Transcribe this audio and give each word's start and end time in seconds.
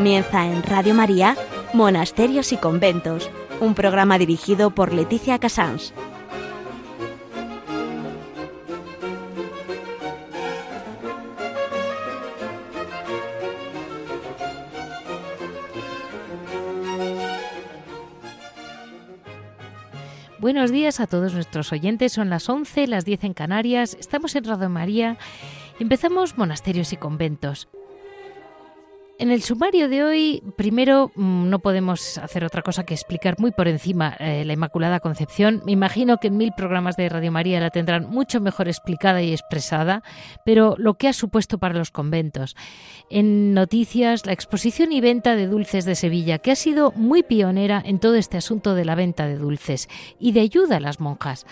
Comienza 0.00 0.46
en 0.46 0.62
Radio 0.62 0.94
María 0.94 1.36
Monasterios 1.74 2.54
y 2.54 2.56
Conventos, 2.56 3.30
un 3.60 3.74
programa 3.74 4.16
dirigido 4.16 4.70
por 4.70 4.94
Leticia 4.94 5.38
Casans. 5.38 5.92
Buenos 20.38 20.70
días 20.70 21.00
a 21.00 21.06
todos 21.06 21.34
nuestros 21.34 21.72
oyentes. 21.72 22.14
Son 22.14 22.30
las 22.30 22.48
11, 22.48 22.86
las 22.86 23.04
10 23.04 23.24
en 23.24 23.34
Canarias. 23.34 23.98
Estamos 24.00 24.34
en 24.34 24.44
Radio 24.44 24.70
María. 24.70 25.18
Empezamos 25.78 26.38
monasterios 26.38 26.94
y 26.94 26.96
conventos. 26.96 27.68
En 29.20 29.30
el 29.30 29.42
sumario 29.42 29.90
de 29.90 30.02
hoy, 30.02 30.42
primero, 30.56 31.12
mm, 31.14 31.50
no 31.50 31.58
podemos 31.58 32.16
hacer 32.16 32.42
otra 32.42 32.62
cosa 32.62 32.84
que 32.84 32.94
explicar 32.94 33.38
muy 33.38 33.50
por 33.50 33.68
encima 33.68 34.16
eh, 34.18 34.46
la 34.46 34.54
Inmaculada 34.54 34.98
Concepción. 34.98 35.60
Me 35.66 35.72
imagino 35.72 36.16
que 36.16 36.28
en 36.28 36.38
mil 36.38 36.54
programas 36.56 36.96
de 36.96 37.06
Radio 37.10 37.30
María 37.30 37.60
la 37.60 37.68
tendrán 37.68 38.08
mucho 38.08 38.40
mejor 38.40 38.66
explicada 38.66 39.20
y 39.20 39.32
expresada, 39.32 40.02
pero 40.42 40.74
lo 40.78 40.94
que 40.94 41.06
ha 41.06 41.12
supuesto 41.12 41.58
para 41.58 41.74
los 41.74 41.90
conventos. 41.90 42.56
En 43.10 43.52
noticias, 43.52 44.24
la 44.24 44.32
exposición 44.32 44.90
y 44.90 45.02
venta 45.02 45.36
de 45.36 45.48
dulces 45.48 45.84
de 45.84 45.96
Sevilla, 45.96 46.38
que 46.38 46.52
ha 46.52 46.56
sido 46.56 46.90
muy 46.92 47.22
pionera 47.22 47.82
en 47.84 47.98
todo 47.98 48.14
este 48.14 48.38
asunto 48.38 48.74
de 48.74 48.86
la 48.86 48.94
venta 48.94 49.26
de 49.26 49.36
dulces 49.36 49.90
y 50.18 50.32
de 50.32 50.40
ayuda 50.40 50.78
a 50.78 50.80
las 50.80 50.98
monjas. 50.98 51.44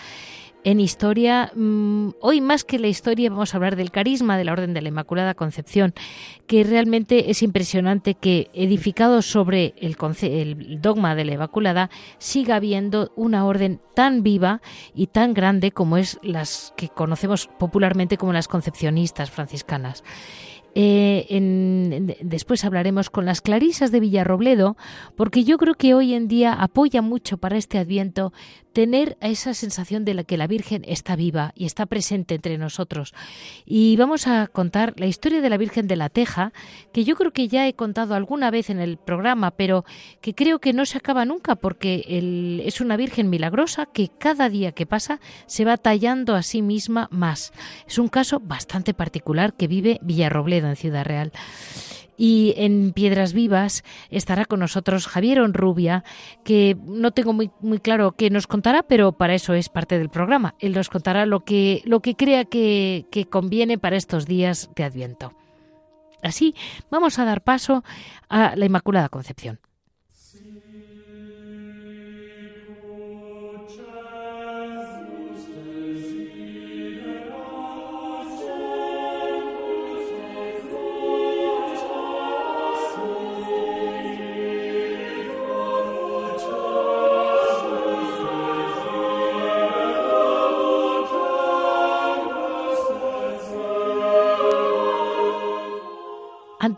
En 0.65 0.81
historia, 0.81 1.53
mm, 1.55 2.09
hoy 2.19 2.41
más 2.41 2.65
que 2.65 2.79
la 2.79 2.87
historia 2.87 3.29
vamos 3.29 3.53
a 3.53 3.57
hablar 3.57 3.77
del 3.77 3.91
carisma 3.91 4.37
de 4.37 4.43
la 4.43 4.51
Orden 4.51 4.73
de 4.73 4.81
la 4.81 4.89
Inmaculada 4.89 5.33
Concepción, 5.33 5.93
que 6.47 6.65
realmente 6.65 7.31
es 7.31 7.41
impresionante 7.43 8.15
que 8.15 8.49
edificado 8.53 9.21
sobre 9.21 9.73
el, 9.77 9.95
el, 10.21 10.81
dogma 10.81 11.15
de 11.15 11.23
la 11.23 11.33
Inmaculada 11.33 11.89
siga 12.17 12.57
habiendo 12.57 13.13
una 13.15 13.45
orden 13.45 13.79
tan 13.95 14.21
viva 14.21 14.61
y 14.93 15.07
tan 15.07 15.33
grande 15.33 15.71
como 15.71 15.95
es 15.95 16.19
las 16.23 16.73
que 16.75 16.89
conocemos 16.89 17.49
popularmente 17.57 18.17
como 18.17 18.33
las 18.33 18.49
concepcionistas 18.49 19.31
franciscanas. 19.31 20.03
Eh, 20.75 22.15
después 22.21 22.63
hablaremos 22.63 23.09
con 23.09 23.25
las 23.25 23.41
clarisas 23.41 23.91
de 23.91 23.99
Villarrobledo, 23.99 24.77
porque 25.15 25.43
yo 25.43 25.57
creo 25.57 25.73
que 25.73 25.93
hoy 25.93 26.13
en 26.13 26.27
día 26.27 26.53
apoya 26.53 27.01
mucho 27.01 27.37
para 27.37 27.57
este 27.57 27.79
adviento 27.79 28.31
tener 28.79 29.17
esa 29.19 29.53
sensación 29.53 30.05
de 30.05 30.13
la 30.13 30.23
que 30.23 30.37
la 30.37 30.47
Virgen 30.47 30.85
está 30.87 31.17
viva 31.17 31.51
y 31.53 31.65
está 31.65 31.85
presente 31.85 32.35
entre 32.35 32.57
nosotros. 32.57 33.13
Y 33.65 33.97
vamos 33.97 34.25
a 34.25 34.47
contar 34.47 34.93
la 34.95 35.05
historia 35.05 35.41
de 35.41 35.49
la 35.49 35.57
Virgen 35.57 35.85
de 35.85 35.97
la 35.97 36.07
Teja, 36.07 36.53
que 36.93 37.03
yo 37.03 37.17
creo 37.17 37.33
que 37.33 37.49
ya 37.49 37.67
he 37.67 37.73
contado 37.73 38.15
alguna 38.15 38.51
vez 38.51 38.69
en 38.69 38.79
el 38.79 38.95
programa, 38.95 39.51
pero 39.51 39.83
que 40.21 40.33
creo 40.33 40.59
que 40.59 40.71
no 40.71 40.85
se 40.85 40.97
acaba 40.97 41.25
nunca 41.25 41.57
porque 41.57 42.63
es 42.65 42.79
una 42.79 42.95
Virgen 42.95 43.29
milagrosa 43.29 43.85
que 43.85 44.07
cada 44.17 44.47
día 44.47 44.71
que 44.71 44.85
pasa 44.85 45.19
se 45.45 45.65
va 45.65 45.75
tallando 45.75 46.35
a 46.35 46.41
sí 46.41 46.61
misma 46.61 47.09
más. 47.11 47.51
Es 47.85 47.97
un 47.97 48.07
caso 48.07 48.39
bastante 48.39 48.93
particular 48.93 49.55
que 49.55 49.67
vive 49.67 49.99
Villarrobledo 50.01 50.69
en 50.69 50.77
Ciudad 50.77 51.03
Real. 51.03 51.33
Y 52.21 52.53
en 52.57 52.91
Piedras 52.91 53.31
Vivas 53.31 53.85
estará 54.09 54.43
con 54.43 54.59
nosotros 54.59 55.07
Javier 55.07 55.39
Onrubia, 55.39 56.03
que 56.43 56.75
no 56.83 57.11
tengo 57.11 57.31
muy, 57.31 57.49
muy 57.61 57.79
claro 57.79 58.11
qué 58.11 58.29
nos 58.29 58.45
contará, 58.45 58.83
pero 58.83 59.13
para 59.13 59.35
eso 59.35 59.53
es 59.53 59.69
parte 59.69 59.97
del 59.97 60.09
programa. 60.09 60.53
Él 60.59 60.73
nos 60.73 60.89
contará 60.89 61.25
lo 61.25 61.45
que, 61.45 61.81
lo 61.85 62.01
que 62.01 62.15
crea 62.15 62.43
que, 62.43 63.05
que 63.09 63.23
conviene 63.23 63.77
para 63.77 63.95
estos 63.95 64.25
días 64.25 64.69
de 64.75 64.83
Adviento. 64.83 65.31
Así, 66.21 66.55
vamos 66.91 67.19
a 67.19 67.23
dar 67.23 67.41
paso 67.41 67.85
a 68.27 68.53
la 68.57 68.65
Inmaculada 68.65 69.07
Concepción. 69.07 69.59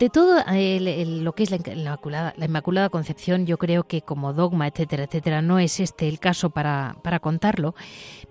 Ante 0.02 0.10
todo, 0.14 0.34
lo 0.34 1.32
que 1.32 1.44
es 1.44 1.52
la 1.52 1.58
Inmaculada, 1.58 2.34
la 2.36 2.46
Inmaculada, 2.46 2.88
Concepción, 2.88 3.46
yo 3.46 3.56
creo 3.56 3.84
que 3.84 4.02
como 4.02 4.32
dogma, 4.32 4.66
etcétera, 4.66 5.04
etcétera, 5.04 5.42
no 5.42 5.60
es 5.60 5.78
este 5.78 6.08
el 6.08 6.18
caso 6.18 6.50
para, 6.50 6.96
para 7.04 7.20
contarlo, 7.20 7.76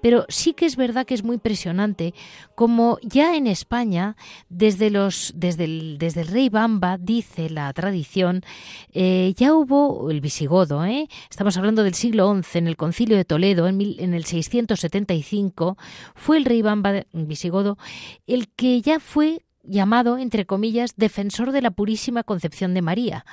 pero 0.02 0.26
sí 0.28 0.52
que 0.52 0.66
es 0.66 0.76
verdad 0.76 1.06
que 1.06 1.14
es 1.14 1.24
muy 1.24 1.36
impresionante 1.36 2.14
como 2.56 2.98
ya 3.04 3.38
en 3.38 3.48
España, 3.48 4.18
desde, 4.50 4.90
los, 4.90 5.32
desde, 5.38 5.64
el, 5.64 5.98
desde 5.98 6.24
el 6.24 6.28
rey 6.28 6.50
Bamba, 6.50 6.98
dice 6.98 7.50
la 7.50 7.72
tradición, 7.72 8.42
eh, 8.92 9.34
ya 9.38 9.53
hubo 9.53 10.12
el 10.12 10.20
visigodo, 10.20 10.84
¿eh? 10.84 11.08
estamos 11.30 11.56
hablando 11.56 11.84
del 11.84 11.94
siglo 11.94 12.38
XI, 12.44 12.58
en 12.59 12.68
el 12.68 12.76
concilio 12.76 13.16
de 13.16 13.24
Toledo, 13.24 13.70
en, 13.70 13.80
en 13.98 14.14
el 14.14 14.26
675, 14.26 15.78
fue 16.16 16.36
el 16.36 16.44
rey 16.44 16.64
Bamba 16.64 17.06
visigodo 17.14 17.78
el 18.28 18.50
que 18.50 18.82
ya 18.82 19.00
fue 19.00 19.42
llamado, 19.64 20.18
entre 20.18 20.46
comillas, 20.46 20.96
defensor 20.96 21.52
de 21.52 21.62
la 21.62 21.72
purísima 21.72 22.24
concepción 22.24 22.74
de 22.74 22.82
María, 22.82 23.26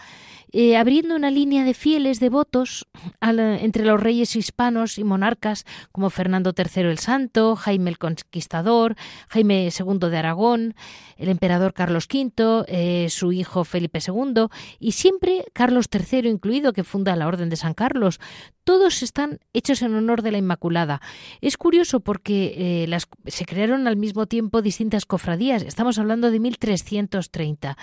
eh, 0.52 0.76
abriendo 0.76 1.14
una 1.14 1.30
línea 1.30 1.64
de 1.64 1.74
fieles 1.74 2.20
devotos 2.20 2.86
entre 3.20 3.84
los 3.84 4.00
reyes 4.00 4.36
hispanos 4.36 4.98
y 4.98 5.04
monarcas 5.04 5.64
como 5.92 6.10
Fernando 6.10 6.54
III 6.56 6.84
el 6.84 6.98
Santo, 6.98 7.56
Jaime 7.56 7.90
el 7.90 7.98
Conquistador, 7.98 8.96
Jaime 9.28 9.68
II 9.68 10.10
de 10.10 10.16
Aragón, 10.16 10.74
el 11.16 11.28
emperador 11.28 11.74
Carlos 11.74 12.08
V, 12.12 12.64
eh, 12.68 13.08
su 13.10 13.32
hijo 13.32 13.64
Felipe 13.64 13.98
II 14.06 14.46
y 14.78 14.92
siempre 14.92 15.44
Carlos 15.52 15.86
III 15.92 16.28
incluido, 16.28 16.72
que 16.72 16.84
funda 16.84 17.16
la 17.16 17.26
Orden 17.26 17.50
de 17.50 17.56
San 17.56 17.74
Carlos. 17.74 18.20
Todos 18.64 19.02
están 19.02 19.40
hechos 19.52 19.82
en 19.82 19.94
honor 19.94 20.22
de 20.22 20.32
la 20.32 20.38
Inmaculada. 20.38 21.00
Es 21.40 21.56
curioso 21.56 22.00
porque 22.00 22.86
eh, 22.86 22.98
se 23.26 23.44
crearon 23.44 23.86
al 23.86 23.96
mismo 23.96 24.26
tiempo 24.26 24.62
distintas 24.62 25.06
cofradías. 25.06 25.62
Estamos 25.62 25.98
hablando 25.98 26.30
de 26.30 26.40
1330. 26.40 27.76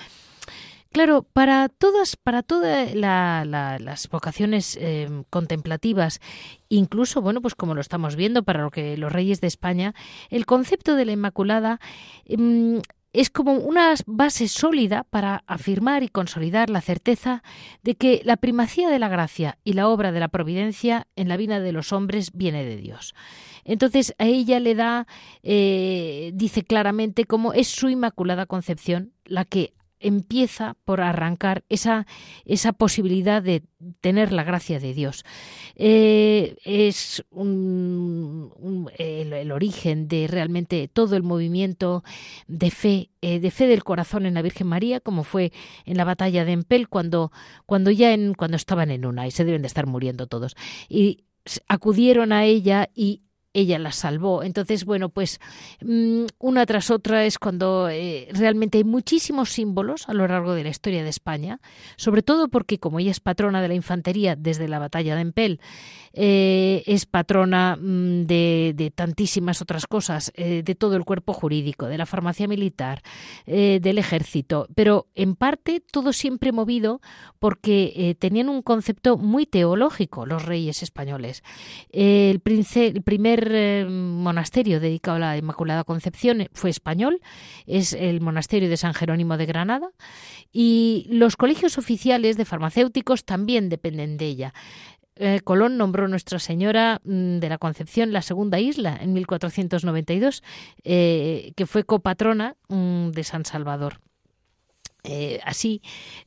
Claro, 0.95 1.23
para 1.23 1.67
todas, 1.67 2.15
para 2.15 2.41
todas 2.41 2.95
las 2.95 4.07
vocaciones 4.07 4.77
eh, 4.79 5.09
contemplativas, 5.29 6.21
incluso, 6.69 7.21
bueno, 7.21 7.41
pues 7.41 7.53
como 7.53 7.75
lo 7.75 7.81
estamos 7.81 8.15
viendo 8.15 8.43
para 8.43 8.61
lo 8.63 8.71
que 8.71 8.95
los 8.95 9.11
reyes 9.11 9.41
de 9.41 9.47
España, 9.47 9.93
el 10.29 10.45
concepto 10.45 10.95
de 10.95 11.03
la 11.03 11.11
Inmaculada 11.11 11.81
em, 12.23 12.81
es 13.11 13.29
como 13.29 13.55
una 13.55 13.93
base 14.05 14.47
sólida 14.47 15.03
para 15.09 15.43
afirmar 15.47 16.01
y 16.03 16.07
consolidar 16.07 16.69
la 16.69 16.79
certeza 16.79 17.43
de 17.83 17.95
que 17.95 18.21
la 18.23 18.37
primacía 18.37 18.89
de 18.89 18.99
la 18.99 19.09
gracia 19.09 19.57
y 19.65 19.73
la 19.73 19.89
obra 19.89 20.13
de 20.13 20.21
la 20.21 20.29
providencia 20.29 21.07
en 21.17 21.27
la 21.27 21.35
vida 21.35 21.59
de 21.59 21.73
los 21.73 21.91
hombres 21.91 22.31
viene 22.33 22.63
de 22.63 22.77
Dios. 22.77 23.15
Entonces 23.65 24.15
a 24.17 24.27
ella 24.27 24.61
le 24.61 24.75
da, 24.75 25.07
eh, 25.43 26.31
dice 26.33 26.63
claramente 26.63 27.25
cómo 27.25 27.51
es 27.51 27.67
su 27.67 27.89
inmaculada 27.89 28.45
concepción 28.45 29.11
la 29.25 29.43
que 29.43 29.73
empieza 30.05 30.75
por 30.85 31.01
arrancar 31.01 31.63
esa, 31.69 32.05
esa 32.45 32.73
posibilidad 32.73 33.41
de 33.41 33.63
tener 34.01 34.31
la 34.31 34.43
gracia 34.43 34.79
de 34.79 34.93
Dios. 34.93 35.25
Eh, 35.75 36.55
es 36.63 37.23
el, 38.97 39.51
origen 39.51 40.07
de 40.07 40.27
realmente 40.27 40.87
todo 40.87 41.15
el 41.15 41.23
movimiento 41.23 42.03
de 42.47 42.71
fe, 42.71 43.09
eh, 43.21 43.39
de 43.39 43.51
fe 43.51 43.67
del 43.67 43.83
corazón 43.83 44.25
en 44.25 44.35
la 44.35 44.41
Virgen 44.41 44.67
María, 44.67 44.99
como 44.99 45.23
fue 45.23 45.51
en 45.85 45.97
la 45.97 46.03
batalla 46.03 46.45
de 46.45 46.51
Empel, 46.51 46.87
cuando, 46.87 47.31
cuando 47.65 47.89
ya 47.89 48.13
en, 48.13 48.33
cuando 48.35 48.57
estaban 48.57 48.91
en 48.91 49.05
una 49.05 49.27
y 49.27 49.31
se 49.31 49.43
deben 49.43 49.63
de 49.63 49.67
estar 49.67 49.87
muriendo 49.87 50.27
todos. 50.27 50.55
Y 50.87 51.25
acudieron 51.67 52.31
a 52.31 52.45
ella 52.45 52.89
y 52.93 53.21
ella 53.55 53.79
la 53.79 53.91
salvó. 53.91 54.43
Entonces, 54.43 54.85
bueno, 54.85 55.09
pues 55.09 55.39
mm, 55.81 56.25
una 56.39 56.65
tras 56.65 56.91
otra 56.91 57.25
es 57.25 57.39
cuando 57.39 57.89
eh, 57.89 58.27
realmente 58.31 58.77
hay 58.77 58.83
muchísimos 58.83 59.49
símbolos 59.49 60.07
a 60.09 60.13
lo 60.13 60.27
largo 60.27 60.53
de 60.53 60.63
la 60.63 60.69
historia 60.69 61.03
de 61.03 61.09
España, 61.09 61.59
sobre 61.95 62.21
todo 62.21 62.49
porque 62.49 62.77
como 62.77 62.99
ella 62.99 63.11
es 63.11 63.21
patrona 63.21 63.61
de 63.61 63.69
la 63.69 63.73
infantería 63.73 64.35
desde 64.35 64.67
la 64.67 64.79
batalla 64.79 65.15
de 65.15 65.21
Empel, 65.21 65.59
eh, 66.15 66.83
es 66.85 67.05
patrona 67.05 67.77
mm, 67.79 68.25
de, 68.25 68.91
tantísimas 68.95 69.61
otras 69.61 69.85
cosas, 69.85 70.31
eh, 70.35 70.63
de 70.63 70.75
todo 70.75 70.95
el 70.95 71.05
cuerpo 71.05 71.33
jurídico, 71.33 71.87
de 71.87 71.97
la 71.97 72.05
farmacia 72.05 72.47
militar, 72.47 73.01
del 73.45 73.97
ejército, 73.97 74.67
pero 74.75 75.07
en 75.13 75.35
parte 75.35 75.81
todo 75.91 76.13
siempre 76.13 76.51
movido 76.51 77.01
porque 77.39 78.15
tenían 78.19 78.49
un 78.49 78.61
concepto 78.61 79.17
muy 79.17 79.45
teológico 79.45 80.25
los 80.25 80.45
reyes 80.45 80.81
españoles. 80.83 81.43
el, 81.91 82.41
el 82.75 83.01
primer 83.03 83.49
eh, 83.51 83.85
monasterio 83.85 84.79
dedicado 84.79 85.17
a 85.17 85.19
la 85.19 85.37
Inmaculada 85.37 85.83
Concepción 85.83 86.47
fue 86.53 86.69
español, 86.69 87.21
es 87.65 87.93
el 87.93 88.21
monasterio 88.21 88.69
de 88.69 88.77
San 88.77 88.93
Jerónimo 88.93 89.37
de 89.37 89.45
Granada, 89.45 89.89
y 90.51 91.07
los 91.09 91.35
colegios 91.35 91.77
oficiales 91.77 92.37
de 92.37 92.45
farmacéuticos 92.45 93.25
también 93.25 93.69
dependen 93.69 94.17
de 94.17 94.25
ella. 94.25 94.53
Eh, 95.17 95.39
Colón 95.43 95.77
nombró 95.77 96.07
Nuestra 96.07 96.39
Señora 96.39 96.99
mm, 97.03 97.37
de 97.37 97.49
la 97.49 97.57
Concepción 97.57 98.11
la 98.11 98.21
segunda 98.21 98.59
isla 98.59 98.97
en 98.99 99.13
1492, 99.13 100.43
eh, 100.83 101.53
que 101.55 101.65
fue 101.65 101.85
copatrona 101.85 102.55
mm, 102.67 103.11
de 103.11 103.23
San 103.23 103.45
Salvador. 103.45 103.99
Eh, 105.07 105.39
así, 105.43 105.81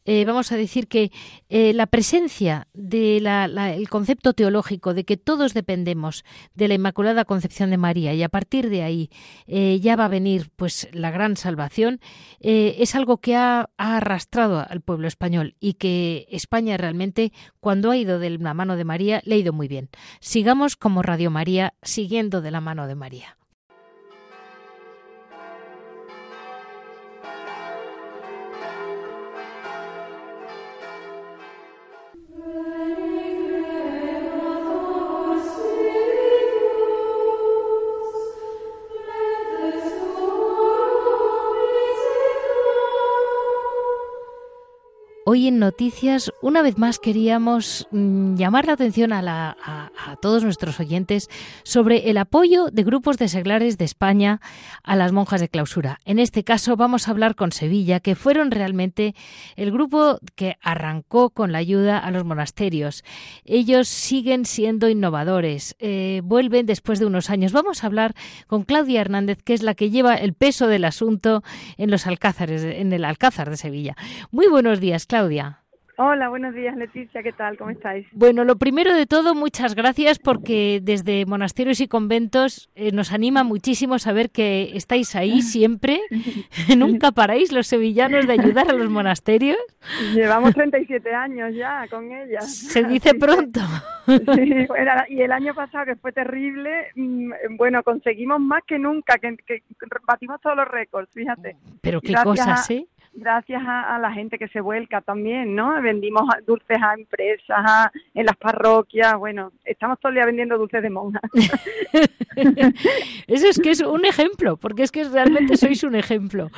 eh, 0.05 0.25
vamos 0.25 0.53
a 0.53 0.57
decir 0.57 0.89
que 0.89 1.11
eh, 1.49 1.73
la 1.73 1.87
presencia 1.87 2.69
del 2.75 3.89
concepto 3.89 4.33
teológico 4.33 4.95
de 4.95 5.05
que 5.05 5.17
todos 5.17 5.55
dependemos 5.55 6.25
de 6.55 6.69
la 6.69 6.75
Inmaculada 6.75 7.25
Concepción 7.25 7.71
de 7.71 7.77
María 7.77 8.15
y 8.15 8.23
a 8.23 8.29
partir 8.29 8.71
de 8.71 8.83
ahí 8.83 9.11
ya 9.47 9.97
va 9.97 10.07
a 10.07 10.09
venir 10.09 10.51
pues 10.57 10.89
la 10.93 11.11
gran 11.11 11.37
salvación 11.37 12.01
es 12.41 12.95
algo 12.95 13.19
que 13.19 13.37
ha, 13.37 13.71
ha, 13.77 13.97
arrastrado 13.97 14.65
al 14.69 14.81
pueblo 14.81 15.09
español 15.09 15.55
y 15.59 15.75
que 15.75 16.27
España 16.31 16.77
realmente 16.77 17.33
cuando 17.61 17.91
ha 17.91 17.97
ido 17.97 18.19
de 18.19 18.31
la 18.31 18.55
mano 18.55 18.77
de 18.77 18.85
María 18.85 19.23
le 19.25 19.37
ha 19.37 19.39
ido 19.39 19.53
muy 19.53 19.69
bien. 19.69 19.89
Sigamos 20.21 20.77
como 20.77 21.03
Radio 21.03 21.31
María 21.31 21.75
siguiendo 21.83 22.41
de 22.41 22.51
la 22.51 22.61
mano 22.61 22.87
de 22.87 22.95
María. 22.95 23.38
Hoy 45.31 45.47
en 45.47 45.59
Noticias, 45.59 46.33
una 46.41 46.63
vez 46.63 46.79
más 46.79 46.99
queríamos 46.99 47.87
mm, 47.91 48.37
llamar 48.37 48.65
la 48.65 48.73
atención 48.73 49.13
a, 49.13 49.57
todos 50.23 50.43
nuestros 50.43 50.81
oyentes 50.81 51.29
sobre 51.65 52.09
el 52.09 52.17
apoyo 52.17 52.71
de 52.71 52.83
grupos 52.83 53.19
de 53.19 53.29
seglares 53.29 53.77
de 53.77 53.85
España 53.85 54.41
a 54.83 54.97
las 54.97 55.13
monjas 55.13 55.43
de 55.43 55.51
clausura. 55.51 56.01
En 56.07 56.19
este 56.19 56.45
caso 56.45 56.77
vamos 56.77 57.07
a 57.07 57.11
hablar 57.11 57.35
con 57.35 57.53
Sevilla, 57.53 58.01
que 58.01 58.15
fueron 58.15 58.51
realmente 58.51 59.15
el 59.57 59.71
grupo 59.71 60.19
que 60.35 60.57
arrancó 60.63 61.29
con 61.29 61.53
la 61.53 61.59
ayuda 61.59 61.99
a 61.99 62.11
los 62.11 62.25
monasterios. 62.25 63.05
Ellos 63.45 63.87
siguen 63.87 64.47
siendo 64.47 64.89
innovadores, 64.89 65.77
eh, 65.79 66.23
vuelven 66.25 66.65
después 66.65 67.01
de 67.01 67.05
unos 67.05 67.29
años. 67.29 67.53
Vamos 67.53 67.85
a 67.85 67.89
hablar 67.89 68.15
con 68.47 68.63
Claudia 68.63 69.03
Hernández, 69.03 69.43
que 69.45 69.53
es 69.53 69.63
la 69.63 69.75
que 69.75 69.91
lleva 69.91 70.15
el 70.15 70.33
peso 70.33 70.69
del 70.69 70.87
asunto 70.87 71.43
en 71.77 71.91
los 71.91 72.07
alcázares, 72.07 72.63
en 72.63 72.95
el 72.95 73.05
Alcázar 73.05 73.51
de 73.51 73.59
Sevilla. 73.59 73.95
Muy 74.31 74.47
buenos 74.47 74.81
días, 74.81 75.05
Claudia. 75.05 75.18
Claudia. 75.19 75.59
Hola, 75.97 76.29
buenos 76.29 76.55
días 76.55 76.77
Leticia, 76.77 77.25
¿qué 77.25 77.33
tal? 77.33 77.59
¿Cómo 77.59 77.71
estáis? 77.71 78.07
Bueno, 78.13 78.45
lo 78.45 78.55
primero 78.55 78.95
de 78.95 79.05
todo, 79.05 79.35
muchas 79.35 79.75
gracias 79.75 80.21
porque 80.21 80.79
desde 80.81 81.27
monasterios 81.27 81.81
y 81.81 81.89
conventos 81.89 82.71
eh, 82.77 82.93
nos 82.93 83.13
anima 83.13 83.43
muchísimo 83.43 83.99
saber 83.99 84.31
que 84.31 84.77
estáis 84.77 85.17
ahí 85.17 85.43
siempre, 85.55 86.01
nunca 86.79 87.11
paráis 87.11 87.51
los 87.51 87.67
sevillanos 87.67 88.29
de 88.29 88.33
ayudar 88.35 88.71
a 88.71 88.75
los 88.75 88.89
monasterios. 88.89 89.59
Llevamos 90.15 90.55
37 90.55 91.13
años 91.13 91.53
ya 91.53 91.85
con 91.91 92.13
ellas. 92.13 92.49
Se 92.49 92.85
dice 92.85 93.15
pronto. 93.15 93.61
Sí, 94.07 94.69
y 95.09 95.21
el 95.21 95.33
año 95.33 95.53
pasado 95.53 95.85
que 95.85 95.97
fue 95.97 96.13
terrible, 96.13 96.93
mm, 96.95 97.57
bueno, 97.57 97.83
conseguimos 97.83 98.39
más 98.39 98.63
que 98.65 98.79
nunca, 98.79 99.19
que, 99.19 99.65
batimos 100.07 100.41
todos 100.41 100.57
los 100.57 100.69
récords, 100.69 101.11
fíjate. 101.13 101.57
Pero 101.81 102.01
qué 102.01 102.15
cosas, 102.23 102.71
¿eh? 102.71 102.87
Gracias 103.19 103.63
a, 103.67 103.99
la 103.99 104.13
gente 104.13 104.39
que 104.39 104.49
se 104.49 104.61
vuelca 104.61 105.01
también, 105.01 105.55
¿no? 105.55 105.81
Vendimos 105.83 106.25
dulces 106.47 106.79
a 106.81 106.95
empresas, 106.95 107.91
en 108.15 108.27
las 108.27 108.37
parroquias, 108.37 109.17
bueno, 109.17 109.53
estamos 109.65 109.99
todo 110.01 110.11
el 110.11 110.17
día 110.17 110.27
vendiendo 110.27 110.57
dulces 110.57 110.83
de 110.83 110.91
monjas. 110.91 111.23
Eso 113.27 113.49
es 113.49 113.59
que 113.59 113.71
es 113.71 113.81
un 113.81 114.05
ejemplo, 114.05 114.57
porque 114.57 114.85
es 114.85 114.93
que 114.93 115.05
realmente 115.05 115.57
sois 115.57 115.83
un 115.83 115.97
ejemplo. 115.97 116.51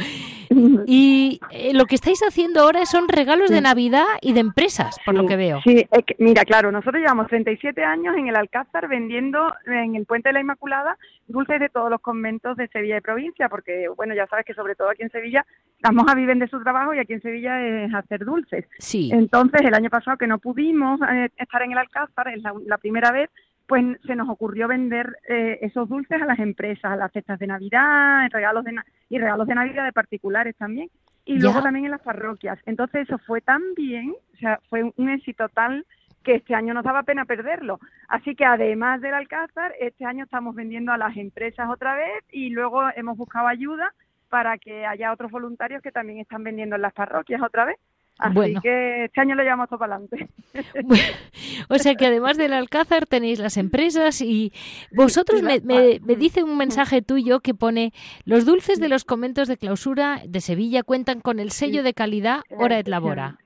Y 0.86 1.40
eh, 1.50 1.72
lo 1.72 1.86
que 1.86 1.94
estáis 1.94 2.20
haciendo 2.26 2.60
ahora 2.60 2.84
son 2.84 3.08
regalos 3.08 3.50
de 3.50 3.60
Navidad 3.60 4.04
y 4.20 4.32
de 4.32 4.40
empresas, 4.40 4.96
por 5.04 5.14
lo 5.14 5.26
que 5.26 5.36
veo. 5.36 5.60
Sí, 5.62 5.86
mira, 6.18 6.44
claro, 6.44 6.70
nosotros 6.72 7.00
llevamos 7.00 7.28
37 7.28 7.82
años 7.82 8.16
en 8.16 8.28
el 8.28 8.36
Alcázar 8.36 8.88
vendiendo 8.88 9.52
en 9.66 9.94
el 9.94 10.06
Puente 10.06 10.28
de 10.28 10.34
la 10.34 10.40
Inmaculada 10.40 10.98
dulces 11.30 11.60
de 11.60 11.68
todos 11.68 11.90
los 11.90 12.00
conventos 12.00 12.56
de 12.56 12.68
Sevilla 12.68 12.98
y 12.98 13.00
provincia, 13.00 13.48
porque, 13.48 13.88
bueno, 13.96 14.14
ya 14.14 14.26
sabes 14.26 14.44
que 14.44 14.54
sobre 14.54 14.74
todo 14.74 14.90
aquí 14.90 15.02
en 15.02 15.10
Sevilla 15.10 15.46
las 15.82 15.92
monjas 15.92 16.16
viven 16.16 16.38
de 16.38 16.48
su 16.50 16.62
trabajo 16.62 16.94
y 16.94 16.98
aquí 16.98 17.14
en 17.14 17.22
Sevilla 17.22 17.60
es 17.62 17.94
hacer 17.94 18.24
dulces. 18.24 18.66
Sí. 18.78 19.10
Entonces, 19.12 19.62
el 19.62 19.74
año 19.74 19.90
pasado 19.90 20.16
que 20.16 20.26
no 20.26 20.38
pudimos 20.38 21.00
eh, 21.10 21.30
estar 21.36 21.62
en 21.62 21.72
el 21.72 21.78
Alcázar, 21.78 22.28
es 22.28 22.42
la, 22.42 22.78
primera 22.78 23.12
vez, 23.12 23.30
pues 23.66 23.84
se 24.04 24.16
nos 24.16 24.28
ocurrió 24.28 24.68
vender 24.68 25.16
eh, 25.28 25.58
esos 25.62 25.88
dulces 25.88 26.20
a 26.20 26.26
las 26.26 26.38
empresas, 26.38 26.84
a 26.84 26.96
las 26.96 27.12
cestas 27.12 27.38
de 27.38 27.46
Navidad, 27.46 28.28
regalos 28.30 28.64
de 28.64 28.74
y 29.08 29.18
regalos 29.18 29.46
de 29.46 29.54
Navidad 29.54 29.84
de 29.84 29.92
particulares 29.92 30.56
también, 30.56 30.90
y 31.24 31.38
luego 31.38 31.62
también 31.62 31.84
en 31.84 31.92
las 31.92 32.02
parroquias. 32.02 32.58
Entonces, 32.66 33.08
eso 33.08 33.18
fue 33.18 33.40
tan 33.40 33.62
bien, 33.76 34.14
o 34.34 34.36
sea, 34.38 34.60
fue 34.68 34.90
un 34.96 35.08
éxito 35.08 35.48
tal 35.48 35.86
que 36.22 36.34
este 36.34 36.54
año 36.54 36.74
nos 36.74 36.84
daba 36.84 37.02
pena 37.02 37.24
perderlo. 37.24 37.80
Así 38.08 38.34
que 38.34 38.44
además 38.44 39.00
del 39.00 39.14
Alcázar, 39.14 39.72
este 39.80 40.04
año 40.04 40.24
estamos 40.24 40.54
vendiendo 40.54 40.92
a 40.92 40.98
las 40.98 41.16
empresas 41.16 41.68
otra 41.70 41.94
vez 41.94 42.24
y 42.30 42.50
luego 42.50 42.82
hemos 42.94 43.16
buscado 43.16 43.46
ayuda 43.46 43.94
para 44.30 44.56
que 44.56 44.86
haya 44.86 45.12
otros 45.12 45.30
voluntarios 45.30 45.82
que 45.82 45.92
también 45.92 46.20
están 46.20 46.42
vendiendo 46.42 46.76
en 46.76 46.82
las 46.82 46.94
parroquias 46.94 47.42
otra 47.42 47.66
vez. 47.66 47.76
Así 48.18 48.54
que 48.62 49.06
este 49.06 49.20
año 49.20 49.34
lo 49.34 49.42
llevamos 49.42 49.68
todo 49.68 49.78
para 49.78 49.96
adelante. 49.96 50.28
o 51.70 51.78
sea 51.78 51.94
que 51.94 52.06
además 52.06 52.36
del 52.36 52.52
Alcázar 52.52 53.06
tenéis 53.06 53.38
las 53.38 53.56
empresas 53.56 54.20
y 54.20 54.52
vosotros 54.92 55.42
me, 55.42 55.60
me, 55.60 55.98
dice 56.16 56.42
un 56.42 56.58
mensaje 56.58 57.00
tuyo 57.00 57.40
que 57.40 57.54
pone 57.54 57.92
los 58.24 58.44
dulces 58.44 58.78
de 58.78 58.90
los 58.90 59.04
conventos 59.04 59.48
de 59.48 59.56
clausura 59.56 60.20
de 60.26 60.40
Sevilla 60.42 60.82
cuentan 60.82 61.20
con 61.20 61.38
el 61.40 61.50
sello 61.50 61.82
de 61.82 61.94
calidad 61.94 62.40
Hora 62.50 62.78
et 62.78 62.88
Labora. 62.88 63.38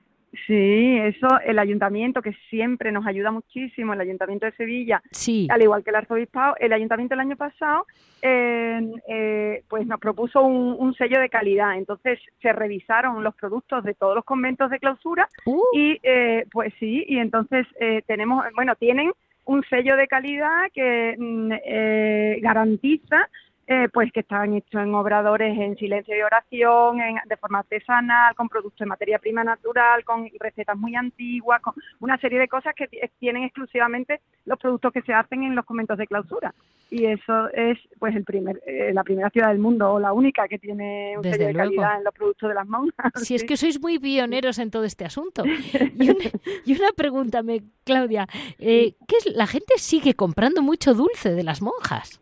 Sí, 0.47 0.97
eso, 0.97 1.27
el 1.45 1.59
ayuntamiento 1.59 2.21
que 2.21 2.33
siempre 2.49 2.91
nos 2.91 3.05
ayuda 3.05 3.31
muchísimo, 3.31 3.93
el 3.93 4.01
ayuntamiento 4.01 4.45
de 4.45 4.51
Sevilla, 4.53 5.01
al 5.49 5.61
igual 5.61 5.83
que 5.83 5.89
el 5.91 5.95
arzobispado, 5.95 6.55
el 6.59 6.73
ayuntamiento 6.73 7.13
el 7.13 7.21
año 7.21 7.35
pasado, 7.35 7.85
eh, 8.21 9.63
pues 9.69 9.85
nos 9.85 9.99
propuso 9.99 10.41
un, 10.43 10.93
sello 10.95 11.19
de 11.19 11.29
calidad. 11.29 11.77
Entonces 11.77 12.19
se 12.41 12.53
revisaron 12.53 13.23
los 13.23 13.35
productos 13.35 13.83
de 13.83 13.93
todos 13.93 14.15
los 14.15 14.25
conventos 14.25 14.69
de 14.69 14.79
clausura 14.79 15.27
uh. 15.45 15.61
y, 15.73 15.99
eh, 16.03 16.45
pues 16.51 16.73
sí, 16.79 17.05
y 17.07 17.17
entonces 17.17 17.67
eh, 17.79 18.01
tenemos, 18.07 18.45
bueno, 18.55 18.75
tienen 18.75 19.11
un 19.45 19.63
sello 19.69 19.95
de 19.95 20.07
calidad 20.07 20.71
que 20.73 21.15
mm, 21.17 22.41
garantiza 22.41 23.29
eh, 23.67 23.89
pues 23.91 24.11
que 24.11 24.19
estaban 24.19 24.53
hechos 24.53 24.81
en 24.81 24.93
obradores 24.93 25.57
en 25.57 25.75
silencio 25.75 26.15
y 26.15 26.21
oración, 26.21 26.99
de 27.25 27.37
forma 27.37 27.59
artesanal, 27.59 28.35
con 28.35 28.47
productos 28.47 28.79
de 28.79 28.85
materia 28.85 29.17
prima 29.17 29.43
natural, 29.43 30.03
con 30.03 30.29
recetas 30.39 30.77
muy 30.77 30.95
antiguas, 30.95 31.61
con 31.61 31.73
una 31.99 32.17
serie 32.19 32.39
de 32.39 32.47
cosas 32.47 32.75
que 32.75 32.87
tienen 33.19 33.43
exclusivamente 33.43 34.21
los 34.45 34.59
productos 34.59 34.93
que 34.93 35.01
se 35.01 35.13
hacen 35.13 35.43
en 35.43 35.55
los 35.55 35.65
conventos 35.65 35.97
de 35.97 36.05
clausura. 36.05 36.53
Y 36.91 37.05
eso 37.05 37.49
es 37.53 37.79
pues 37.97 38.15
el 38.15 38.23
primer, 38.23 38.61
eh, 38.67 38.91
la 38.93 39.03
primera 39.03 39.29
ciudad 39.31 39.47
del 39.47 39.57
mundo 39.57 39.93
o 39.93 39.99
la 39.99 40.13
única 40.13 40.47
que 40.47 40.59
tiene 40.59 41.17
un 41.17 41.23
sello 41.23 41.47
de 41.47 41.53
calidad 41.53 41.97
en 41.97 42.03
los 42.03 42.13
productos 42.13 42.49
de 42.49 42.55
las 42.55 42.67
monjas. 42.67 43.11
Si 43.15 43.33
es 43.33 43.43
que 43.43 43.57
sois 43.57 43.81
muy 43.81 43.97
pioneros 43.97 44.59
en 44.59 44.69
todo 44.69 44.83
este 44.83 45.05
asunto. 45.05 45.43
Y 45.97 46.09
una, 46.09 46.25
y 46.65 46.73
una 46.73 46.91
pregunta, 46.95 47.41
Claudia, 47.83 48.27
eh, 48.59 48.95
¿qué 49.07 49.15
es, 49.17 49.33
la 49.33 49.47
gente 49.47 49.75
sigue 49.77 50.13
comprando 50.13 50.61
mucho 50.61 50.93
dulce 50.93 51.31
de 51.31 51.43
las 51.43 51.61
monjas? 51.61 52.19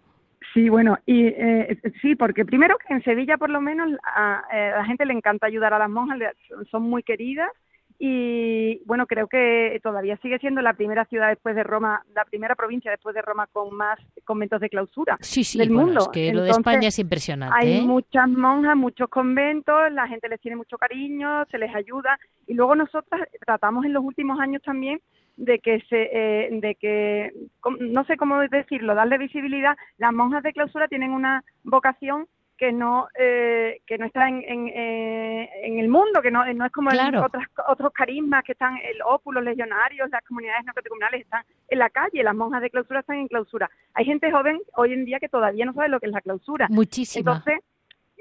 Sí, 0.53 0.69
bueno, 0.69 0.97
y 1.05 1.25
eh, 1.25 1.79
sí, 2.01 2.15
porque 2.15 2.45
primero 2.45 2.77
que 2.77 2.93
en 2.93 3.03
Sevilla 3.03 3.37
por 3.37 3.49
lo 3.49 3.59
menos 3.59 3.89
a, 4.03 4.43
eh, 4.53 4.71
la 4.75 4.85
gente 4.85 5.05
le 5.05 5.13
encanta 5.13 5.47
ayudar 5.47 5.73
a 5.73 5.79
las 5.79 5.89
monjas, 5.89 6.19
son 6.69 6.83
muy 6.83 7.01
queridas 7.01 7.49
y 8.05 8.81
bueno, 8.85 9.07
creo 9.07 9.27
que 9.27 9.79
todavía 9.81 10.17
sigue 10.17 10.37
siendo 10.39 10.61
la 10.61 10.73
primera 10.73 11.05
ciudad 11.05 11.29
después 11.29 11.55
de 11.55 11.63
Roma, 11.63 12.03
la 12.13 12.25
primera 12.25 12.55
provincia 12.55 12.91
después 12.91 13.15
de 13.15 13.21
Roma 13.21 13.47
con 13.51 13.75
más 13.75 13.99
conventos 14.25 14.59
de 14.59 14.69
clausura 14.69 15.17
sí, 15.21 15.43
sí, 15.43 15.57
del 15.57 15.71
mundo. 15.71 16.01
Es 16.01 16.07
que 16.09 16.33
lo 16.33 16.43
de 16.43 16.49
España 16.51 16.89
es 16.89 16.99
impresionante. 16.99 17.55
Hay 17.57 17.77
¿eh? 17.77 17.81
muchas 17.81 18.27
monjas, 18.27 18.75
muchos 18.75 19.09
conventos, 19.09 19.91
la 19.91 20.07
gente 20.07 20.27
les 20.27 20.41
tiene 20.41 20.57
mucho 20.57 20.77
cariño, 20.77 21.45
se 21.49 21.57
les 21.57 21.73
ayuda 21.73 22.19
y 22.45 22.53
luego 22.53 22.75
nosotras 22.75 23.21
tratamos 23.45 23.85
en 23.85 23.93
los 23.93 24.03
últimos 24.03 24.39
años 24.39 24.61
también 24.63 24.99
de 25.37 25.59
que 25.59 25.79
se 25.89 26.09
eh, 26.11 26.49
de 26.51 26.75
que 26.75 27.33
no 27.79 28.03
sé 28.05 28.17
cómo 28.17 28.39
decirlo 28.39 28.93
darle 28.93 29.17
visibilidad 29.17 29.75
las 29.97 30.13
monjas 30.13 30.43
de 30.43 30.53
clausura 30.53 30.87
tienen 30.87 31.11
una 31.11 31.43
vocación 31.63 32.27
que 32.57 32.71
no 32.71 33.07
eh, 33.19 33.81
que 33.85 33.97
no 33.97 34.05
está 34.05 34.27
en, 34.29 34.43
en, 34.47 34.67
eh, 34.67 35.49
en, 35.63 35.79
el 35.79 35.89
mundo, 35.89 36.21
que 36.21 36.31
no, 36.31 36.45
no 36.53 36.65
es 36.65 36.71
como 36.71 36.89
otras, 36.89 37.47
otros 37.67 37.91
carismas 37.93 38.43
que 38.43 38.51
están, 38.53 38.77
el 38.77 39.01
ópulo, 39.05 39.41
los 39.41 39.49
legionarios, 39.49 40.09
las 40.09 40.23
comunidades 40.23 40.63
no 40.65 40.73
catecumenales 40.73 41.21
están 41.21 41.43
en 41.67 41.79
la 41.79 41.89
calle, 41.89 42.23
las 42.23 42.35
monjas 42.35 42.61
de 42.61 42.69
clausura 42.69 42.99
están 42.99 43.17
en 43.17 43.27
clausura. 43.27 43.69
Hay 43.95 44.05
gente 44.05 44.31
joven 44.31 44.61
hoy 44.75 44.93
en 44.93 45.05
día 45.05 45.19
que 45.19 45.29
todavía 45.29 45.65
no 45.65 45.73
sabe 45.73 45.89
lo 45.89 45.99
que 45.99 46.05
es 46.05 46.11
la 46.11 46.21
clausura. 46.21 46.67
Muchísimo. 46.69 47.31
Entonces, 47.31 47.59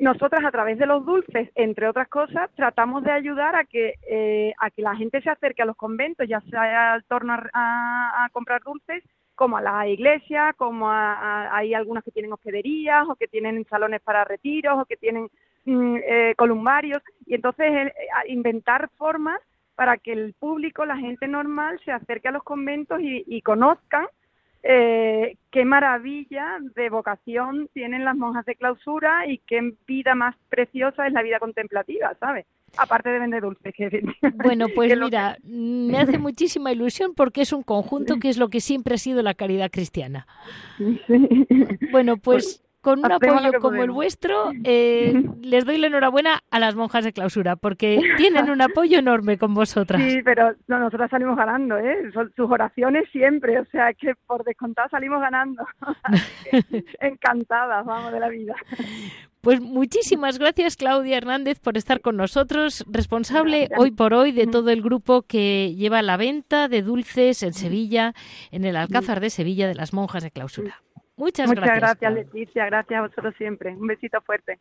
nosotras 0.02 0.44
a 0.44 0.50
través 0.50 0.78
de 0.78 0.86
los 0.86 1.06
dulces, 1.06 1.48
entre 1.54 1.88
otras 1.88 2.08
cosas, 2.08 2.50
tratamos 2.56 3.04
de 3.04 3.12
ayudar 3.12 3.54
a 3.54 3.64
que 3.64 3.94
eh, 4.10 4.52
a 4.58 4.68
que 4.70 4.82
la 4.82 4.96
gente 4.96 5.22
se 5.22 5.30
acerque 5.30 5.62
a 5.62 5.64
los 5.64 5.76
conventos, 5.76 6.26
ya 6.28 6.40
sea 6.50 6.94
al 6.94 7.04
torno 7.04 7.34
a, 7.52 8.28
comprar 8.32 8.62
dulces, 8.64 9.04
como 9.36 9.56
a 9.56 9.62
la 9.62 9.86
iglesia, 9.86 10.54
como 10.56 10.90
a, 10.90 11.56
hay 11.56 11.72
algunas 11.72 12.02
que 12.02 12.10
tienen 12.10 12.32
hospederías 12.32 13.08
o 13.08 13.14
que 13.14 13.28
tienen 13.28 13.64
salones 13.66 14.00
para 14.02 14.24
retiros 14.24 14.80
o 14.80 14.86
que 14.86 14.96
tienen 14.96 15.28
mm, 15.66 15.96
eh, 15.96 16.34
columbarios. 16.36 17.00
Y 17.24 17.34
entonces 17.34 17.70
eh, 17.70 17.92
inventar 18.26 18.90
formas 18.98 19.40
para 19.76 19.98
que 19.98 20.12
el 20.12 20.34
público, 20.34 20.84
la 20.84 20.96
gente 20.96 21.28
normal, 21.28 21.80
se 21.84 21.92
acerque 21.92 22.26
a 22.26 22.32
los 22.32 22.42
conventos 22.42 22.98
y, 23.00 23.40
conozcan 23.42 24.06
eh, 24.62 25.36
qué 25.50 25.64
maravilla 25.64 26.58
de 26.74 26.88
vocación 26.88 27.68
tienen 27.72 28.04
las 28.04 28.16
monjas 28.16 28.44
de 28.46 28.56
clausura 28.56 29.26
y 29.26 29.38
qué 29.38 29.74
vida 29.86 30.14
más 30.14 30.36
preciosa 30.48 31.06
es 31.06 31.12
la 31.12 31.22
vida 31.22 31.38
contemplativa, 31.38 32.14
¿sabes? 32.20 32.46
aparte 32.76 33.10
de 33.10 33.18
vender 33.18 33.42
dulces. 33.42 33.74
bueno, 34.42 34.66
pues 34.74 34.96
mira, 34.98 35.36
me 35.42 35.98
hace 35.98 36.18
muchísima 36.18 36.72
ilusión 36.72 37.14
porque 37.14 37.42
es 37.42 37.52
un 37.52 37.62
conjunto 37.62 38.18
que 38.18 38.28
es 38.28 38.38
lo 38.38 38.48
que 38.48 38.60
siempre 38.60 38.94
ha 38.94 38.98
sido 38.98 39.22
la 39.22 39.34
caridad 39.34 39.70
cristiana. 39.70 40.26
Bueno, 41.90 42.16
pues, 42.16 42.44
pues 42.44 42.61
con 42.82 42.98
un 42.98 43.10
apoyo 43.10 43.60
como 43.60 43.82
el 43.82 43.90
vuestro, 43.90 44.50
eh, 44.64 45.24
les 45.40 45.64
doy 45.64 45.78
la 45.78 45.86
enhorabuena 45.86 46.40
a 46.50 46.58
las 46.58 46.74
monjas 46.74 47.04
de 47.04 47.12
clausura, 47.12 47.56
porque 47.56 48.00
tienen 48.16 48.50
un 48.50 48.60
apoyo 48.60 48.98
enorme 48.98 49.38
con 49.38 49.54
vosotras. 49.54 50.02
Sí, 50.02 50.20
pero 50.22 50.54
nosotras 50.66 51.10
salimos 51.10 51.36
ganando, 51.36 51.78
¿eh? 51.78 52.10
sus 52.12 52.50
oraciones 52.50 53.04
siempre, 53.10 53.60
o 53.60 53.64
sea, 53.66 53.94
que 53.94 54.14
por 54.26 54.44
descontado 54.44 54.88
salimos 54.90 55.20
ganando. 55.20 55.64
Encantadas, 57.00 57.86
vamos, 57.86 58.12
de 58.12 58.20
la 58.20 58.28
vida. 58.28 58.54
Pues 59.40 59.60
muchísimas 59.60 60.38
gracias 60.38 60.76
Claudia 60.76 61.16
Hernández 61.16 61.58
por 61.58 61.76
estar 61.76 62.00
con 62.00 62.16
nosotros, 62.16 62.84
responsable 62.88 63.68
hoy 63.76 63.90
por 63.90 64.14
hoy 64.14 64.30
de 64.30 64.46
todo 64.46 64.70
el 64.70 64.82
grupo 64.82 65.22
que 65.22 65.74
lleva 65.74 66.00
la 66.00 66.16
venta 66.16 66.68
de 66.68 66.82
dulces 66.82 67.42
en 67.42 67.52
Sevilla, 67.52 68.14
en 68.52 68.64
el 68.64 68.76
Alcázar 68.76 69.18
de 69.18 69.30
Sevilla 69.30 69.66
de 69.66 69.74
las 69.74 69.92
monjas 69.92 70.22
de 70.22 70.30
clausura. 70.30 70.82
Muchas, 71.22 71.46
Muchas 71.46 71.64
gracias. 71.64 72.00
gracias 72.00 72.14
Leticia, 72.14 72.66
gracias 72.66 72.98
a 72.98 73.02
vosotros 73.02 73.32
siempre. 73.38 73.70
Un 73.76 73.86
besito 73.86 74.20
fuerte. 74.22 74.58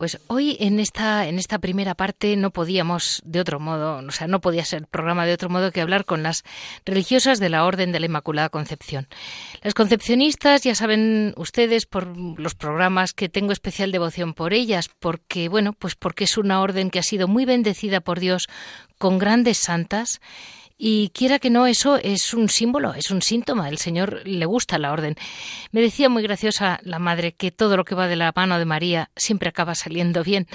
Pues 0.00 0.18
hoy 0.28 0.56
en 0.60 0.80
esta, 0.80 1.28
en 1.28 1.38
esta 1.38 1.58
primera 1.58 1.94
parte 1.94 2.34
no 2.34 2.52
podíamos 2.52 3.20
de 3.26 3.38
otro 3.38 3.60
modo, 3.60 3.96
o 3.98 4.10
sea, 4.12 4.28
no 4.28 4.40
podía 4.40 4.64
ser 4.64 4.86
programa 4.86 5.26
de 5.26 5.34
otro 5.34 5.50
modo 5.50 5.72
que 5.72 5.82
hablar 5.82 6.06
con 6.06 6.22
las 6.22 6.42
religiosas 6.86 7.38
de 7.38 7.50
la 7.50 7.66
Orden 7.66 7.92
de 7.92 8.00
la 8.00 8.06
Inmaculada 8.06 8.48
Concepción. 8.48 9.08
Las 9.60 9.74
concepcionistas, 9.74 10.62
ya 10.62 10.74
saben 10.74 11.34
ustedes 11.36 11.84
por 11.84 12.16
los 12.16 12.54
programas 12.54 13.12
que 13.12 13.28
tengo 13.28 13.52
especial 13.52 13.92
devoción 13.92 14.32
por 14.32 14.54
ellas, 14.54 14.88
porque, 14.88 15.50
bueno, 15.50 15.74
pues 15.74 15.96
porque 15.96 16.24
es 16.24 16.38
una 16.38 16.62
orden 16.62 16.88
que 16.88 17.00
ha 17.00 17.02
sido 17.02 17.28
muy 17.28 17.44
bendecida 17.44 18.00
por 18.00 18.20
Dios 18.20 18.48
con 18.96 19.18
grandes 19.18 19.58
santas 19.58 20.22
y 20.82 21.10
quiera 21.10 21.38
que 21.38 21.50
no, 21.50 21.66
eso 21.66 21.98
es 22.02 22.32
un 22.32 22.48
símbolo, 22.48 22.94
es 22.94 23.10
un 23.10 23.20
síntoma. 23.20 23.68
El 23.68 23.76
Señor 23.76 24.22
le 24.24 24.46
gusta 24.46 24.78
la 24.78 24.92
orden. 24.92 25.14
Me 25.72 25.82
decía 25.82 26.08
muy 26.08 26.22
graciosa 26.22 26.80
la 26.84 26.98
madre 26.98 27.32
que 27.32 27.50
todo 27.50 27.76
lo 27.76 27.84
que 27.84 27.94
va 27.94 28.08
de 28.08 28.16
la 28.16 28.32
mano 28.34 28.58
de 28.58 28.64
María 28.64 29.10
siempre 29.14 29.50
acaba 29.50 29.74
saliendo 29.74 30.24
bien. 30.24 30.48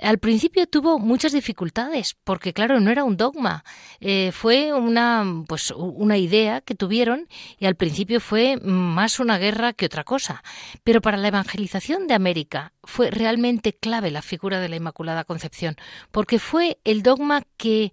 Al 0.00 0.18
principio 0.18 0.66
tuvo 0.66 0.98
muchas 0.98 1.32
dificultades, 1.32 2.16
porque 2.24 2.52
claro, 2.52 2.80
no 2.80 2.90
era 2.90 3.04
un 3.04 3.16
dogma, 3.16 3.64
eh, 4.00 4.30
fue 4.32 4.72
una, 4.72 5.24
pues, 5.46 5.70
una 5.72 6.16
idea 6.16 6.60
que 6.60 6.74
tuvieron 6.74 7.28
y 7.58 7.66
al 7.66 7.76
principio 7.76 8.20
fue 8.20 8.56
más 8.62 9.20
una 9.20 9.38
guerra 9.38 9.72
que 9.72 9.86
otra 9.86 10.04
cosa. 10.04 10.42
Pero 10.84 11.00
para 11.00 11.16
la 11.16 11.28
evangelización 11.28 12.06
de 12.06 12.14
América 12.14 12.72
fue 12.82 13.10
realmente 13.10 13.74
clave 13.74 14.10
la 14.10 14.22
figura 14.22 14.60
de 14.60 14.68
la 14.68 14.76
Inmaculada 14.76 15.24
Concepción, 15.24 15.76
porque 16.10 16.38
fue 16.38 16.78
el 16.84 17.02
dogma 17.02 17.42
que 17.56 17.92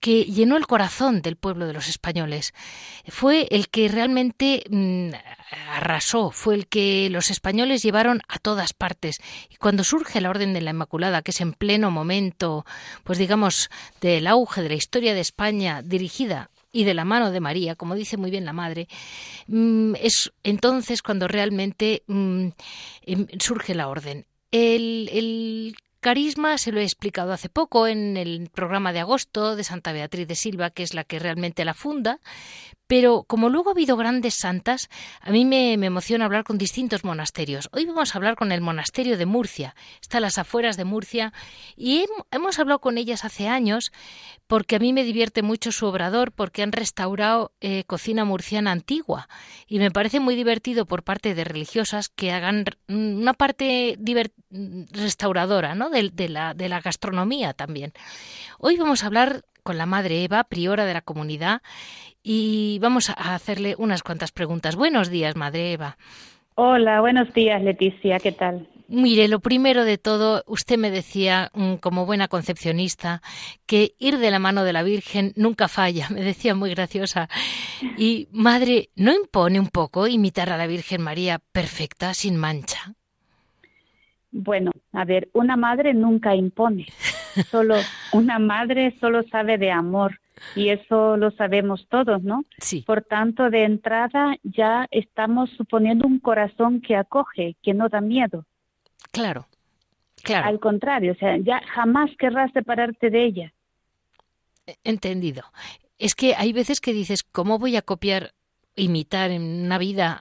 que 0.00 0.24
llenó 0.24 0.56
el 0.56 0.66
corazón 0.66 1.22
del 1.22 1.36
pueblo 1.36 1.66
de 1.66 1.72
los 1.72 1.88
españoles. 1.88 2.54
Fue 3.08 3.48
el 3.50 3.68
que 3.68 3.88
realmente 3.88 4.64
mm, 4.70 5.10
arrasó, 5.70 6.30
fue 6.30 6.54
el 6.54 6.68
que 6.68 7.08
los 7.10 7.30
españoles 7.30 7.82
llevaron 7.82 8.22
a 8.28 8.38
todas 8.38 8.72
partes. 8.72 9.20
Y 9.50 9.56
cuando 9.56 9.84
surge 9.84 10.20
la 10.20 10.30
Orden 10.30 10.52
de 10.52 10.60
la 10.60 10.70
Inmaculada, 10.70 11.22
que 11.22 11.32
es 11.32 11.40
en 11.48 11.52
pleno 11.54 11.90
momento, 11.90 12.64
pues 13.04 13.18
digamos, 13.18 13.70
del 14.00 14.26
auge 14.26 14.62
de 14.62 14.68
la 14.68 14.74
historia 14.74 15.14
de 15.14 15.20
España 15.20 15.82
dirigida 15.82 16.50
y 16.72 16.84
de 16.84 16.94
la 16.94 17.04
mano 17.04 17.30
de 17.30 17.40
María, 17.40 17.74
como 17.76 17.94
dice 17.94 18.16
muy 18.16 18.30
bien 18.30 18.44
la 18.44 18.52
madre, 18.52 18.88
mm, 19.46 19.94
es 19.96 20.32
entonces 20.44 21.02
cuando 21.02 21.26
realmente 21.26 22.02
mm, 22.06 22.48
em, 23.02 23.26
surge 23.38 23.74
la 23.74 23.88
orden. 23.88 24.26
El, 24.50 25.08
el, 25.12 25.76
Carisma 26.00 26.58
se 26.58 26.70
lo 26.70 26.78
he 26.80 26.84
explicado 26.84 27.32
hace 27.32 27.48
poco 27.48 27.88
en 27.88 28.16
el 28.16 28.50
programa 28.50 28.92
de 28.92 29.00
agosto 29.00 29.56
de 29.56 29.64
Santa 29.64 29.92
Beatriz 29.92 30.28
de 30.28 30.36
Silva, 30.36 30.70
que 30.70 30.84
es 30.84 30.94
la 30.94 31.02
que 31.02 31.18
realmente 31.18 31.64
la 31.64 31.74
funda, 31.74 32.20
pero 32.88 33.24
como 33.24 33.50
luego 33.50 33.68
ha 33.68 33.72
habido 33.72 33.96
grandes 33.96 34.34
santas, 34.34 34.88
a 35.20 35.30
mí 35.30 35.44
me, 35.44 35.74
emociona 35.74 36.24
hablar 36.24 36.42
con 36.42 36.56
distintos 36.56 37.04
monasterios. 37.04 37.68
Hoy 37.72 37.84
vamos 37.84 38.14
a 38.14 38.18
hablar 38.18 38.34
con 38.34 38.50
el 38.50 38.62
monasterio 38.62 39.18
de 39.18 39.26
Murcia, 39.26 39.76
está 40.00 40.18
a 40.18 40.20
las 40.22 40.38
afueras 40.38 40.78
de 40.78 40.84
Murcia, 40.84 41.34
y 41.76 42.06
hemos 42.30 42.58
hablado 42.58 42.80
con 42.80 42.96
ellas 42.96 43.26
hace 43.26 43.46
años 43.46 43.92
porque 44.46 44.76
a 44.76 44.78
mí 44.78 44.94
me 44.94 45.04
divierte 45.04 45.42
mucho 45.42 45.70
su 45.70 45.84
obrador 45.84 46.32
porque 46.32 46.62
han 46.62 46.72
restaurado 46.72 47.52
eh, 47.60 47.84
cocina 47.84 48.24
murciana 48.24 48.72
antigua 48.72 49.28
y 49.66 49.78
me 49.78 49.90
parece 49.90 50.20
muy 50.20 50.34
divertido 50.34 50.86
por 50.86 51.02
parte 51.02 51.34
de 51.34 51.44
religiosas 51.44 52.08
que 52.08 52.32
hagan 52.32 52.64
una 52.88 53.34
parte 53.34 53.98
restauradora 54.90 55.74
¿no? 55.74 55.87
De, 55.88 56.28
la, 56.28 56.54
de 56.54 56.68
la 56.68 56.80
gastronomía 56.80 57.52
también. 57.54 57.92
Hoy 58.58 58.76
vamos 58.76 59.02
a 59.02 59.06
hablar 59.06 59.42
con 59.62 59.78
la 59.78 59.86
madre 59.86 60.24
Eva, 60.24 60.44
priora 60.44 60.86
de 60.86 60.94
la 60.94 61.02
comunidad, 61.02 61.62
y 62.22 62.78
vamos 62.80 63.10
a 63.10 63.34
hacerle 63.34 63.74
unas 63.78 64.02
cuantas 64.02 64.32
preguntas. 64.32 64.76
Buenos 64.76 65.10
días, 65.10 65.36
madre 65.36 65.72
Eva. 65.72 65.96
Hola, 66.54 67.00
buenos 67.00 67.32
días, 67.34 67.62
Leticia, 67.62 68.18
¿qué 68.18 68.32
tal? 68.32 68.68
Mire, 68.88 69.28
lo 69.28 69.40
primero 69.40 69.84
de 69.84 69.98
todo, 69.98 70.42
usted 70.46 70.78
me 70.78 70.90
decía, 70.90 71.50
mm, 71.52 71.74
como 71.74 72.06
buena 72.06 72.26
concepcionista, 72.26 73.20
que 73.66 73.92
ir 73.98 74.18
de 74.18 74.30
la 74.30 74.38
mano 74.38 74.64
de 74.64 74.72
la 74.72 74.82
Virgen 74.82 75.34
nunca 75.36 75.68
falla, 75.68 76.08
me 76.10 76.22
decía 76.22 76.54
muy 76.54 76.70
graciosa. 76.70 77.28
Y, 77.98 78.28
madre, 78.32 78.88
¿no 78.96 79.12
impone 79.12 79.60
un 79.60 79.68
poco 79.68 80.08
imitar 80.08 80.50
a 80.50 80.56
la 80.56 80.66
Virgen 80.66 81.02
María 81.02 81.38
perfecta, 81.52 82.14
sin 82.14 82.36
mancha? 82.36 82.94
Bueno, 84.30 84.72
a 84.92 85.04
ver, 85.04 85.28
una 85.32 85.56
madre 85.56 85.94
nunca 85.94 86.34
impone, 86.34 86.86
solo 87.50 87.76
una 88.12 88.38
madre 88.38 88.94
solo 89.00 89.22
sabe 89.24 89.58
de 89.58 89.70
amor 89.70 90.20
y 90.54 90.68
eso 90.68 91.16
lo 91.16 91.30
sabemos 91.32 91.86
todos, 91.88 92.22
¿no? 92.22 92.44
Sí. 92.58 92.82
Por 92.86 93.02
tanto, 93.02 93.50
de 93.50 93.64
entrada 93.64 94.36
ya 94.42 94.86
estamos 94.90 95.50
suponiendo 95.56 96.06
un 96.06 96.20
corazón 96.20 96.80
que 96.80 96.96
acoge, 96.96 97.56
que 97.62 97.74
no 97.74 97.88
da 97.88 98.00
miedo. 98.00 98.44
Claro, 99.12 99.48
claro. 100.22 100.46
Al 100.46 100.60
contrario, 100.60 101.12
o 101.12 101.16
sea, 101.16 101.36
ya 101.38 101.60
jamás 101.74 102.10
querrás 102.18 102.52
separarte 102.52 103.10
de 103.10 103.24
ella. 103.24 103.52
Entendido. 104.84 105.44
Es 105.98 106.14
que 106.14 106.34
hay 106.36 106.52
veces 106.52 106.80
que 106.80 106.92
dices, 106.92 107.24
¿cómo 107.24 107.58
voy 107.58 107.76
a 107.76 107.82
copiar, 107.82 108.34
imitar 108.76 109.30
en 109.30 109.42
una 109.64 109.78
vida 109.78 110.20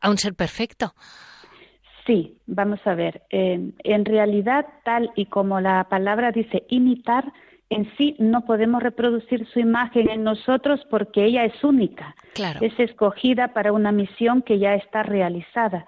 a 0.00 0.10
un 0.10 0.18
ser 0.18 0.34
perfecto? 0.34 0.94
Sí, 2.06 2.38
vamos 2.46 2.80
a 2.86 2.94
ver. 2.94 3.22
en 3.30 4.04
realidad, 4.04 4.66
tal 4.84 5.10
y 5.16 5.26
como 5.26 5.60
la 5.60 5.84
palabra 5.88 6.30
dice 6.30 6.64
imitar, 6.68 7.32
en 7.68 7.90
sí 7.96 8.14
no 8.20 8.44
podemos 8.44 8.82
reproducir 8.82 9.46
su 9.48 9.58
imagen 9.58 10.08
en 10.08 10.22
nosotros 10.22 10.80
porque 10.88 11.24
ella 11.24 11.44
es 11.44 11.64
única. 11.64 12.14
Claro. 12.34 12.60
Es 12.62 12.78
escogida 12.78 13.48
para 13.48 13.72
una 13.72 13.90
misión 13.90 14.42
que 14.42 14.58
ya 14.58 14.74
está 14.74 15.02
realizada. 15.02 15.86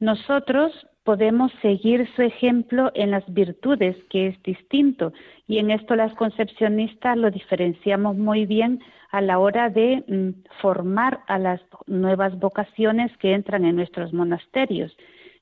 Nosotros 0.00 0.72
podemos 1.04 1.52
seguir 1.60 2.08
su 2.14 2.22
ejemplo 2.22 2.90
en 2.94 3.10
las 3.10 3.24
virtudes, 3.32 3.96
que 4.10 4.28
es 4.28 4.42
distinto. 4.42 5.12
Y 5.46 5.58
en 5.58 5.70
esto 5.70 5.96
las 5.96 6.14
concepcionistas 6.14 7.16
lo 7.16 7.30
diferenciamos 7.30 8.16
muy 8.16 8.46
bien 8.46 8.80
a 9.10 9.20
la 9.20 9.38
hora 9.38 9.70
de 9.70 10.04
mm, 10.06 10.60
formar 10.60 11.20
a 11.26 11.38
las 11.38 11.60
nuevas 11.86 12.38
vocaciones 12.38 13.10
que 13.18 13.32
entran 13.32 13.64
en 13.64 13.76
nuestros 13.76 14.12
monasterios. 14.12 14.94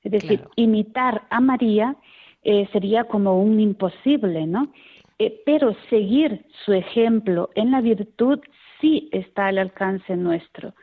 Es 0.06 0.12
decir, 0.12 0.40
imitar 0.54 1.22
a 1.30 1.40
María 1.40 1.96
eh, 2.44 2.68
sería 2.72 3.04
como 3.04 3.42
un 3.42 3.58
imposible, 3.58 4.46
¿no? 4.46 4.72
Eh, 5.18 5.42
pero 5.44 5.74
seguir 5.90 6.46
su 6.64 6.72
ejemplo 6.74 7.50
en 7.56 7.72
la 7.72 7.80
virtud 7.80 8.38
sí 8.80 9.08
está 9.10 9.48
al 9.48 9.58
alcance 9.58 10.16
nuestro. 10.16 10.74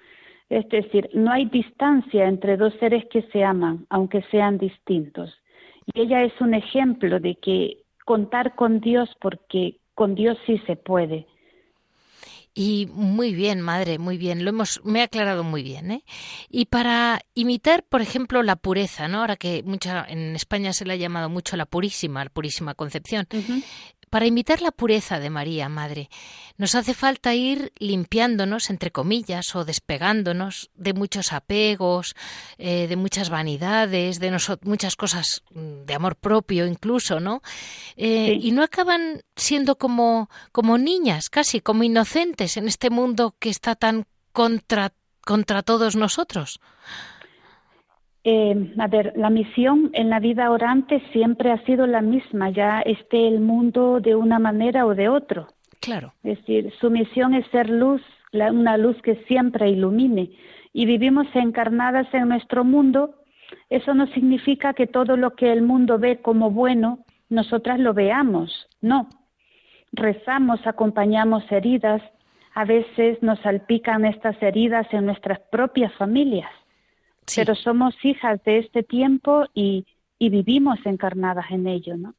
Es 0.50 0.68
decir, 0.68 1.10
no 1.14 1.32
hay 1.32 1.46
distancia 1.46 2.28
entre 2.28 2.58
dos 2.58 2.74
seres 2.82 3.06
que 3.06 3.22
se 3.32 3.46
aman, 3.46 3.86
aunque 3.90 4.24
sean 4.24 4.58
distintos. 4.58 5.34
Y 5.94 6.02
ella 6.02 6.24
es 6.24 6.34
un 6.42 6.54
ejemplo 6.54 7.22
de 7.22 7.36
que 7.36 7.78
contar 8.04 8.56
con 8.56 8.82
Dios, 8.82 9.10
porque 9.22 9.78
con 9.96 10.16
Dios 10.16 10.38
sí 10.46 10.58
se 10.68 10.76
puede. 10.76 11.28
Y 12.56 12.88
muy 12.94 13.34
bien, 13.34 13.62
madre, 13.62 13.98
muy 13.98 14.18
bien. 14.18 14.44
Lo 14.44 14.50
hemos, 14.50 14.80
me 14.84 15.02
ha 15.02 15.06
aclarado 15.06 15.44
muy 15.44 15.64
bien. 15.64 15.92
¿eh? 15.92 16.04
Y 16.50 16.66
para 16.66 17.22
imitar, 17.34 17.84
por 17.84 18.02
ejemplo, 18.02 18.44
la 18.44 18.56
pureza, 18.56 19.08
¿no? 19.08 19.22
Ahora 19.22 19.38
que 19.38 19.64
mucha, 19.64 20.06
en 20.08 20.36
España 20.36 20.72
se 20.72 20.86
le 20.86 20.94
ha 20.94 20.98
llamado 20.98 21.30
mucho 21.30 21.58
la 21.58 21.66
purísima, 21.66 22.24
la 22.24 22.30
purísima 22.30 22.76
concepción. 22.76 23.28
Para 24.14 24.28
imitar 24.28 24.62
la 24.62 24.72
pureza 24.72 25.20
de 25.20 25.32
María, 25.32 25.70
Madre, 25.70 26.08
nos 26.60 26.76
hace 26.76 26.94
falta 26.94 27.34
ir 27.34 27.74
limpiándonos, 27.80 28.70
entre 28.70 28.92
comillas, 28.92 29.56
o 29.56 29.66
despegándonos 29.66 30.70
de 30.76 30.94
muchos 30.94 31.34
apegos, 31.34 32.16
eh, 32.60 32.86
de 32.86 32.96
muchas 32.96 33.32
vanidades, 33.32 34.20
de 34.20 34.38
muchas 34.66 34.96
cosas 34.96 35.42
mm, 35.50 35.86
de 35.86 35.94
amor 35.96 36.16
propio 36.16 36.68
incluso, 36.68 37.20
¿no? 37.20 37.42
Eh, 37.98 38.38
y 38.40 38.52
no 38.52 38.62
acaban 38.62 39.24
siendo 39.36 39.80
como, 39.80 40.30
como 40.52 40.78
niñas, 40.78 41.32
casi 41.32 41.60
como 41.60 41.84
inocentes 41.84 42.56
en 42.56 42.68
este 42.68 42.92
mundo 42.92 43.36
que 43.40 43.50
está 43.50 43.74
tan 43.74 44.06
contra, 44.32 44.94
contra 45.26 45.64
todos 45.64 45.96
nosotros. 45.96 46.60
Eh, 48.26 48.74
a 48.78 48.88
ver, 48.88 49.14
la 49.18 49.30
misión 49.30 49.90
en 49.94 50.10
la 50.10 50.20
vida 50.20 50.50
orante 50.50 51.02
siempre 51.12 51.52
ha 51.52 51.64
sido 51.66 51.88
la 51.88 52.02
misma, 52.02 52.50
ya 52.52 52.80
esté 52.82 53.28
el 53.28 53.42
mundo 53.42 54.00
de 54.00 54.16
una 54.16 54.40
manera 54.40 54.86
o 54.86 54.96
de 54.96 55.10
otro. 55.10 55.48
Claro. 55.82 56.14
Es 56.24 56.38
decir, 56.40 56.72
su 56.80 56.90
misión 56.90 57.34
es 57.34 57.46
ser 57.48 57.70
luz, 57.70 58.02
una 58.32 58.78
luz 58.78 59.02
que 59.02 59.16
siempre 59.28 59.70
ilumine. 59.70 60.32
Y 60.72 60.86
vivimos 60.86 61.28
encarnadas 61.34 62.08
en 62.14 62.30
nuestro 62.30 62.64
mundo. 62.64 63.16
Eso 63.70 63.94
no 63.94 64.08
significa 64.08 64.74
que 64.74 64.88
todo 64.88 65.18
lo 65.18 65.36
que 65.36 65.52
el 65.52 65.62
mundo 65.62 66.00
ve 66.00 66.22
como 66.22 66.50
bueno, 66.50 67.00
nosotras 67.30 67.80
lo 67.80 67.94
veamos. 67.94 68.68
No. 68.82 69.10
Rezamos, 69.92 70.66
acompañamos 70.66 71.44
heridas. 71.52 72.02
A 72.56 72.64
veces 72.64 73.22
nos 73.22 73.40
salpican 73.42 74.06
estas 74.06 74.42
heridas 74.42 74.88
en 74.94 75.06
nuestras 75.06 75.40
propias 75.52 75.94
familias 75.96 76.50
pero 77.36 77.56
somos 77.56 77.94
hijas 78.04 78.44
de 78.44 78.60
este 78.60 78.84
tiempo 78.84 79.46
y, 79.54 79.86
y 80.20 80.30
vivimos 80.30 80.80
encarnadas 80.86 81.46
en 81.52 81.68
ello, 81.68 81.98
¿no? 81.98 82.16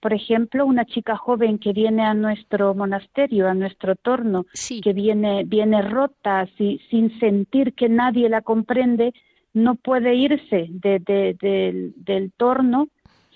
Por 0.00 0.12
ejemplo, 0.12 0.66
una 0.66 0.84
chica 0.84 1.16
joven 1.16 1.58
que 1.58 1.72
viene 1.72 2.04
a 2.04 2.14
nuestro 2.14 2.74
monasterio, 2.74 3.48
a 3.48 3.54
nuestro 3.54 3.96
torno, 3.96 4.46
que 4.82 4.92
viene, 4.92 5.44
viene 5.44 5.82
rota, 5.82 6.46
si, 6.56 6.80
sin 6.90 7.18
sentir 7.18 7.74
que 7.74 7.88
nadie 7.88 8.28
la 8.28 8.42
comprende, 8.42 9.14
no 9.54 9.74
puede 9.74 10.14
irse 10.14 10.66
de, 10.68 10.98
de, 11.00 11.92
del 11.96 12.32
torno 12.36 12.88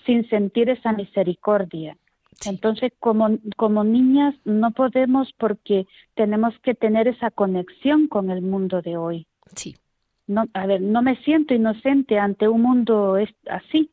sin 0.05 0.29
sentir 0.29 0.69
esa 0.69 0.93
misericordia. 0.93 1.97
Entonces, 2.45 2.93
como, 2.99 3.37
como 3.57 3.83
niñas, 3.83 4.35
no 4.45 4.71
podemos 4.71 5.33
porque 5.37 5.87
tenemos 6.15 6.57
que 6.59 6.73
tener 6.73 7.07
esa 7.07 7.31
conexión 7.31 8.07
con 8.07 8.31
el 8.31 8.41
mundo 8.41 8.81
de 8.81 8.97
hoy. 8.97 9.27
Sí 9.55 9.75
no, 10.27 10.45
a 10.53 10.65
ver, 10.65 10.81
no 10.81 11.01
me 11.01 11.15
siento 11.17 11.53
inocente 11.53 12.17
ante 12.17 12.47
un 12.47 12.61
mundo 12.61 13.17
así, 13.49 13.89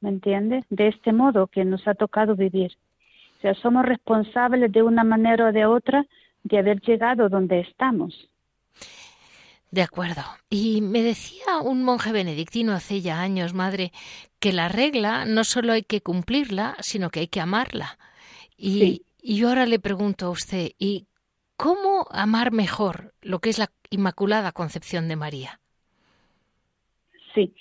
¿me 0.00 0.08
entiendes? 0.08 0.64
De 0.70 0.88
este 0.88 1.12
modo 1.12 1.46
que 1.46 1.64
nos 1.64 1.86
ha 1.86 1.94
tocado 1.94 2.36
vivir. 2.36 2.72
O 3.38 3.40
sea, 3.40 3.54
somos 3.54 3.84
responsables 3.84 4.70
de 4.72 4.82
una 4.82 5.04
manera 5.04 5.48
o 5.48 5.52
de 5.52 5.66
otra 5.66 6.06
de 6.42 6.58
haber 6.58 6.80
llegado 6.80 7.28
donde 7.28 7.60
estamos. 7.60 8.28
De 9.70 9.82
acuerdo. 9.82 10.22
Y 10.48 10.80
me 10.80 11.02
decía 11.02 11.60
un 11.62 11.84
monje 11.84 12.12
benedictino 12.12 12.72
hace 12.72 13.00
ya 13.00 13.20
años, 13.20 13.54
madre, 13.54 13.92
que 14.40 14.52
la 14.52 14.68
regla 14.68 15.24
no 15.26 15.44
solo 15.44 15.72
hay 15.72 15.82
que 15.82 16.00
cumplirla, 16.00 16.76
sino 16.80 17.10
que 17.10 17.20
hay 17.20 17.28
que 17.28 17.40
amarla. 17.40 17.98
Y, 18.56 19.02
y 19.22 19.36
yo 19.36 19.48
ahora 19.48 19.66
le 19.66 19.78
pregunto 19.78 20.26
a 20.26 20.30
usted, 20.30 20.72
¿y 20.78 21.06
cómo 21.56 22.06
amar 22.10 22.52
mejor 22.52 23.14
lo 23.20 23.38
que 23.38 23.50
es 23.50 23.58
la 23.58 23.70
Inmaculada 23.90 24.52
Concepción 24.52 25.08
de 25.08 25.16
María? 25.16 25.60
Sí. 27.34 27.54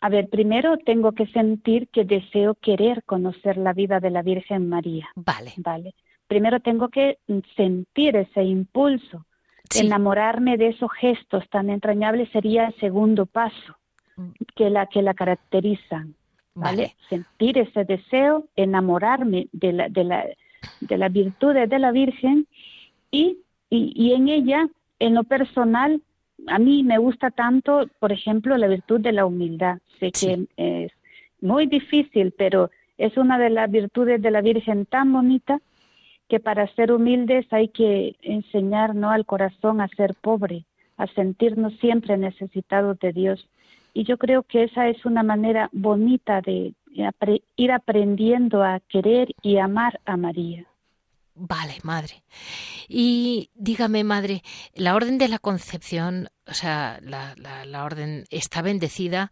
A 0.00 0.08
ver, 0.08 0.28
primero 0.28 0.78
tengo 0.78 1.12
que 1.12 1.26
sentir 1.28 1.88
que 1.88 2.04
deseo 2.04 2.54
querer 2.54 3.04
conocer 3.04 3.56
la 3.56 3.72
vida 3.72 4.00
de 4.00 4.10
la 4.10 4.22
Virgen 4.22 4.68
María. 4.68 5.08
Vale. 5.14 5.52
Vale. 5.58 5.94
Primero 6.26 6.60
tengo 6.60 6.88
que 6.88 7.18
sentir 7.56 8.16
ese 8.16 8.42
impulso. 8.42 9.26
Enamorarme 9.74 10.56
de 10.56 10.68
esos 10.68 10.90
gestos 10.92 11.48
tan 11.48 11.70
entrañables 11.70 12.28
sería 12.30 12.66
el 12.66 12.76
segundo 12.76 13.26
paso 13.26 13.76
mm. 14.16 14.30
que 14.54 14.70
la 14.70 14.86
que 14.86 15.02
la 15.02 15.14
caracterizan. 15.14 16.14
¿vale? 16.54 16.96
Sentir 17.08 17.58
ese 17.58 17.84
deseo, 17.84 18.46
enamorarme 18.56 19.48
de 19.52 19.72
la, 19.72 19.88
de 19.88 20.04
la, 20.04 20.26
de 20.80 20.96
las 20.98 21.12
virtudes 21.12 21.68
de 21.68 21.78
la 21.78 21.92
Virgen 21.92 22.46
y, 23.10 23.38
y, 23.70 23.92
y 23.94 24.12
en 24.12 24.28
ella, 24.28 24.68
en 25.02 25.14
lo 25.14 25.24
personal, 25.24 26.00
a 26.46 26.58
mí 26.60 26.84
me 26.84 26.98
gusta 26.98 27.32
tanto, 27.32 27.88
por 27.98 28.12
ejemplo, 28.12 28.56
la 28.56 28.68
virtud 28.68 29.00
de 29.00 29.12
la 29.12 29.26
humildad. 29.26 29.78
Sé 29.98 30.12
que 30.12 30.46
es 30.56 30.92
muy 31.40 31.66
difícil, 31.66 32.32
pero 32.38 32.70
es 32.98 33.16
una 33.16 33.36
de 33.36 33.50
las 33.50 33.68
virtudes 33.68 34.22
de 34.22 34.30
la 34.30 34.42
Virgen 34.42 34.86
tan 34.86 35.12
bonita 35.12 35.60
que 36.28 36.38
para 36.38 36.72
ser 36.74 36.92
humildes 36.92 37.46
hay 37.52 37.68
que 37.68 38.14
enseñar 38.22 38.94
¿no? 38.94 39.10
al 39.10 39.26
corazón 39.26 39.80
a 39.80 39.88
ser 39.88 40.14
pobre, 40.14 40.64
a 40.96 41.08
sentirnos 41.08 41.72
siempre 41.80 42.16
necesitados 42.16 42.96
de 43.00 43.12
Dios. 43.12 43.48
Y 43.94 44.04
yo 44.04 44.18
creo 44.18 44.44
que 44.44 44.62
esa 44.62 44.88
es 44.88 45.04
una 45.04 45.24
manera 45.24 45.68
bonita 45.72 46.40
de 46.42 46.74
ir 47.56 47.72
aprendiendo 47.72 48.62
a 48.62 48.78
querer 48.88 49.34
y 49.42 49.58
amar 49.58 49.98
a 50.04 50.16
María. 50.16 50.64
Vale, 51.34 51.78
madre. 51.82 52.24
Y 52.88 53.50
dígame, 53.54 54.04
madre, 54.04 54.42
la 54.74 54.94
orden 54.94 55.16
de 55.16 55.28
la 55.28 55.38
concepción, 55.38 56.28
o 56.46 56.52
sea, 56.52 56.98
la, 57.02 57.34
la, 57.36 57.84
orden 57.84 58.26
está 58.28 58.60
bendecida 58.60 59.30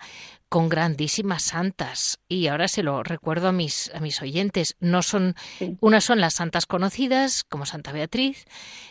con 0.49 0.71
grandísimas 0.71 1.43
santas. 1.43 2.19
Y 2.27 2.47
ahora 2.47 2.69
se 2.69 2.83
lo 2.83 3.03
recuerdo 3.03 3.49
a 3.49 3.53
mis, 3.53 3.91
a 3.95 4.01
mis 4.01 4.23
oyentes. 4.23 4.77
No 4.81 5.03
son, 5.03 5.35
unas 5.81 6.05
son 6.05 6.23
las 6.23 6.35
santas 6.35 6.65
conocidas, 6.65 7.45
como 7.45 7.67
Santa 7.67 7.93
Beatriz, 7.93 8.47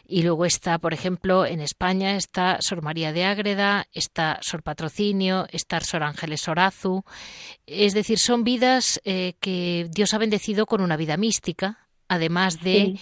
y 0.07 0.21
luego 0.21 0.45
está, 0.45 0.77
por 0.77 0.93
ejemplo, 0.93 1.47
en 1.47 1.61
España 1.61 2.15
está 2.15 2.61
Sor 2.61 2.83
María 2.83 3.11
de 3.11 3.25
Ágreda, 3.25 3.87
está 3.91 4.37
Sor 4.41 4.61
Patrocinio, 4.61 5.47
está 5.51 5.79
Sor 5.81 6.03
Ángeles 6.03 6.47
Orazu. 6.47 7.03
Es 7.65 7.95
decir, 7.95 8.19
son 8.19 8.43
vidas 8.43 9.01
eh, 9.03 9.33
que 9.39 9.89
Dios 9.89 10.13
ha 10.13 10.19
bendecido 10.19 10.67
con 10.67 10.81
una 10.81 10.95
vida 10.95 11.17
mística 11.17 11.88
además 12.09 12.61
de 12.61 12.99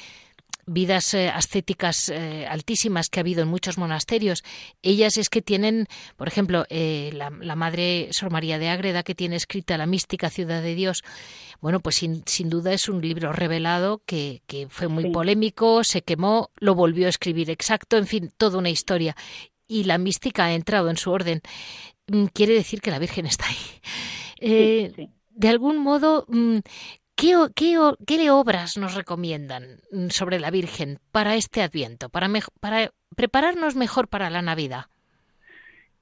vidas 0.68 1.14
eh, 1.14 1.30
ascéticas 1.30 2.10
eh, 2.10 2.46
altísimas 2.46 3.10
que 3.10 3.20
ha 3.20 3.22
habido 3.22 3.42
en 3.42 3.48
muchos 3.48 3.78
monasterios. 3.78 4.44
Ellas 4.84 5.18
es 5.18 5.30
que 5.30 5.42
tienen, 5.42 5.88
por 6.18 6.28
ejemplo, 6.28 6.66
eh, 6.70 7.12
la, 7.14 7.56
Madre 7.56 8.10
Sor 8.12 8.32
María 8.32 8.60
de 8.60 8.70
Ágreda, 8.70 9.02
que 9.02 9.16
tiene 9.16 9.38
escrita 9.38 9.78
La 9.78 9.86
mística 9.86 10.30
ciudad 10.30 10.62
de 10.62 10.76
Dios. 10.76 11.04
Bueno, 11.62 11.80
pues 11.80 11.96
sin, 11.96 12.22
sin 12.28 12.50
duda 12.50 12.74
es 12.74 12.90
un 12.90 13.02
libro 13.02 13.34
revelado 13.34 14.04
que, 14.06 14.44
que 14.46 14.68
fue 14.70 14.90
muy 14.90 15.10
polémico, 15.10 15.84
se 15.84 16.04
quemó, 16.04 16.52
lo 16.58 16.76
volvió 16.76 17.08
a 17.08 17.10
escribir 17.10 17.50
exacto, 17.50 17.98
en 17.98 18.06
fin, 18.06 18.32
toda 18.38 18.60
una 18.60 18.70
historia. 18.70 19.16
Y 19.68 19.86
la 19.86 19.98
mística 19.98 20.46
ha 20.46 20.54
entrado 20.54 20.90
en 20.90 20.98
su 20.98 21.12
orden. 21.12 21.42
Mm, 22.08 22.26
quiere 22.26 22.54
decir 22.54 22.82
que 22.82 22.92
la 22.92 23.00
Virgen 23.00 23.26
está 23.26 23.46
ahí. 23.48 25.10
De 25.32 25.50
algún 25.50 25.78
modo, 25.78 26.26
¿Qué, 27.18 27.34
qué, 28.06 28.30
obras 28.30 28.78
nos 28.78 28.94
recomiendan 28.94 29.64
mm, 29.92 30.10
sobre 30.10 30.40
la 30.40 30.52
Virgen 30.52 31.00
para 31.12 31.36
este 31.36 31.64
Adviento, 31.64 32.10
para, 32.10 32.30
para 32.60 32.92
prepararnos 33.16 33.76
mejor 33.76 34.08
para 34.08 34.30
la 34.30 34.44
Navidad? 34.44 34.86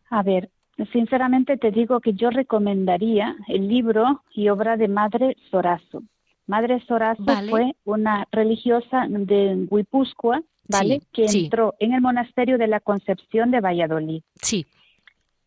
A 0.09 0.23
ver, 0.23 0.49
sinceramente 0.91 1.55
te 1.55 1.71
digo 1.71 2.01
que 2.01 2.13
yo 2.13 2.31
recomendaría 2.31 3.33
el 3.47 3.69
libro 3.69 4.23
y 4.33 4.49
obra 4.49 4.75
de 4.75 4.89
Madre 4.89 5.37
Sorazo. 5.49 6.03
Madre 6.47 6.83
Sorazo 6.85 7.23
fue 7.49 7.75
una 7.85 8.27
religiosa 8.31 9.07
de 9.07 9.67
Guipúzcoa, 9.71 10.41
¿vale? 10.67 11.01
que 11.13 11.27
entró 11.27 11.75
en 11.79 11.93
el 11.93 12.01
monasterio 12.01 12.57
de 12.57 12.67
la 12.67 12.81
Concepción 12.81 13.51
de 13.51 13.61
Valladolid. 13.61 14.21
Sí. 14.41 14.65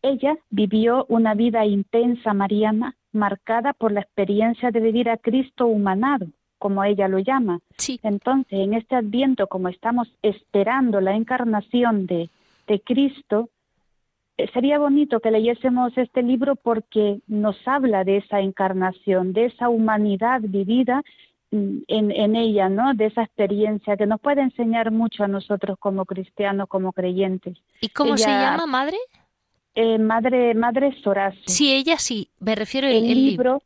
Ella 0.01 0.35
vivió 0.49 1.05
una 1.09 1.35
vida 1.35 1.63
intensa 1.65 2.33
mariana 2.33 2.95
marcada 3.11 3.73
por 3.73 3.91
la 3.91 4.01
experiencia 4.01 4.71
de 4.71 4.79
vivir 4.79 5.09
a 5.09 5.17
Cristo 5.17 5.67
humanado, 5.67 6.27
como 6.57 6.83
ella 6.83 7.07
lo 7.07 7.19
llama. 7.19 7.59
Sí. 7.77 7.99
Entonces, 8.03 8.59
en 8.59 8.73
este 8.73 8.95
adviento, 8.95 9.47
como 9.47 9.69
estamos 9.69 10.11
esperando 10.21 11.01
la 11.01 11.15
encarnación 11.15 12.05
de, 12.05 12.29
de 12.67 12.79
Cristo, 12.81 13.49
eh, 14.37 14.49
sería 14.53 14.79
bonito 14.79 15.19
que 15.19 15.31
leyésemos 15.31 15.97
este 15.97 16.23
libro 16.23 16.55
porque 16.55 17.19
nos 17.27 17.55
habla 17.67 18.03
de 18.03 18.17
esa 18.17 18.39
encarnación, 18.39 19.33
de 19.33 19.45
esa 19.45 19.67
humanidad 19.67 20.39
vivida 20.41 21.03
mm, 21.51 21.77
en, 21.87 22.11
en, 22.11 22.35
ella, 22.37 22.69
¿no? 22.69 22.93
De 22.93 23.07
esa 23.07 23.23
experiencia 23.23 23.97
que 23.97 24.05
nos 24.05 24.21
puede 24.21 24.41
enseñar 24.41 24.91
mucho 24.91 25.25
a 25.25 25.27
nosotros 25.27 25.77
como 25.79 26.05
cristianos, 26.05 26.69
como 26.69 26.93
creyentes. 26.93 27.57
¿Y 27.81 27.89
cómo 27.89 28.17
se 28.17 28.29
llama, 28.29 28.65
madre? 28.65 28.97
Eh, 29.81 29.97
madre, 29.97 30.53
madre 30.55 30.93
Sorazo. 31.01 31.39
Sí, 31.45 31.73
ella 31.73 31.97
sí. 31.97 32.29
Me 32.41 32.53
refiero 32.53 32.89
al 32.89 33.01
libro. 33.01 33.63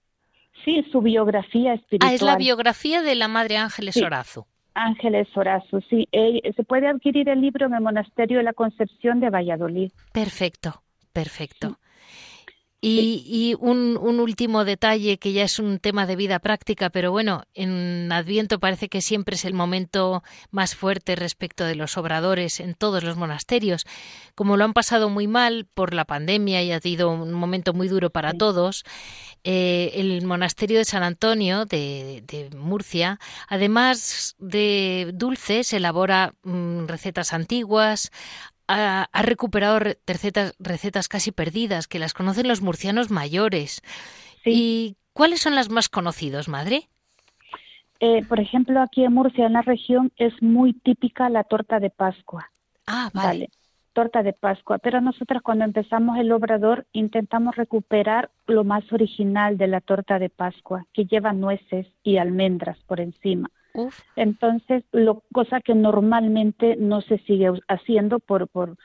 Sí, 0.63 0.85
su 0.91 1.01
biografía 1.01 1.73
espiritual. 1.73 2.11
Ah, 2.11 2.13
es 2.13 2.21
la 2.21 2.35
biografía 2.35 3.01
de 3.01 3.15
la 3.15 3.27
madre 3.27 3.57
Ángeles 3.57 3.95
Sorazo. 3.95 4.45
Ángeles 4.75 5.27
Sorazo, 5.33 5.81
sí. 5.89 6.07
se 6.11 6.63
puede 6.65 6.87
adquirir 6.87 7.29
el 7.29 7.41
libro 7.41 7.65
en 7.65 7.73
el 7.73 7.81
Monasterio 7.81 8.37
de 8.37 8.43
la 8.43 8.53
Concepción 8.53 9.21
de 9.21 9.31
Valladolid. 9.31 9.91
Perfecto, 10.11 10.83
perfecto. 11.13 11.79
Y, 12.85 13.55
un, 13.59 13.97
último 13.97 14.65
detalle 14.65 15.17
que 15.17 15.31
ya 15.31 15.43
es 15.43 15.57
un 15.57 15.79
tema 15.79 16.05
de 16.05 16.17
vida 16.17 16.39
práctica, 16.39 16.89
pero 16.89 17.11
bueno, 17.11 17.43
en 17.53 18.11
Adviento 18.11 18.59
parece 18.59 18.89
que 18.89 19.01
siempre 19.01 19.35
es 19.35 19.45
el 19.45 19.53
momento 19.53 20.21
más 20.51 20.75
fuerte 20.75 21.15
respecto 21.15 21.63
de 21.63 21.75
los 21.75 21.97
obradores 21.97 22.59
en 22.59 22.73
todos 22.73 23.03
los 23.03 23.15
monasterios. 23.15 23.85
Como 24.35 24.57
lo 24.57 24.65
han 24.65 24.73
pasado 24.73 25.09
muy 25.09 25.27
mal 25.27 25.65
por 25.73 25.93
la 25.93 26.03
pandemia 26.03 26.61
y 26.61 26.73
ha 26.73 26.81
sido 26.81 27.09
un 27.09 27.31
momento 27.31 27.73
muy 27.73 27.87
duro 27.87 28.09
para 28.09 28.33
todos, 28.33 28.83
eh, 29.45 29.91
el 29.95 30.25
monasterio 30.25 30.77
de 30.77 30.85
San 30.85 31.03
Antonio 31.03 31.65
de, 31.65 32.49
Murcia, 32.57 33.19
además 33.47 34.35
de 34.39 35.11
dulces, 35.13 35.71
elabora 35.71 36.33
mm, 36.43 36.87
recetas 36.87 37.33
antiguas, 37.33 38.11
ha, 38.73 39.21
recuperado 39.21 39.79
recetas, 40.07 40.55
recetas 40.59 41.07
casi 41.07 41.31
perdidas, 41.31 41.87
que 41.87 41.99
las 41.99 42.13
conocen 42.13 42.47
los 42.47 42.61
murcianos 42.61 43.11
mayores. 43.11 43.81
¿Y 44.45 44.95
cuáles 45.13 45.41
son 45.41 45.55
las 45.55 45.69
más 45.69 45.89
conocidas, 45.89 46.47
madre? 46.47 46.89
Eh, 47.99 48.23
por 48.27 48.39
ejemplo, 48.39 48.81
aquí 48.81 49.03
en 49.03 49.13
Murcia, 49.13 49.45
en 49.45 49.53
la 49.53 49.61
región, 49.61 50.11
es 50.17 50.33
muy 50.41 50.73
típica 50.73 51.29
la 51.29 51.43
torta 51.43 51.79
de 51.79 51.89
Pascua. 51.89 52.49
Ah, 52.85 53.09
vale. 53.13 53.49
Torta 53.93 54.23
de 54.23 54.33
Pascua. 54.33 54.79
Pero 54.79 54.99
nosotros 54.99 55.41
cuando 55.41 55.63
empezamos 55.63 56.17
el 56.17 56.31
obrador 56.31 56.85
intentamos 56.91 57.55
recuperar 57.55 58.31
lo 58.47 58.63
más 58.63 58.91
original 58.91 59.57
de 59.57 59.67
la 59.67 59.79
torta 59.79 60.19
de 60.19 60.29
Pascua, 60.29 60.85
que 60.93 61.05
lleva 61.05 61.31
nueces 61.31 61.87
y 62.03 62.17
almendras 62.17 62.77
por 62.87 62.99
encima. 62.99 63.49
Entonces, 64.15 64.83
lo, 64.91 65.23
cosa 65.33 65.61
que 65.61 65.75
normalmente 65.75 66.75
no 66.75 67.01
se 67.01 67.17
sigue 67.19 67.51
haciendo 67.67 68.19
por, 68.19 68.47
por, 68.47 68.77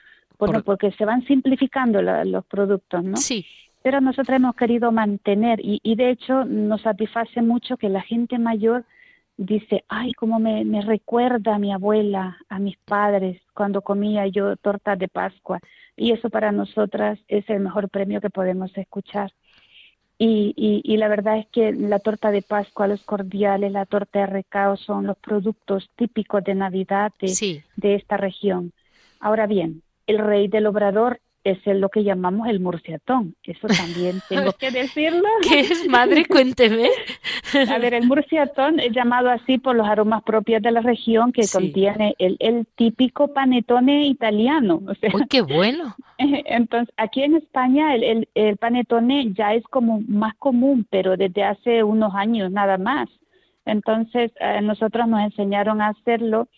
porque 0.64 0.92
se 0.92 1.04
van 1.04 1.24
simplificando 1.26 2.00
los 2.02 2.44
productos, 2.46 3.04
¿no? 3.04 3.16
Sí. 3.16 3.46
Pero 3.82 4.00
nosotros 4.00 4.36
hemos 4.36 4.56
querido 4.56 4.90
mantener 4.90 5.60
y, 5.60 5.80
y 5.82 5.94
de 5.94 6.10
hecho 6.10 6.44
nos 6.44 6.82
satisface 6.82 7.42
mucho 7.42 7.76
que 7.76 7.88
la 7.88 8.02
gente 8.02 8.38
mayor 8.38 8.84
dice, 9.38 9.84
ay, 9.88 10.12
cómo 10.14 10.40
me, 10.40 10.64
me 10.64 10.82
recuerda 10.82 11.54
a 11.54 11.58
mi 11.58 11.72
abuela, 11.72 12.36
a 12.48 12.58
mis 12.58 12.76
padres, 12.78 13.40
cuando 13.54 13.82
comía 13.82 14.26
yo 14.26 14.56
torta 14.56 14.96
de 14.96 15.08
Pascua. 15.08 15.60
Y 15.96 16.12
eso 16.12 16.28
para 16.28 16.52
nosotras 16.52 17.18
es 17.28 17.48
el 17.48 17.60
mejor 17.60 17.88
premio 17.88 18.20
que 18.20 18.30
podemos 18.30 18.76
escuchar. 18.76 19.32
Y, 20.20 20.82
y, 20.84 20.96
la 20.96 21.06
verdad 21.06 21.38
es 21.38 21.46
que 21.46 21.72
la 21.72 22.00
torta 22.00 22.32
de 22.32 22.42
Pascua, 22.42 22.88
los 22.88 23.02
cordiales, 23.02 23.70
la 23.70 23.86
torta 23.86 24.18
de 24.18 24.26
recao 24.26 24.76
son 24.76 25.06
los 25.06 25.16
productos 25.16 25.88
típicos 25.94 26.42
de 26.42 26.56
Navidad 26.56 27.12
de, 27.20 27.62
de 27.76 27.94
esta 27.94 28.16
región. 28.16 28.72
Ahora 29.20 29.46
bien, 29.46 29.82
el 30.08 30.18
rey 30.18 30.48
del 30.48 30.66
obrador 30.66 31.20
es 31.44 31.64
lo 31.64 31.88
que 31.88 32.04
llamamos 32.04 32.48
el 32.48 32.60
murciatón. 32.60 33.34
Eso 33.42 33.66
también 33.68 34.20
tengo 34.28 34.52
que 34.52 34.70
decirlo. 34.70 35.28
¿Qué 35.42 35.60
es, 35.60 35.88
madre? 35.88 36.26
Cuénteme. 36.26 36.88
A 37.70 37.78
ver, 37.78 37.94
el 37.94 38.06
murciatón 38.06 38.80
es 38.80 38.92
llamado 38.92 39.30
así 39.30 39.58
por 39.58 39.76
los 39.76 39.86
aromas 39.86 40.22
propios 40.22 40.62
de 40.62 40.70
la 40.70 40.80
región 40.80 41.32
que 41.32 41.46
contiene 41.52 42.14
el, 42.18 42.36
el, 42.40 42.66
típico 42.76 43.32
panetone 43.32 44.06
italiano. 44.06 44.82
Uy, 45.12 45.26
qué 45.28 45.42
bueno! 45.42 45.96
Entonces, 46.18 46.92
aquí 46.96 47.22
en 47.22 47.36
España 47.36 47.94
el, 47.94 48.02
el, 48.02 48.28
el 48.34 48.56
panetone 48.56 49.32
ya 49.32 49.54
es 49.54 49.64
como 49.64 50.00
más 50.06 50.34
común, 50.36 50.86
pero 50.90 51.16
desde 51.16 51.44
hace 51.44 51.82
unos 51.82 52.14
años 52.14 52.50
nada 52.50 52.78
más. 52.78 53.08
Entonces, 53.68 54.32
eh, 54.40 54.60
nosotros 54.62 55.06
nos 55.08 55.20
enseñaron 55.20 55.82
a 55.82 55.88
hacerlo 55.88 56.48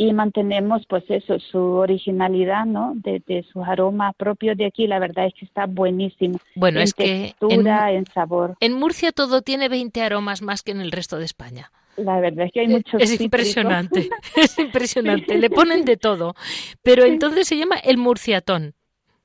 y 0.00 0.12
mantenemos 0.12 0.86
pues 0.88 1.02
eso, 1.08 1.40
su 1.40 1.58
originalidad, 1.58 2.64
¿no? 2.64 2.92
De, 2.94 3.44
sus 3.52 3.66
aromas 3.66 4.14
propios 4.14 4.56
de 4.56 4.66
aquí, 4.66 4.86
la 4.86 5.00
verdad 5.00 5.26
es 5.26 5.34
que 5.34 5.44
está 5.44 5.66
buenísimo. 5.66 6.38
Bueno, 6.54 6.78
en 6.78 6.84
es 6.84 6.94
textura, 6.94 7.88
que 7.88 7.96
en, 7.96 8.06
sabor. 8.06 8.56
En 8.60 8.74
Murcia 8.74 9.10
todo 9.10 9.42
tiene 9.42 9.68
20 9.68 10.00
aromas 10.00 10.40
más 10.40 10.62
que 10.62 10.70
en 10.70 10.80
el 10.80 10.92
resto 10.92 11.18
de 11.18 11.24
España. 11.24 11.72
La 11.96 12.20
verdad 12.20 12.46
es 12.46 12.52
que 12.52 12.60
hay 12.60 12.68
muchos. 12.68 13.02
Es 13.02 13.20
impresionante, 13.20 14.08
es 14.36 14.56
impresionante. 14.56 15.36
Le 15.36 15.50
ponen 15.50 15.84
de 15.84 15.96
todo, 15.96 16.34
pero 16.82 17.04
entonces 17.04 17.48
se 17.48 17.58
llama 17.58 17.76
el 17.76 17.98
murciatón. 17.98 18.74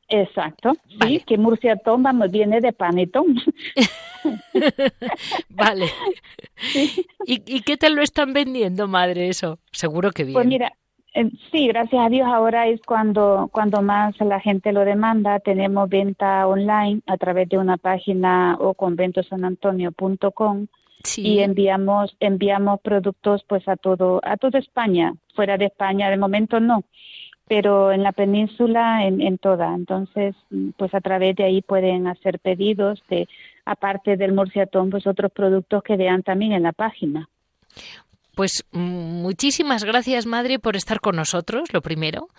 Exacto, 0.10 0.74
sí, 1.02 1.24
que 1.26 1.38
murciatón 1.38 2.02
vamos, 2.02 2.32
viene 2.32 2.62
de 2.62 2.74
panetón. 2.74 3.40
vale. 5.50 5.88
¿Y, 7.26 7.62
qué 7.62 7.78
te 7.78 7.90
lo 7.90 8.02
están 8.02 8.34
vendiendo, 8.34 8.88
madre, 8.88 9.30
eso? 9.30 9.60
Seguro 9.72 10.12
que 10.12 10.24
bien. 10.24 10.34
Pues 10.34 10.48
mira, 10.48 10.74
eh, 11.14 11.30
sí, 11.52 11.68
gracias 11.68 12.06
a 12.06 12.10
Dios 12.10 12.28
ahora 12.28 12.68
es 12.68 12.82
cuando, 12.82 13.50
cuando 13.52 13.82
más 13.82 14.20
la 14.20 14.40
gente 14.40 14.72
lo 14.72 14.86
demanda. 14.86 15.40
Tenemos 15.40 15.90
venta 15.90 16.48
online 16.48 17.02
a 17.08 17.18
través 17.18 17.50
de 17.50 17.58
una 17.58 17.78
página 17.78 18.58
o 18.60 18.74
conventosanantonio.com 18.74 20.68
sí. 21.04 21.22
y 21.22 21.40
enviamos 21.40 22.16
enviamos 22.20 22.80
productos 22.82 23.44
pues 23.48 23.68
a 23.68 23.76
todo 23.76 24.22
a 24.24 24.38
toda 24.38 24.60
España. 24.60 25.14
Fuera 25.36 25.58
de 25.58 25.66
España 25.66 26.10
de 26.10 26.18
momento 26.18 26.60
no 26.60 26.84
pero 27.46 27.92
en 27.92 28.04
la 28.04 28.14
península 28.14 29.06
en, 29.06 29.22
en 29.22 29.38
toda. 29.38 29.76
Entonces, 29.76 30.36
pues 30.78 30.94
a 30.94 31.02
través 31.02 31.36
de 31.36 31.44
ahí 31.44 31.62
pueden 31.62 32.08
hacer 32.08 32.40
pedidos 32.40 33.04
de, 33.10 33.28
aparte 33.66 34.18
del 34.18 34.34
morciatón, 34.34 34.90
pues 34.90 35.08
otros 35.08 35.32
productos 35.32 35.84
que 35.84 35.98
vean 35.98 36.24
también 36.24 36.54
en 36.54 36.64
la 36.64 36.74
página. 36.74 37.30
Pues 38.36 38.66
mm, 38.72 39.22
muchísimas 39.22 39.84
gracias, 39.84 40.26
madre, 40.26 40.58
por 40.58 40.76
estar 40.76 41.00
con 41.00 41.16
nosotros, 41.16 41.72
lo 41.72 41.82
primero. 41.82 42.30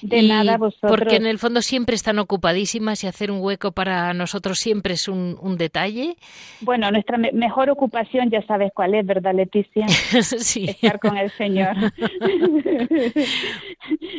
De 0.00 0.22
nada, 0.22 0.56
vosotros. 0.56 0.90
Porque 0.90 1.16
en 1.16 1.26
el 1.26 1.38
fondo 1.38 1.60
siempre 1.60 1.94
están 1.94 2.18
ocupadísimas 2.18 3.04
y 3.04 3.06
hacer 3.06 3.30
un 3.30 3.40
hueco 3.40 3.72
para 3.72 4.14
nosotros 4.14 4.58
siempre 4.58 4.94
es 4.94 5.08
un, 5.08 5.36
detalle. 5.58 6.16
Bueno, 6.62 6.90
nuestra 6.90 7.18
mejor 7.18 7.68
ocupación 7.70 8.30
ya 8.30 8.42
sabes 8.46 8.72
cuál 8.74 8.94
es, 8.94 9.06
¿verdad, 9.06 9.34
Leticia? 9.34 9.86
sí. 10.22 10.70
Estar 10.70 10.98
con 10.98 11.16
el 11.18 11.30
Señor. 11.32 11.76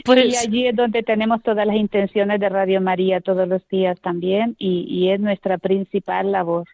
pues... 0.06 0.26
Y 0.26 0.36
allí 0.36 0.67
es 0.67 0.76
donde 0.76 1.02
tenemos 1.02 1.41
todas 1.41 1.65
las 1.65 1.76
intenciones 1.76 2.39
de 2.39 2.50
Radio 2.50 2.80
María 2.80 3.19
todos 3.19 3.48
los 3.48 3.67
días 3.69 4.00
también 4.02 4.56
y, 4.60 4.86
y 4.88 5.12
es 5.12 5.19
nuestra 5.19 5.58
principal 5.58 6.32
labor. 6.32 6.67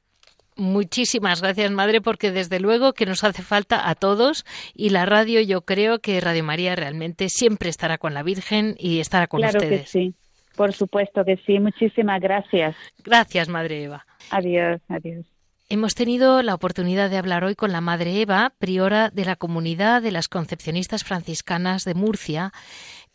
Muchísimas 0.60 1.42
gracias, 1.42 1.72
madre, 1.72 2.02
porque 2.02 2.32
desde 2.32 2.60
luego 2.60 2.92
que 2.92 3.06
nos 3.06 3.24
hace 3.24 3.44
falta 3.44 3.90
a 3.90 3.96
todos 3.96 4.46
y 4.76 4.90
la 4.90 5.06
radio, 5.06 5.40
yo 5.40 5.62
creo 5.62 6.00
que 6.00 6.20
Radio 6.20 6.44
María 6.44 6.76
realmente 6.76 7.30
siempre 7.30 7.70
estará 7.70 7.98
con 7.98 8.14
la 8.14 8.24
Virgen 8.24 8.76
y 8.78 9.00
estará 9.00 9.28
con 9.28 9.40
claro 9.40 9.58
ustedes. 9.58 9.84
Que 9.84 9.88
sí, 9.88 10.14
por 10.58 10.74
supuesto 10.74 11.24
que 11.24 11.38
sí. 11.46 11.60
Muchísimas 11.60 12.20
gracias. 12.20 12.76
Gracias, 13.06 13.48
madre 13.48 13.86
Eva. 13.86 14.06
Adiós, 14.32 14.82
adiós. 14.90 15.26
Hemos 15.72 15.94
tenido 15.94 16.42
la 16.42 16.56
oportunidad 16.56 17.12
de 17.12 17.18
hablar 17.18 17.44
hoy 17.44 17.54
con 17.54 17.72
la 17.72 17.80
Madre 17.80 18.20
Eva, 18.20 18.54
priora 18.58 19.12
de 19.12 19.24
la 19.24 19.36
comunidad 19.36 20.02
de 20.02 20.12
las 20.12 20.28
concepcionistas 20.28 21.04
franciscanas 21.04 21.86
de 21.86 21.94
Murcia, 21.94 22.52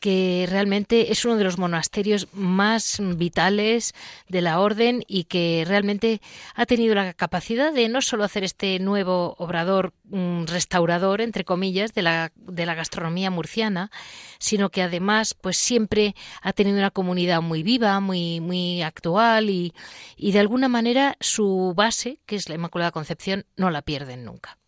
que 0.04 0.46
realmente 0.50 1.12
es 1.12 1.24
uno 1.24 1.36
de 1.36 1.44
los 1.44 1.56
monasterios 1.56 2.28
más 2.34 3.00
vitales 3.16 3.94
de 4.28 4.42
la 4.42 4.60
orden 4.60 5.02
y 5.08 5.24
que 5.24 5.64
realmente 5.66 6.20
ha 6.54 6.66
tenido 6.66 6.94
la 6.94 7.14
capacidad 7.14 7.72
de 7.72 7.88
no 7.88 8.02
solo 8.02 8.22
hacer 8.22 8.44
este 8.44 8.78
nuevo 8.80 9.34
obrador 9.38 9.94
mm, 10.10 10.44
restaurador, 10.44 11.22
entre 11.22 11.46
comillas, 11.46 11.94
de 11.94 12.02
la, 12.02 12.32
de 12.36 12.66
la 12.66 12.74
gastronomía 12.74 13.30
murciana, 13.30 13.90
sino 14.38 14.68
que 14.68 14.82
además 14.82 15.32
pues 15.32 15.56
siempre 15.56 16.14
ha 16.42 16.52
tenido 16.52 16.76
una 16.76 16.90
comunidad 16.90 17.40
muy 17.40 17.62
viva, 17.62 17.98
muy, 18.00 18.40
muy 18.40 18.82
actual 18.82 19.48
y, 19.48 19.72
y 20.18 20.32
de 20.32 20.40
alguna 20.40 20.68
manera 20.68 21.16
su 21.20 21.72
base, 21.74 22.18
que 22.26 22.36
es 22.36 22.50
la 22.50 22.56
Inmaculada 22.56 22.90
Concepción, 22.90 23.46
no 23.56 23.70
la 23.70 23.80
pierden 23.80 24.26
nunca. 24.26 24.58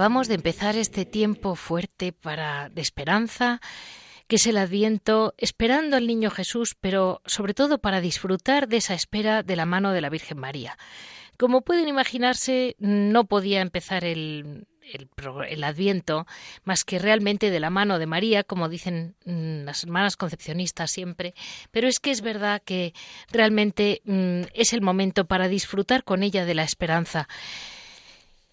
Acabamos 0.00 0.28
de 0.28 0.34
empezar 0.36 0.76
este 0.76 1.04
tiempo 1.04 1.54
fuerte 1.56 2.14
para 2.14 2.70
de 2.70 2.80
esperanza, 2.80 3.60
que 4.28 4.36
es 4.36 4.46
el 4.46 4.56
Adviento, 4.56 5.34
esperando 5.36 5.98
al 5.98 6.06
niño 6.06 6.30
Jesús, 6.30 6.74
pero 6.80 7.20
sobre 7.26 7.52
todo 7.52 7.82
para 7.82 8.00
disfrutar 8.00 8.66
de 8.66 8.78
esa 8.78 8.94
espera 8.94 9.42
de 9.42 9.56
la 9.56 9.66
mano 9.66 9.92
de 9.92 10.00
la 10.00 10.08
Virgen 10.08 10.38
María. 10.38 10.78
Como 11.38 11.60
pueden 11.60 11.86
imaginarse, 11.86 12.76
no 12.78 13.26
podía 13.26 13.60
empezar 13.60 14.06
el, 14.06 14.66
el, 14.80 15.64
Adviento 15.64 16.26
más 16.64 16.86
que 16.86 16.98
realmente 16.98 17.50
de 17.50 17.60
la 17.60 17.68
mano 17.68 17.98
de 17.98 18.06
María, 18.06 18.42
como 18.42 18.70
dicen 18.70 19.16
mm, 19.26 19.64
las 19.64 19.84
hermanas 19.84 20.16
concepcionistas 20.16 20.90
siempre, 20.90 21.34
pero 21.72 21.88
es 21.88 22.00
que 22.00 22.10
es 22.10 22.22
verdad 22.22 22.62
que 22.64 22.94
realmente 23.30 24.00
mm, 24.06 24.44
es 24.54 24.72
el 24.72 24.80
momento 24.80 25.26
para 25.26 25.48
disfrutar 25.48 26.04
con 26.04 26.22
ella 26.22 26.46
de 26.46 26.54
la 26.54 26.62
esperanza. 26.62 27.28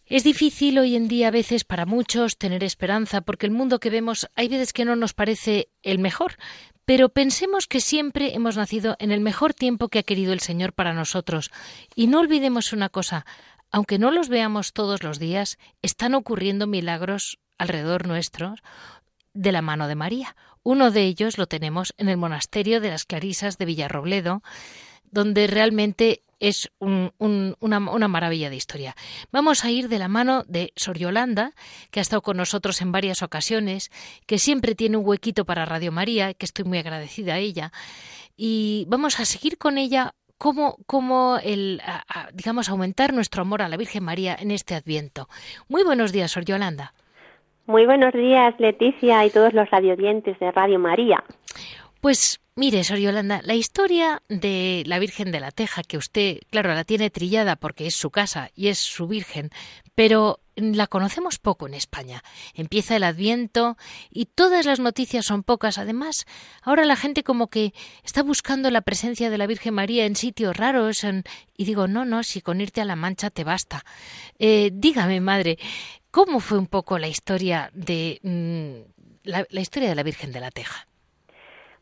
Es 0.09 0.23
difícil 0.23 0.79
hoy 0.79 0.95
en 0.95 1.09
día 1.09 1.27
a 1.27 1.31
veces 1.31 1.65
para 1.65 1.85
muchos 1.85 2.37
tener 2.37 2.63
esperanza 2.63 3.19
porque 3.19 3.45
el 3.45 3.51
mundo 3.51 3.81
que 3.81 3.89
vemos 3.89 4.29
hay 4.35 4.47
veces 4.47 4.71
que 4.71 4.85
no 4.85 4.95
nos 4.95 5.13
parece 5.13 5.67
el 5.83 5.99
mejor, 5.99 6.37
pero 6.85 7.09
pensemos 7.09 7.67
que 7.67 7.81
siempre 7.81 8.33
hemos 8.33 8.55
nacido 8.55 8.95
en 8.99 9.11
el 9.11 9.19
mejor 9.19 9.53
tiempo 9.53 9.89
que 9.89 9.99
ha 9.99 10.03
querido 10.03 10.31
el 10.31 10.39
Señor 10.39 10.71
para 10.71 10.93
nosotros. 10.93 11.51
Y 11.93 12.07
no 12.07 12.19
olvidemos 12.19 12.71
una 12.71 12.87
cosa, 12.87 13.25
aunque 13.69 13.99
no 13.99 14.11
los 14.11 14.29
veamos 14.29 14.71
todos 14.71 15.03
los 15.03 15.19
días, 15.19 15.57
están 15.81 16.15
ocurriendo 16.15 16.67
milagros 16.67 17.39
alrededor 17.57 18.07
nuestro 18.07 18.55
de 19.33 19.51
la 19.51 19.61
mano 19.61 19.89
de 19.89 19.95
María. 19.95 20.37
Uno 20.63 20.89
de 20.89 21.03
ellos 21.03 21.37
lo 21.37 21.47
tenemos 21.47 21.93
en 21.97 22.07
el 22.07 22.15
monasterio 22.15 22.79
de 22.79 22.91
las 22.91 23.03
Clarisas 23.03 23.57
de 23.57 23.65
Villarrobledo, 23.65 24.41
donde 25.11 25.47
realmente 25.47 26.21
es 26.39 26.71
una, 26.79 27.11
una, 27.59 28.07
maravilla 28.07 28.49
de 28.49 28.55
historia. 28.55 28.95
Vamos 29.31 29.65
a 29.65 29.71
ir 29.71 29.89
de 29.89 29.99
la 29.99 30.07
mano 30.07 30.43
de 30.47 30.71
Sor 30.75 30.97
Yolanda, 30.97 31.53
que 31.89 31.99
ha 31.99 32.01
estado 32.01 32.21
con 32.21 32.37
nosotros 32.37 32.81
en 32.81 32.91
varias 32.91 33.23
ocasiones, 33.23 33.89
que 34.27 34.37
siempre 34.37 34.75
tiene 34.75 34.97
un 34.97 35.05
huequito 35.05 35.45
para 35.45 35.65
Radio 35.65 35.91
María, 35.91 36.33
que 36.33 36.45
estoy 36.45 36.65
muy 36.65 36.77
agradecida 36.77 37.33
a 37.33 37.39
ella. 37.39 37.71
Y 38.35 38.85
vamos 38.87 39.19
a 39.19 39.25
seguir 39.25 39.57
con 39.57 39.77
ella 39.79 40.13
cómo, 40.37 40.77
cómo 40.85 41.39
el, 41.43 41.81
digamos, 42.33 42.69
aumentar 42.69 43.13
nuestro 43.13 43.41
amor 43.41 43.61
a 43.61 43.69
la 43.69 43.77
Virgen 43.77 44.03
María 44.03 44.35
en 44.39 44.51
este 44.51 44.75
Adviento. 44.75 45.27
Muy 45.67 45.83
buenos 45.83 46.11
días, 46.11 46.31
Sor 46.31 46.45
Yolanda. 46.45 46.93
Muy 47.65 47.85
buenos 47.85 48.13
días, 48.13 48.55
Leticia 48.59 49.25
y 49.25 49.29
todos 49.29 49.53
los 49.53 49.69
radiodientes 49.69 50.39
de 50.39 50.51
Radio 50.51 50.79
María. 50.79 51.23
Pues 52.01 52.39
mire, 52.55 52.83
Sor 52.83 52.97
Yolanda, 52.97 53.41
la 53.43 53.55
historia 53.55 54.21
de 54.29 54.83
la 54.85 54.99
Virgen 54.99 55.31
de 55.31 55.39
la 55.39 55.51
Teja, 55.51 55.83
que 55.83 55.97
usted, 55.97 56.39
claro, 56.49 56.73
la 56.73 56.83
tiene 56.83 57.09
trillada 57.09 57.55
porque 57.55 57.87
es 57.87 57.95
su 57.95 58.11
casa 58.11 58.51
y 58.55 58.67
es 58.67 58.79
su 58.79 59.07
Virgen, 59.07 59.49
pero 59.95 60.39
la 60.55 60.87
conocemos 60.87 61.39
poco 61.39 61.67
en 61.67 61.73
España. 61.73 62.23
Empieza 62.53 62.95
el 62.95 63.03
Adviento 63.03 63.77
y 64.09 64.25
todas 64.25 64.65
las 64.65 64.79
noticias 64.79 65.25
son 65.25 65.43
pocas. 65.43 65.77
Además, 65.77 66.25
ahora 66.63 66.85
la 66.85 66.95
gente 66.95 67.23
como 67.23 67.47
que 67.47 67.73
está 68.03 68.23
buscando 68.23 68.69
la 68.71 68.81
presencia 68.81 69.29
de 69.29 69.37
la 69.37 69.47
Virgen 69.47 69.75
María 69.75 70.05
en 70.05 70.15
sitios 70.15 70.57
raros. 70.57 71.03
Y 71.55 71.65
digo, 71.65 71.87
no, 71.87 72.05
no, 72.05 72.23
si 72.23 72.41
con 72.41 72.59
irte 72.59 72.81
a 72.81 72.85
la 72.85 72.95
Mancha 72.95 73.29
te 73.29 73.43
basta. 73.43 73.85
Eh, 74.39 74.71
dígame, 74.73 75.21
madre, 75.21 75.57
¿cómo 76.09 76.39
fue 76.39 76.57
un 76.57 76.67
poco 76.67 76.97
la 76.97 77.07
historia 77.07 77.69
de 77.73 78.19
mm, 78.23 79.29
la 79.29 79.61
historia 79.61 79.89
de 79.89 79.95
la 79.95 80.03
Virgen 80.03 80.31
de 80.31 80.39
la 80.39 80.51
Teja? 80.51 80.87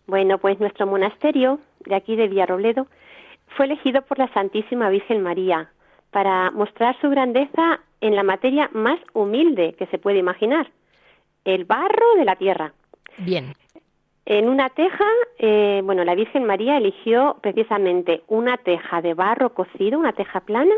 Bueno, 0.08 0.38
pues 0.38 0.60
nuestro 0.60 0.86
monasterio 0.86 1.60
de 1.86 1.96
aquí 1.96 2.16
de 2.16 2.28
Villarrobledo 2.28 2.88
fue 3.56 3.66
elegido 3.66 4.02
por 4.04 4.20
la 4.20 4.32
Santísima 4.34 4.90
Virgen 4.90 5.22
María 5.22 5.72
para 6.12 6.52
mostrar 6.52 7.00
su 7.02 7.10
grandeza 7.10 7.80
en 8.02 8.16
la 8.16 8.24
materia 8.24 8.70
más 8.74 9.00
humilde 9.14 9.74
que 9.78 9.88
se 9.88 9.98
puede 9.98 10.20
imaginar, 10.20 10.70
el 11.44 11.66
barro 11.66 12.16
de 12.18 12.26
la 12.26 12.36
tierra. 12.36 12.74
Bien. 13.18 13.54
En 14.26 14.50
una 14.50 14.70
teja, 14.70 15.06
eh, 15.38 15.82
bueno, 15.84 16.04
la 16.04 16.16
Virgen 16.16 16.46
María 16.46 16.78
eligió 16.78 17.38
precisamente 17.42 18.24
una 18.28 18.58
teja 18.58 19.02
de 19.02 19.14
barro 19.14 19.54
cocido, 19.54 20.00
una 20.00 20.14
teja 20.14 20.40
plana, 20.40 20.74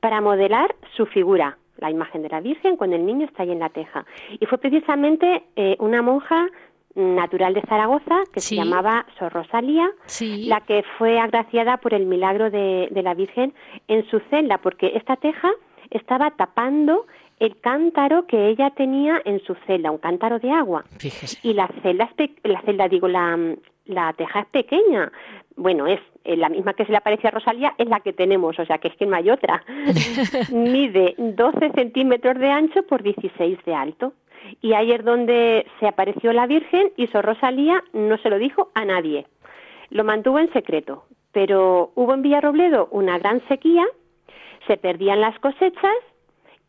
para 0.00 0.20
modelar 0.20 0.74
su 0.96 1.06
figura, 1.06 1.56
la 1.78 1.90
imagen 1.90 2.22
de 2.22 2.28
la 2.28 2.40
Virgen 2.40 2.76
cuando 2.76 2.96
el 2.96 3.06
niño 3.06 3.26
está 3.26 3.44
ahí 3.44 3.52
en 3.52 3.60
la 3.60 3.70
teja. 3.70 4.04
Y 4.38 4.46
fue 4.46 4.58
precisamente 4.58 5.44
eh, 5.56 5.76
una 5.78 6.02
monja 6.02 6.48
natural 6.94 7.54
de 7.54 7.62
Zaragoza, 7.62 8.22
que 8.32 8.40
se 8.40 8.56
llamaba 8.56 9.06
Sor 9.18 9.32
Rosalía, 9.32 9.90
la 10.20 10.60
que 10.60 10.84
fue 10.98 11.18
agraciada 11.18 11.78
por 11.78 11.94
el 11.94 12.06
milagro 12.06 12.50
de, 12.50 12.88
la 13.02 13.14
Virgen 13.14 13.54
en 13.88 14.08
su 14.08 14.20
celda, 14.30 14.58
porque 14.58 14.92
esta 14.94 15.16
teja 15.16 15.50
estaba 15.90 16.30
tapando 16.32 17.06
el 17.40 17.58
cántaro 17.60 18.26
que 18.26 18.48
ella 18.48 18.70
tenía 18.70 19.20
en 19.24 19.40
su 19.40 19.54
celda, 19.66 19.90
un 19.90 19.98
cántaro 19.98 20.38
de 20.38 20.50
agua. 20.50 20.84
Y 21.42 21.54
la 21.54 21.68
celda, 21.82 22.10
la 22.44 22.60
celda, 22.62 22.88
digo, 22.88 23.08
la, 23.08 23.56
la 23.86 24.12
teja 24.12 24.40
es 24.40 24.46
pequeña. 24.46 25.10
Bueno, 25.56 25.86
es 25.86 26.00
la 26.24 26.48
misma 26.48 26.74
que 26.74 26.84
se 26.84 26.92
le 26.92 26.98
aparece 26.98 27.28
a 27.28 27.32
Rosalía, 27.32 27.74
es 27.78 27.88
la 27.88 28.00
que 28.00 28.12
tenemos, 28.12 28.58
o 28.58 28.64
sea 28.64 28.78
que 28.78 28.88
es 28.88 28.96
que 28.96 29.06
no 29.06 29.16
hay 29.16 29.30
otra. 29.30 29.64
Mide 30.52 31.14
12 31.18 31.72
centímetros 31.74 32.38
de 32.38 32.50
ancho 32.50 32.82
por 32.84 33.02
16 33.02 33.58
de 33.64 33.74
alto. 33.74 34.12
Y 34.60 34.74
ahí 34.74 34.92
es 34.92 35.04
donde 35.04 35.66
se 35.80 35.86
apareció 35.86 36.32
la 36.32 36.46
Virgen 36.46 36.92
y 36.96 37.06
Sor 37.08 37.24
Rosalía 37.24 37.82
no 37.92 38.18
se 38.18 38.30
lo 38.30 38.38
dijo 38.38 38.70
a 38.74 38.84
nadie. 38.84 39.26
Lo 39.90 40.04
mantuvo 40.04 40.38
en 40.38 40.52
secreto, 40.52 41.04
pero 41.32 41.92
hubo 41.94 42.14
en 42.14 42.22
Villarrobledo 42.22 42.88
una 42.90 43.18
gran 43.18 43.46
sequía, 43.48 43.84
se 44.66 44.76
perdían 44.76 45.20
las 45.20 45.38
cosechas 45.38 45.96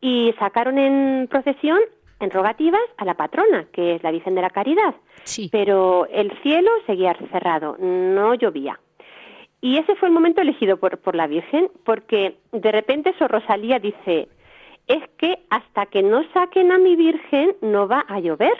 y 0.00 0.34
sacaron 0.38 0.78
en 0.78 1.28
procesión, 1.28 1.78
en 2.20 2.30
rogativas, 2.30 2.82
a 2.96 3.04
la 3.04 3.14
patrona, 3.14 3.66
que 3.72 3.94
es 3.94 4.02
la 4.02 4.10
Virgen 4.10 4.34
de 4.34 4.42
la 4.42 4.50
Caridad. 4.50 4.94
Pero 5.50 6.06
el 6.12 6.30
cielo 6.42 6.70
seguía 6.86 7.16
cerrado, 7.30 7.76
no 7.78 8.34
llovía. 8.34 8.78
Y 9.60 9.78
ese 9.78 9.94
fue 9.96 10.08
el 10.08 10.14
momento 10.14 10.42
elegido 10.42 10.76
por, 10.76 10.98
por 10.98 11.14
la 11.14 11.26
Virgen, 11.26 11.70
porque 11.84 12.36
de 12.52 12.72
repente 12.72 13.14
Sor 13.18 13.30
Rosalía 13.30 13.78
dice, 13.78 14.28
es 14.86 15.02
que 15.16 15.38
hasta 15.50 15.86
que 15.86 16.02
no 16.02 16.22
saquen 16.32 16.70
a 16.72 16.78
mi 16.78 16.96
Virgen 16.96 17.56
no 17.60 17.86
va 17.88 18.04
a 18.08 18.20
llover. 18.20 18.54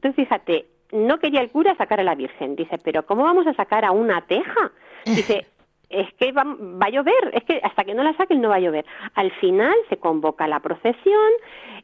tú 0.00 0.12
fíjate, 0.12 0.66
no 0.90 1.18
quería 1.18 1.40
el 1.40 1.50
cura 1.50 1.76
sacar 1.76 2.00
a 2.00 2.04
la 2.04 2.14
Virgen. 2.14 2.56
Dice, 2.56 2.78
pero 2.82 3.06
¿cómo 3.06 3.24
vamos 3.24 3.46
a 3.46 3.54
sacar 3.54 3.84
a 3.84 3.92
una 3.92 4.22
teja? 4.22 4.72
Dice, 5.04 5.46
es 5.92 6.12
que 6.14 6.32
va, 6.32 6.42
a 6.42 6.90
llover, 6.90 7.30
es 7.32 7.44
que 7.44 7.60
hasta 7.62 7.84
que 7.84 7.94
no 7.94 8.02
la 8.02 8.14
saquen 8.14 8.40
no 8.40 8.48
va 8.48 8.56
a 8.56 8.60
llover. 8.60 8.84
Al 9.14 9.30
final 9.32 9.74
se 9.88 9.98
convoca 9.98 10.48
la 10.48 10.60
procesión, 10.60 11.30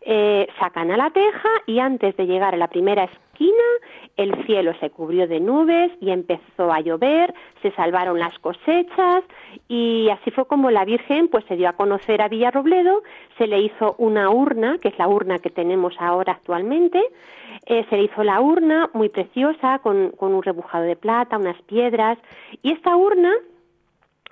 eh, 0.01 0.49
sacan 0.59 0.91
a 0.91 0.97
la 0.97 1.11
teja 1.11 1.49
y 1.67 1.79
antes 1.79 2.17
de 2.17 2.27
llegar 2.27 2.55
a 2.55 2.59
la 2.59 2.69
primera 2.69 3.05
esquina 3.05 3.19
el 4.17 4.45
cielo 4.47 4.73
se 4.81 4.91
cubrió 4.91 5.29
de 5.29 5.39
nubes 5.39 5.93
y 6.01 6.11
empezó 6.11 6.73
a 6.73 6.81
llover, 6.81 7.33
se 7.63 7.71
salvaron 7.73 8.19
las 8.19 8.37
cosechas 8.41 9.23
y 9.69 10.09
así 10.11 10.33
fue 10.33 10.47
como 10.47 10.71
la 10.73 10.85
Virgen 10.85 11.29
pues 11.29 11.45
se 11.45 11.57
dio 11.57 11.69
a 11.69 11.75
conocer 11.75 12.21
a 12.21 12.29
Villarrobledo, 12.29 13.03
se 13.37 13.47
le 13.47 13.61
hizo 13.61 13.95
una 13.99 14.31
urna, 14.31 14.79
que 14.79 14.89
es 14.89 14.99
la 14.99 15.07
urna 15.07 15.39
que 15.39 15.51
tenemos 15.51 15.95
ahora 16.01 16.33
actualmente, 16.33 17.01
eh, 17.67 17.87
se 17.89 17.97
le 17.97 18.05
hizo 18.05 18.25
la 18.25 18.41
urna 18.41 18.91
muy 18.93 19.09
preciosa 19.09 19.79
con, 19.79 20.11
con 20.11 20.35
un 20.35 20.43
rebujado 20.43 20.85
de 20.85 20.97
plata, 20.97 21.39
unas 21.39 21.61
piedras 21.63 22.19
y 22.63 22.73
esta 22.73 22.97
urna 22.97 23.33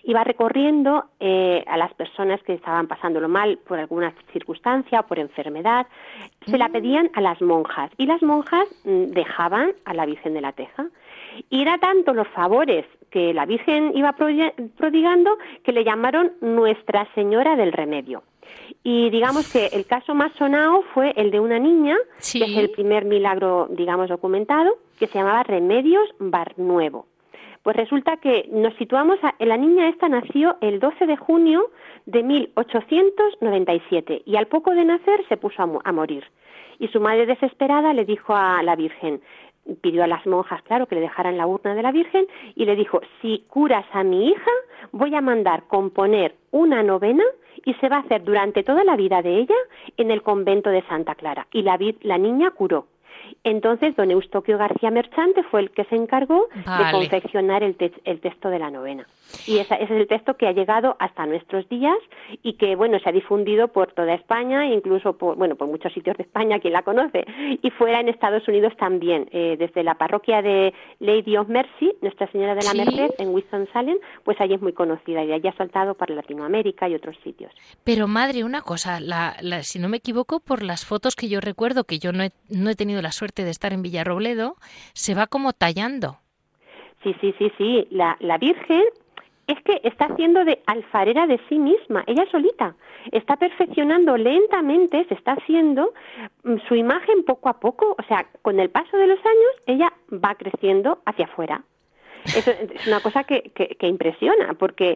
iba 0.07 0.23
recorriendo 0.23 1.05
eh, 1.19 1.65
a 1.67 1.77
las 1.77 1.93
personas 1.95 2.41
que 2.45 2.55
estaban 2.55 2.87
pasándolo 2.87 3.29
mal 3.29 3.59
por 3.67 3.79
alguna 3.79 4.15
circunstancia 4.33 5.01
o 5.01 5.07
por 5.07 5.19
enfermedad, 5.19 5.87
se 6.47 6.57
la 6.57 6.69
mm. 6.69 6.73
pedían 6.73 7.11
a 7.15 7.21
las 7.21 7.43
monjas 7.43 7.91
y 7.99 8.07
las 8.07 8.23
monjas 8.23 8.69
mm, 8.85 9.07
dejaban 9.07 9.73
a 9.85 9.95
la 9.95 10.07
Virgen 10.07 10.35
de 10.35 10.41
la 10.41 10.53
Teja. 10.53 10.87
Y 11.51 11.61
era 11.61 11.79
tanto 11.79 12.15
los 12.15 12.29
favores 12.29 12.87
que 13.11 13.35
la 13.35 13.47
Virgen 13.47 13.93
iba 13.95 14.15
prodigando 14.15 15.39
que 15.65 15.73
le 15.73 15.85
llamaron 15.85 16.33
Nuestra 16.41 17.09
Señora 17.15 17.57
del 17.57 17.73
Remedio. 17.73 18.23
Y 18.85 19.11
digamos 19.11 19.53
que 19.53 19.67
el 19.67 19.87
caso 19.87 20.15
más 20.15 20.33
sonado 20.35 20.83
fue 20.95 21.13
el 21.17 21.33
de 21.33 21.41
una 21.41 21.59
niña, 21.59 21.97
que 22.33 22.45
es 22.45 22.57
el 22.57 22.71
primer 22.71 23.05
milagro, 23.05 23.69
digamos, 23.71 24.09
documentado, 24.09 24.79
que 24.99 25.09
se 25.09 25.19
llamaba 25.19 25.43
Remedios 25.43 26.09
Barnuevo. 26.19 27.07
Pues 27.67 27.75
resulta 27.75 28.19
que 28.19 28.49
nos 28.53 28.75
situamos, 28.75 29.19
a, 29.25 29.35
la 29.45 29.57
niña 29.57 29.89
esta 29.89 30.09
nació 30.09 30.57
el 30.61 30.79
12 30.79 31.05
de 31.05 31.17
junio 31.17 31.69
de 32.05 32.23
1897 32.23 34.23
y 34.25 34.37
al 34.37 34.47
poco 34.47 34.73
de 34.73 34.85
nacer 34.85 35.27
se 35.29 35.37
puso 35.37 35.81
a, 35.83 35.93
morir. 35.93 36.23
Y 36.79 36.87
su 36.87 37.01
madre 37.01 37.27
desesperada 37.27 37.93
le 37.93 38.05
dijo 38.05 38.37
a 38.37 38.63
la 38.63 38.77
Virgen, 38.77 39.21
pidió 39.81 40.05
a 40.05 40.07
las 40.07 40.25
monjas, 40.27 40.63
claro, 40.63 40.87
que 40.87 40.95
le 40.95 41.01
dejaran 41.01 41.37
la 41.37 41.49
urna 41.49 41.75
de 41.75 41.83
la 41.83 41.91
Virgen 41.91 42.29
y 42.55 42.67
le 42.67 42.77
dijo, 42.77 43.01
si 43.21 43.45
curas 43.49 43.87
a 43.93 44.05
mi 44.05 44.29
hija, 44.29 44.53
voy 44.93 45.17
a 45.17 45.21
mandar 45.21 45.65
componer 45.67 46.37
una 46.53 46.85
novena 46.85 47.25
y 47.65 47.75
se 47.75 47.89
va 47.89 47.97
a 47.97 48.01
hacer 48.03 48.23
durante 48.23 48.63
toda 48.63 48.85
la 48.85 48.95
vida 48.95 49.23
de 49.23 49.39
ella 49.39 49.57
en 49.97 50.13
el 50.13 50.23
convento 50.23 50.71
de 50.71 50.83
Santa 50.83 51.17
Clara. 51.17 51.49
Y 51.51 51.63
la, 51.63 51.77
la 52.03 52.17
niña 52.17 52.53
curó. 52.53 52.87
Entonces, 53.45 53.95
don 53.97 54.11
Eustoquio 54.11 54.59
García 54.59 54.91
Merchante 54.91 55.43
fue 55.45 55.61
el 55.61 55.71
que 55.71 55.85
se 55.85 55.97
encargó 55.97 56.49
de 56.55 56.93
confeccionar 56.93 57.63
el, 57.63 57.77
el, 58.05 58.21
texto 58.21 58.49
de 58.51 58.59
la 58.59 58.71
novena. 58.71 59.07
Y 59.47 59.59
ese 59.59 59.83
es 59.83 59.91
el 59.91 60.07
texto 60.07 60.37
que 60.37 60.47
ha 60.47 60.53
llegado 60.53 60.97
hasta 60.99 61.27
nuestros 61.27 61.69
días 61.69 61.97
y 62.43 62.55
que, 62.55 62.77
bueno, 62.77 62.99
se 62.99 63.09
ha 63.09 63.13
difundido 63.13 63.69
por 63.69 63.93
toda 63.93 64.15
España, 64.15 64.67
incluso 64.67 65.17
por, 65.17 65.37
bueno, 65.37 65.57
por 65.57 65.69
muchos 65.69 65.93
sitios 65.93 66.17
de 66.17 66.25
España, 66.25 66.59
quien 66.59 66.73
la 66.73 66.83
conoce, 66.83 67.25
y 67.63 67.71
fuera 67.71 68.01
en 68.01 68.09
Estados 68.09 68.47
Unidos 68.49 68.73
también. 68.77 69.29
Eh, 69.33 69.57
desde 69.59 69.83
la 69.83 69.95
parroquia 69.95 70.43
de 70.43 70.73
Lady 71.01 71.37
of 71.37 71.49
Mercy, 71.49 71.93
Nuestra 72.03 72.31
Señora 72.31 72.55
de 72.55 72.65
la 72.65 72.75
Merced, 72.75 73.11
en 73.19 73.35
Winston-Salem, 73.35 73.99
pues 74.25 74.41
allí 74.41 74.55
es 74.55 74.63
muy 74.63 74.73
conocida 74.73 75.25
y 75.25 75.33
allí 75.33 75.49
ha 75.49 75.57
saltado 75.57 75.95
para 75.95 76.15
Latinoamérica 76.15 76.89
y 76.89 76.95
otros 76.95 77.17
sitios. 77.23 77.53
Pero, 77.85 78.09
madre, 78.09 78.45
una 78.45 78.63
cosa, 78.63 79.01
la, 79.01 79.37
si 79.63 79.79
no 79.79 79.89
me 79.89 79.99
equivoco, 79.99 80.41
por 80.41 80.63
las 80.63 80.85
fotos 80.85 81.17
que 81.17 81.29
yo 81.29 81.41
recuerdo, 81.41 81.85
que 81.85 81.99
yo 81.99 82.13
no 82.13 82.23
he, 82.23 82.33
no 82.49 82.71
he 82.71 82.75
tenido 82.75 83.03
la 83.03 83.13
suerte 83.17 83.45
de 83.45 83.51
estar 83.51 83.73
en 83.73 83.83
Villarrobledo, 83.83 84.57
se 84.93 85.15
va 85.15 85.27
como 85.27 85.53
tallando. 85.53 86.19
Sí, 87.03 87.15
sí, 87.21 87.35
sí, 87.39 87.53
sí. 87.59 87.89
La, 87.91 88.17
la 88.21 88.39
Virgen 88.39 88.85
es 89.47 89.63
que 89.63 89.81
está 89.85 90.07
haciendo 90.07 90.45
de 90.45 90.61
alfarera 90.67 91.27
de 91.27 91.41
sí 91.49 91.59
misma, 91.59 92.03
ella 92.07 92.25
solita. 92.31 92.75
Está 93.13 93.37
perfeccionando 93.37 94.17
lentamente, 94.17 95.05
se 95.09 95.15
está 95.15 95.33
haciendo 95.33 95.93
mm, 96.43 96.57
su 96.67 96.75
imagen 96.75 97.25
poco 97.25 97.49
a 97.49 97.61
poco. 97.61 97.95
O 97.99 98.03
sea, 98.09 98.27
con 98.43 98.59
el 98.59 98.71
paso 98.71 98.97
de 98.97 99.07
los 99.07 99.19
años, 99.19 99.53
ella 99.67 99.93
va 100.13 100.35
creciendo 100.35 101.01
hacia 101.07 101.27
afuera. 101.27 101.63
Eso 102.25 102.51
es 102.51 102.87
una 102.89 103.01
cosa 103.01 103.23
que, 103.23 103.53
que, 103.55 103.87
impresiona, 103.87 104.55
porque. 104.55 104.95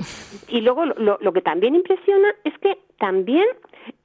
Y 0.48 0.62
luego 0.62 0.84
lo, 0.84 1.18
lo, 1.20 1.32
que 1.32 1.42
también 1.42 1.76
impresiona 1.76 2.34
es 2.42 2.58
que 2.58 2.78
también 3.00 3.46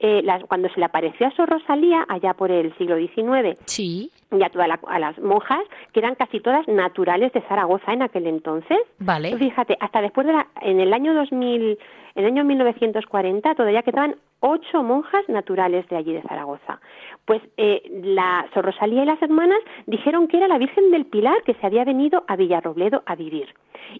eh, 0.00 0.26
cuando 0.48 0.68
se 0.70 0.80
le 0.80 0.86
apareció 0.86 1.26
a 1.26 1.30
Sor 1.32 1.50
Rosalía, 1.50 2.04
allá 2.08 2.32
por 2.32 2.50
el 2.50 2.76
siglo 2.78 2.96
XIX, 2.96 3.58
sí. 3.66 4.10
y 4.32 4.42
a, 4.42 4.48
todas 4.48 4.68
a 4.88 4.98
las 4.98 5.18
monjas, 5.18 5.60
que 5.92 6.00
eran 6.00 6.14
casi 6.14 6.40
todas 6.40 6.66
naturales 6.66 7.32
de 7.34 7.42
Zaragoza 7.42 7.92
en 7.92 8.02
aquel 8.02 8.26
entonces. 8.26 8.78
Vale. 8.98 9.36
Fíjate, 9.36 9.76
hasta 9.78 10.00
después 10.00 10.26
de 10.26 10.32
la, 10.32 10.46
en 10.62 10.80
el 10.80 10.94
año 10.94 11.14
2000, 11.14 11.78
en 12.14 12.24
el 12.24 12.24
año 12.24 12.44
1940, 12.44 13.54
todavía 13.54 13.82
quedaban 13.82 14.16
ocho 14.40 14.82
monjas 14.82 15.28
naturales 15.28 15.86
de 15.88 15.96
allí 15.96 16.14
de 16.14 16.22
Zaragoza. 16.22 16.80
Pues 17.26 17.42
eh, 17.56 17.82
la 18.02 18.46
Sor 18.54 18.64
Rosalía 18.64 19.02
y 19.02 19.06
las 19.06 19.20
hermanas 19.20 19.58
dijeron 19.86 20.28
que 20.28 20.38
era 20.38 20.48
la 20.48 20.58
Virgen 20.58 20.90
del 20.90 21.06
Pilar 21.06 21.42
que 21.44 21.54
se 21.54 21.66
había 21.66 21.84
venido 21.84 22.24
a 22.28 22.36
Villarrobledo 22.36 23.02
a 23.04 23.16
vivir 23.16 23.52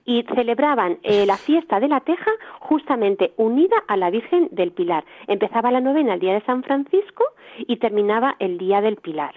y 0.05 0.25
celebraban 0.35 0.99
eh, 1.03 1.27
la 1.27 1.37
fiesta 1.37 1.81
de 1.81 1.89
la 1.89 2.01
Teja 2.01 2.31
justamente 2.61 3.33
unida 3.37 3.77
a 3.89 3.97
la 3.97 4.11
Virgen 4.11 4.49
del 4.53 4.73
Pilar. 4.73 5.05
Empezaba 5.27 5.71
la 5.71 5.81
novena 5.81 6.15
el 6.15 6.21
día 6.21 6.35
de 6.35 6.43
San 6.43 6.63
Francisco 6.63 7.25
y 7.59 7.77
terminaba 7.77 8.37
el 8.39 8.59
día 8.59 8.81
del 8.81 8.97
Pilar. 8.97 9.35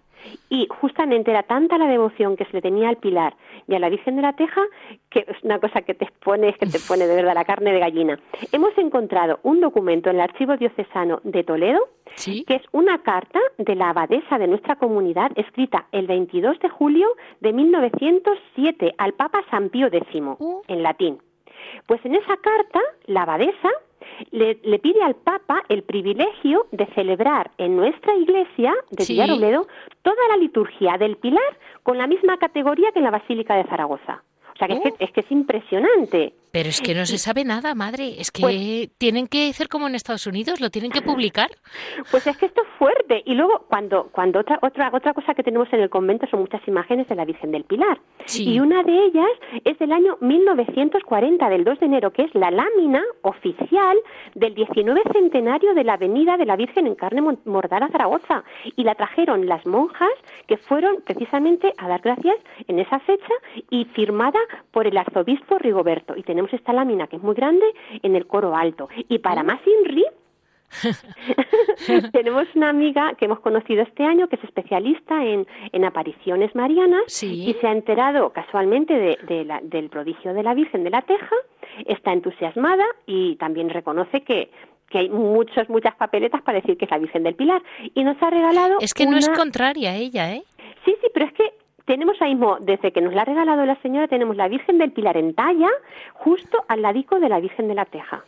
Y 0.49 0.67
justamente 0.69 1.31
era 1.31 1.43
tanta 1.43 1.77
la 1.77 1.87
devoción 1.87 2.35
que 2.35 2.45
se 2.45 2.53
le 2.53 2.61
tenía 2.61 2.89
al 2.89 2.97
Pilar 2.97 3.35
y 3.67 3.75
a 3.75 3.79
la 3.79 3.89
Virgen 3.89 4.15
de 4.15 4.21
la 4.21 4.33
Teja 4.33 4.61
que 5.09 5.25
es 5.27 5.43
una 5.43 5.59
cosa 5.59 5.81
que 5.81 5.93
te 5.93 6.07
pone, 6.23 6.53
que 6.53 6.65
te 6.65 6.79
pone 6.79 7.07
de 7.07 7.15
verdad 7.15 7.33
la 7.33 7.45
carne 7.45 7.71
de 7.71 7.79
gallina. 7.79 8.19
Hemos 8.51 8.77
encontrado 8.77 9.39
un 9.43 9.59
documento 9.59 10.09
en 10.09 10.17
el 10.17 10.21
Archivo 10.21 10.57
Diocesano 10.57 11.21
de 11.23 11.43
Toledo 11.43 11.87
que 12.15 12.55
es 12.55 12.63
una 12.71 13.01
carta 13.03 13.39
de 13.57 13.75
la 13.75 13.89
abadesa 13.89 14.37
de 14.37 14.47
nuestra 14.47 14.75
comunidad 14.75 15.31
escrita 15.35 15.87
el 15.91 16.07
22 16.07 16.59
de 16.59 16.69
julio 16.69 17.07
de 17.39 17.53
1907 17.53 18.95
al 18.97 19.13
Papa 19.13 19.43
San 19.51 19.69
Pío 19.69 19.87
X 19.87 20.07
uh. 20.15 20.61
en 20.67 20.83
latín. 20.83 21.19
Pues 21.85 22.03
en 22.05 22.15
esa 22.15 22.35
carta 22.37 22.79
la 23.05 23.23
abadesa 23.23 23.69
le, 24.31 24.55
pide 24.79 25.01
al 25.03 25.15
Papa 25.15 25.63
el 25.69 25.83
privilegio 25.83 26.67
de 26.71 26.85
celebrar 26.95 27.51
en 27.57 27.75
nuestra 27.75 28.15
iglesia 28.15 28.73
de 28.91 29.03
sí. 29.03 29.17
toda 29.17 30.27
la 30.29 30.37
liturgia 30.37 30.97
del 30.97 31.17
Pilar 31.17 31.57
con 31.83 31.97
la 31.97 32.07
misma 32.07 32.37
categoría 32.37 32.91
que 32.91 32.99
en 32.99 33.05
la 33.05 33.11
Basílica 33.11 33.55
de 33.55 33.63
Zaragoza. 33.65 34.23
Sea, 34.59 34.67
que, 34.67 34.73
es, 34.73 34.81
que, 34.81 35.03
es, 35.05 35.11
que, 35.11 35.21
es 35.21 35.31
impresionante. 35.31 36.33
Pero 36.51 36.69
es 36.69 36.81
que 36.81 36.93
no 36.93 37.05
se 37.05 37.17
sabe 37.25 37.45
nada, 37.45 37.75
madre. 37.75 38.15
Es 38.19 38.31
que 38.31 38.41
pues 38.41 38.89
tienen 38.97 39.27
que 39.27 39.49
hacer 39.49 39.69
como 39.69 39.87
en 39.87 39.95
Estados 39.95 40.27
Unidos, 40.27 40.59
lo 40.59 40.69
tienen 40.69 40.91
que 40.91 41.01
publicar. 41.01 41.49
Pues 42.11 42.27
es 42.27 42.37
que 42.37 42.47
esto 42.47 42.61
es 42.61 42.69
fuerte. 42.77 43.23
Y 43.25 43.35
luego, 43.35 43.65
cuando, 43.69 44.09
cuando 44.11 44.39
otra, 44.39 44.59
otra, 44.61 44.89
otra 44.93 45.13
cosa 45.13 45.33
que 45.33 45.43
tenemos 45.43 45.71
en 45.71 45.81
el 45.81 45.89
convento 45.89 46.27
son 46.27 46.41
muchas 46.41 46.65
imágenes 46.67 47.07
de 47.07 47.15
la 47.15 47.25
Virgen 47.25 47.51
del 47.51 47.63
Pilar. 47.63 47.99
Y 48.37 48.59
una 48.59 48.83
de 48.83 49.05
ellas 49.05 49.29
es 49.63 49.79
del 49.79 49.91
año 49.91 50.17
1940, 50.21 51.49
del 51.49 51.63
2 51.63 51.79
de 51.79 51.85
enero, 51.85 52.11
que 52.11 52.23
es 52.23 52.35
la 52.35 52.51
lámina 52.51 53.03
oficial 53.21 53.97
del 54.35 54.53
19 54.55 55.01
centenario 55.13 55.73
de 55.73 55.83
la 55.83 55.93
Avenida 55.93 56.37
de 56.37 56.45
la 56.45 56.55
Virgen 56.55 56.87
en 56.87 56.95
Carne 56.95 57.21
Mordara, 57.45 57.89
Zaragoza. 57.89 58.43
Y 58.75 58.83
la 58.83 58.95
trajeron 58.95 59.47
las 59.47 59.65
monjas 59.65 60.09
que 60.47 60.57
fueron 60.57 61.01
precisamente 61.05 61.73
a 61.77 61.87
dar 61.87 62.01
gracias 62.01 62.37
en 62.67 62.79
esa 62.79 62.99
fecha 62.99 63.33
y 63.69 63.85
firmada 63.85 64.39
por 64.71 64.87
el 64.87 64.97
arzobispo 64.97 65.57
Rigoberto. 65.57 66.15
Y 66.15 66.23
tenemos 66.23 66.53
esta 66.53 66.73
lámina 66.73 67.07
que 67.07 67.17
es 67.17 67.23
muy 67.23 67.35
grande 67.35 67.65
en 68.01 68.15
el 68.15 68.27
coro 68.27 68.55
alto. 68.55 68.89
Y 69.07 69.19
para 69.19 69.43
más 69.43 69.59
INRI, 69.65 70.05
tenemos 72.11 72.47
una 72.55 72.69
amiga 72.69 73.13
que 73.17 73.25
hemos 73.25 73.39
conocido 73.39 73.81
este 73.81 74.03
año 74.03 74.27
que 74.27 74.35
es 74.35 74.43
especialista 74.43 75.23
en, 75.25 75.47
en 75.71 75.85
apariciones 75.85 76.53
marianas 76.55 77.23
y 77.23 77.55
se 77.59 77.67
ha 77.67 77.71
enterado 77.71 78.31
casualmente 78.31 78.93
de, 78.93 79.59
del 79.63 79.89
prodigio 79.89 80.33
de 80.33 80.43
la 80.43 80.53
Virgen 80.53 80.83
de 80.83 80.91
la 80.91 81.01
Teja, 81.01 81.35
está 81.85 82.13
entusiasmada 82.13 82.85
y 83.05 83.35
también 83.37 83.69
reconoce 83.69 84.21
que, 84.21 84.51
que 84.89 84.99
hay 84.99 85.09
muchas, 85.09 85.69
muchas 85.69 85.95
papeletas 85.95 86.41
para 86.41 86.59
decir 86.59 86.77
que 86.77 86.85
es 86.85 86.91
la 86.91 86.97
Virgen 86.97 87.23
del 87.23 87.35
Pilar. 87.35 87.61
Y 87.93 88.03
nos 88.03 88.21
ha 88.21 88.29
regalado. 88.29 88.77
Es 88.79 88.93
que 88.93 89.05
no 89.05 89.17
es 89.17 89.29
contraria 89.29 89.91
a 89.91 89.95
ella, 89.95 90.33
¿eh? 90.33 90.43
Sí, 90.85 90.95
sí, 91.01 91.07
pero 91.13 91.25
es 91.25 91.33
que 91.33 91.53
tenemos 91.89 92.21
ahí 92.21 92.35
mismo, 92.35 92.57
desde 92.59 92.91
que 92.91 93.01
nos 93.01 93.15
la 93.15 93.23
ha 93.23 93.25
regalado 93.25 93.65
la 93.65 93.75
señora, 93.81 94.07
tenemos 94.07 94.37
la 94.37 94.47
Virgen 94.47 94.77
del 94.77 94.91
Pilar 94.91 95.17
en 95.17 95.33
talla, 95.33 95.69
justo 96.13 96.63
al 96.67 96.83
ladico 96.83 97.19
de 97.19 97.29
la 97.29 97.39
Virgen 97.39 97.67
de 97.67 97.73
la 97.73 97.85
Teja. 97.85 98.23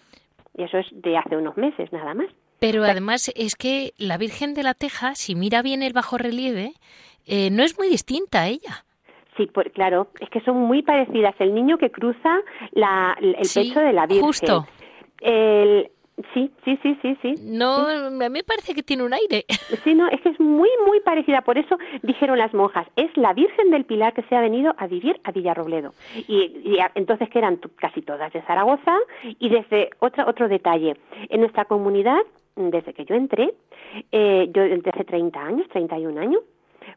Y 0.58 0.64
eso 0.64 0.80
es 0.80 0.88
de 0.92 1.16
hace 1.16 1.38
unos 1.38 1.56
meses, 1.58 1.94
nada 1.94 2.16
más. 2.16 2.26
Pero 2.60 2.84
además 2.84 3.32
es 3.36 3.56
que 3.56 3.92
la 4.00 4.18
Virgen 4.18 4.56
de 4.56 4.64
la 4.64 4.74
Teja, 4.74 5.14
si 5.14 5.36
mira 5.36 5.62
bien 5.62 5.84
el 5.84 5.94
bajo 5.94 6.18
relieve, 6.18 6.74
eh, 7.28 7.52
no 7.52 7.62
es 7.62 7.78
muy 7.78 7.88
distinta 7.88 8.42
a 8.42 8.48
ella. 8.48 8.84
Sí, 9.38 9.48
pues, 9.54 9.72
claro, 9.74 10.08
es 10.20 10.30
que 10.32 10.42
son 10.42 10.58
muy 10.58 10.82
parecidas. 10.82 11.36
El 11.38 11.54
niño 11.54 11.78
que 11.78 11.92
cruza 11.92 12.40
la, 12.72 13.16
el 13.22 13.36
pecho 13.36 13.80
de 13.80 13.94
la 13.94 14.08
Virgen. 14.08 14.26
Justo. 14.26 14.66
El, 15.20 15.92
Sí, 16.34 16.52
sí, 16.64 16.78
sí, 16.84 16.98
sí, 17.02 17.18
sí. 17.22 17.34
No, 17.44 17.88
a 17.88 18.10
mí 18.10 18.30
me 18.30 18.44
parece 18.44 18.74
que 18.74 18.84
tiene 18.84 19.04
un 19.04 19.14
aire. 19.14 19.46
Sí, 19.84 19.96
no, 19.96 20.08
es 20.10 20.22
que 20.22 20.30
es 20.30 20.40
muy, 20.40 20.70
muy 20.86 21.00
parecida. 21.00 21.42
Por 21.42 21.58
eso 21.58 21.78
dijeron 22.04 22.38
las 22.38 22.54
monjas, 22.54 22.88
es 22.96 23.16
la 23.18 23.34
Virgen 23.34 23.72
del 23.72 23.86
Pilar 23.86 24.14
que 24.14 24.22
se 24.24 24.36
ha 24.36 24.42
venido 24.42 24.76
a 24.78 24.88
vivir 24.88 25.20
a 25.24 25.32
Villarrobledo. 25.32 25.94
Y, 26.28 26.78
entonces 26.96 27.30
que 27.30 27.40
eran 27.40 27.60
casi 27.78 28.02
todas 28.02 28.32
de 28.34 28.42
Zaragoza. 28.44 28.98
Y 29.40 29.50
desde 29.50 29.90
otra, 30.00 30.28
otro 30.28 30.48
detalle, 30.48 30.98
en 31.30 31.40
nuestra 31.40 31.66
comunidad, 31.66 32.22
desde 32.56 32.94
que 32.94 33.06
yo 33.06 33.16
entré, 33.16 33.54
eh, 34.12 34.50
yo 34.54 34.64
entré 34.64 34.92
hace 34.92 35.06
30 35.06 35.40
años, 35.40 35.68
31 35.70 36.20
años, 36.20 36.42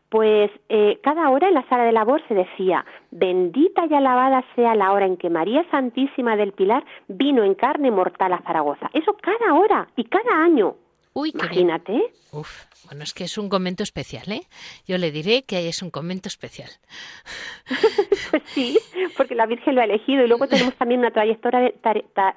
pues 0.09 0.51
eh, 0.68 0.99
cada 1.03 1.31
hora 1.31 1.49
en 1.49 1.55
la 1.55 1.68
sala 1.68 1.85
de 1.85 1.92
labor 1.92 2.23
se 2.29 2.35
decía, 2.35 2.85
bendita 3.11 3.87
y 3.88 3.94
alabada 3.94 4.44
sea 4.55 4.75
la 4.75 4.92
hora 4.92 5.07
en 5.07 5.16
que 5.16 5.31
María 5.31 5.64
Santísima 5.70 6.37
del 6.37 6.53
Pilar 6.53 6.85
vino 7.09 7.42
en 7.42 7.55
carne 7.55 7.90
mortal 7.90 8.33
a 8.33 8.42
Zaragoza. 8.42 8.90
Eso 8.92 9.16
cada 9.20 9.55
hora 9.55 9.88
y 9.97 10.05
cada 10.05 10.42
año. 10.42 10.77
Uy, 11.14 11.31
Imagínate. 11.33 12.12
Uf, 12.33 12.64
bueno, 12.87 13.05
es 13.05 13.14
que 13.14 13.25
es 13.25 13.38
un 13.38 13.49
convento 13.49 13.83
especial, 13.83 14.31
¿eh? 14.31 14.42
Yo 14.87 14.99
le 14.99 15.11
diré 15.11 15.44
que 15.44 15.68
es 15.68 15.83
un 15.83 15.90
convento 15.90 16.29
especial. 16.29 16.68
pues 18.31 18.42
sí, 18.46 18.79
porque 19.17 19.35
la 19.35 19.46
Virgen 19.46 19.75
lo 19.75 19.81
ha 19.81 19.85
elegido 19.85 20.25
y 20.25 20.29
luego 20.29 20.46
tenemos 20.46 20.75
también 20.75 21.00
una 21.00 21.11
trayectoria, 21.11 21.61
de, 21.61 21.75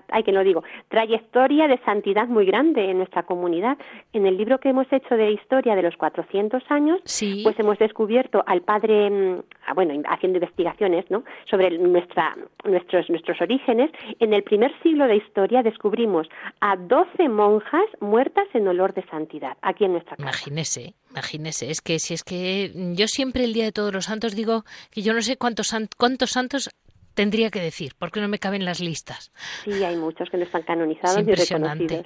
ay 0.10 0.24
que 0.24 0.32
no 0.32 0.44
digo, 0.44 0.64
trayectoria 0.90 1.68
de 1.68 1.78
santidad 1.80 2.28
muy 2.28 2.46
grande 2.46 2.90
en 2.90 2.98
nuestra 2.98 3.24
comunidad. 3.24 3.78
En 4.14 4.26
el 4.26 4.38
libro 4.38 4.60
que 4.60 4.70
hemos 4.70 4.92
hecho 4.92 5.16
de 5.16 5.32
historia 5.32 5.76
de 5.76 5.82
los 5.82 5.96
400 5.98 6.64
años, 6.70 7.00
pues 7.44 7.60
hemos 7.60 7.78
descubierto 7.80 8.44
al 8.46 8.62
padre, 8.62 9.10
mm, 9.10 9.42
ah, 9.66 9.74
bueno, 9.74 10.02
haciendo 10.10 10.38
investigaciones, 10.38 11.06
¿no? 11.10 11.24
Sobre 11.50 11.78
nuestra, 11.78 12.36
nuestros, 12.64 13.10
nuestros 13.10 13.42
orígenes. 13.42 13.92
En 14.20 14.34
el 14.34 14.44
primer 14.44 14.72
siglo 14.82 15.08
de 15.08 15.18
historia 15.18 15.64
descubrimos 15.64 16.28
a 16.62 16.76
12 16.76 17.30
monjas 17.30 17.86
muertas 18.00 18.46
en 18.54 18.68
olor 18.68 18.94
de 18.94 19.04
santidad 19.08 19.58
aquí 19.62 19.86
en 19.86 19.94
nuestra 19.94 20.16
casa. 20.18 20.37
Imagínese, 20.38 20.94
imagínese, 21.10 21.72
es 21.72 21.82
que 21.82 21.98
si 21.98 22.14
es 22.14 22.24
que 22.24 22.72
yo 22.94 23.08
siempre 23.08 23.44
el 23.44 23.54
día 23.54 23.64
de 23.66 23.72
todos 23.72 23.92
los 23.92 24.06
santos 24.06 24.36
digo 24.36 24.66
que 24.92 25.02
yo 25.02 25.14
no 25.14 25.22
sé 25.22 25.36
cuántos 25.38 25.74
cuántos 25.98 26.32
santos 26.32 26.70
tendría 27.16 27.50
que 27.50 27.60
decir, 27.60 27.96
porque 27.98 28.22
no 28.22 28.28
me 28.28 28.38
caben 28.38 28.64
las 28.64 28.80
listas. 28.80 29.32
Sí, 29.66 29.84
hay 29.84 29.96
muchos 29.96 30.30
que 30.30 30.38
no 30.38 30.44
están 30.44 30.62
canonizados 30.62 31.28
y 31.28 31.34
reconocidos. 31.34 32.06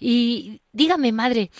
Y 0.00 0.62
dígame, 0.72 1.12
madre, 1.12 1.50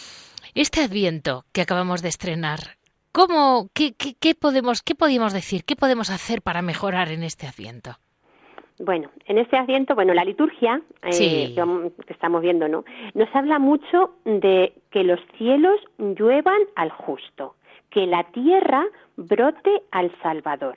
este 0.54 0.80
Adviento 0.80 1.44
que 1.52 1.60
acabamos 1.60 2.00
de 2.00 2.08
estrenar, 2.08 2.78
¿cómo, 3.12 3.68
qué, 3.74 3.92
qué, 3.94 4.34
podemos, 4.34 4.82
¿qué 4.82 4.94
podemos 4.94 5.34
decir? 5.34 5.64
¿Qué 5.64 5.76
podemos 5.76 6.08
hacer 6.08 6.40
para 6.40 6.62
mejorar 6.62 7.10
en 7.10 7.22
este 7.22 7.46
asiento? 7.46 7.98
Bueno, 8.78 9.10
en 9.26 9.38
este 9.38 9.56
asiento, 9.56 9.94
bueno, 9.94 10.14
la 10.14 10.24
liturgia 10.24 10.80
eh, 11.02 11.54
que 11.54 12.12
estamos 12.12 12.42
viendo, 12.42 12.68
¿no? 12.68 12.84
Nos 13.14 13.28
habla 13.34 13.58
mucho 13.58 14.14
de 14.24 14.72
que 14.90 15.04
los 15.04 15.20
cielos 15.38 15.78
lluevan 15.98 16.60
al 16.74 16.90
justo, 16.90 17.54
que 17.90 18.06
la 18.06 18.24
tierra 18.24 18.84
brote 19.16 19.82
al 19.90 20.10
Salvador. 20.22 20.76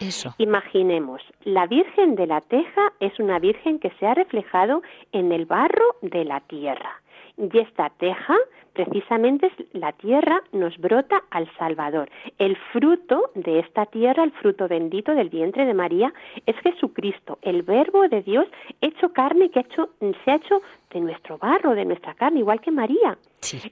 Eso. 0.00 0.34
Imaginemos, 0.38 1.22
la 1.44 1.66
Virgen 1.66 2.14
de 2.14 2.26
la 2.26 2.40
Teja 2.40 2.92
es 3.00 3.18
una 3.18 3.38
Virgen 3.38 3.78
que 3.78 3.90
se 4.00 4.06
ha 4.06 4.14
reflejado 4.14 4.82
en 5.12 5.32
el 5.32 5.44
barro 5.44 5.96
de 6.00 6.24
la 6.24 6.40
tierra. 6.40 7.01
Y 7.42 7.58
esta 7.58 7.90
teja 7.90 8.36
precisamente 8.72 9.50
la 9.72 9.92
tierra 9.92 10.42
nos 10.52 10.78
brota 10.78 11.24
al 11.30 11.50
Salvador. 11.58 12.08
El 12.38 12.56
fruto 12.72 13.32
de 13.34 13.58
esta 13.58 13.86
tierra, 13.86 14.22
el 14.22 14.30
fruto 14.30 14.68
bendito 14.68 15.12
del 15.12 15.28
vientre 15.28 15.66
de 15.66 15.74
María, 15.74 16.14
es 16.46 16.56
Jesucristo, 16.60 17.38
el 17.42 17.62
Verbo 17.62 18.08
de 18.08 18.22
Dios 18.22 18.46
hecho 18.80 19.12
carne 19.12 19.50
que 19.50 19.60
hecho, 19.60 19.90
se 19.98 20.30
ha 20.30 20.36
hecho 20.36 20.62
de 20.90 21.00
nuestro 21.00 21.36
barro, 21.36 21.74
de 21.74 21.84
nuestra 21.84 22.14
carne, 22.14 22.40
igual 22.40 22.60
que 22.60 22.70
María. 22.70 23.18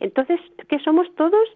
Entonces, 0.01 0.41
que 0.69 0.81
somos 0.81 1.07
todos 1.15 1.49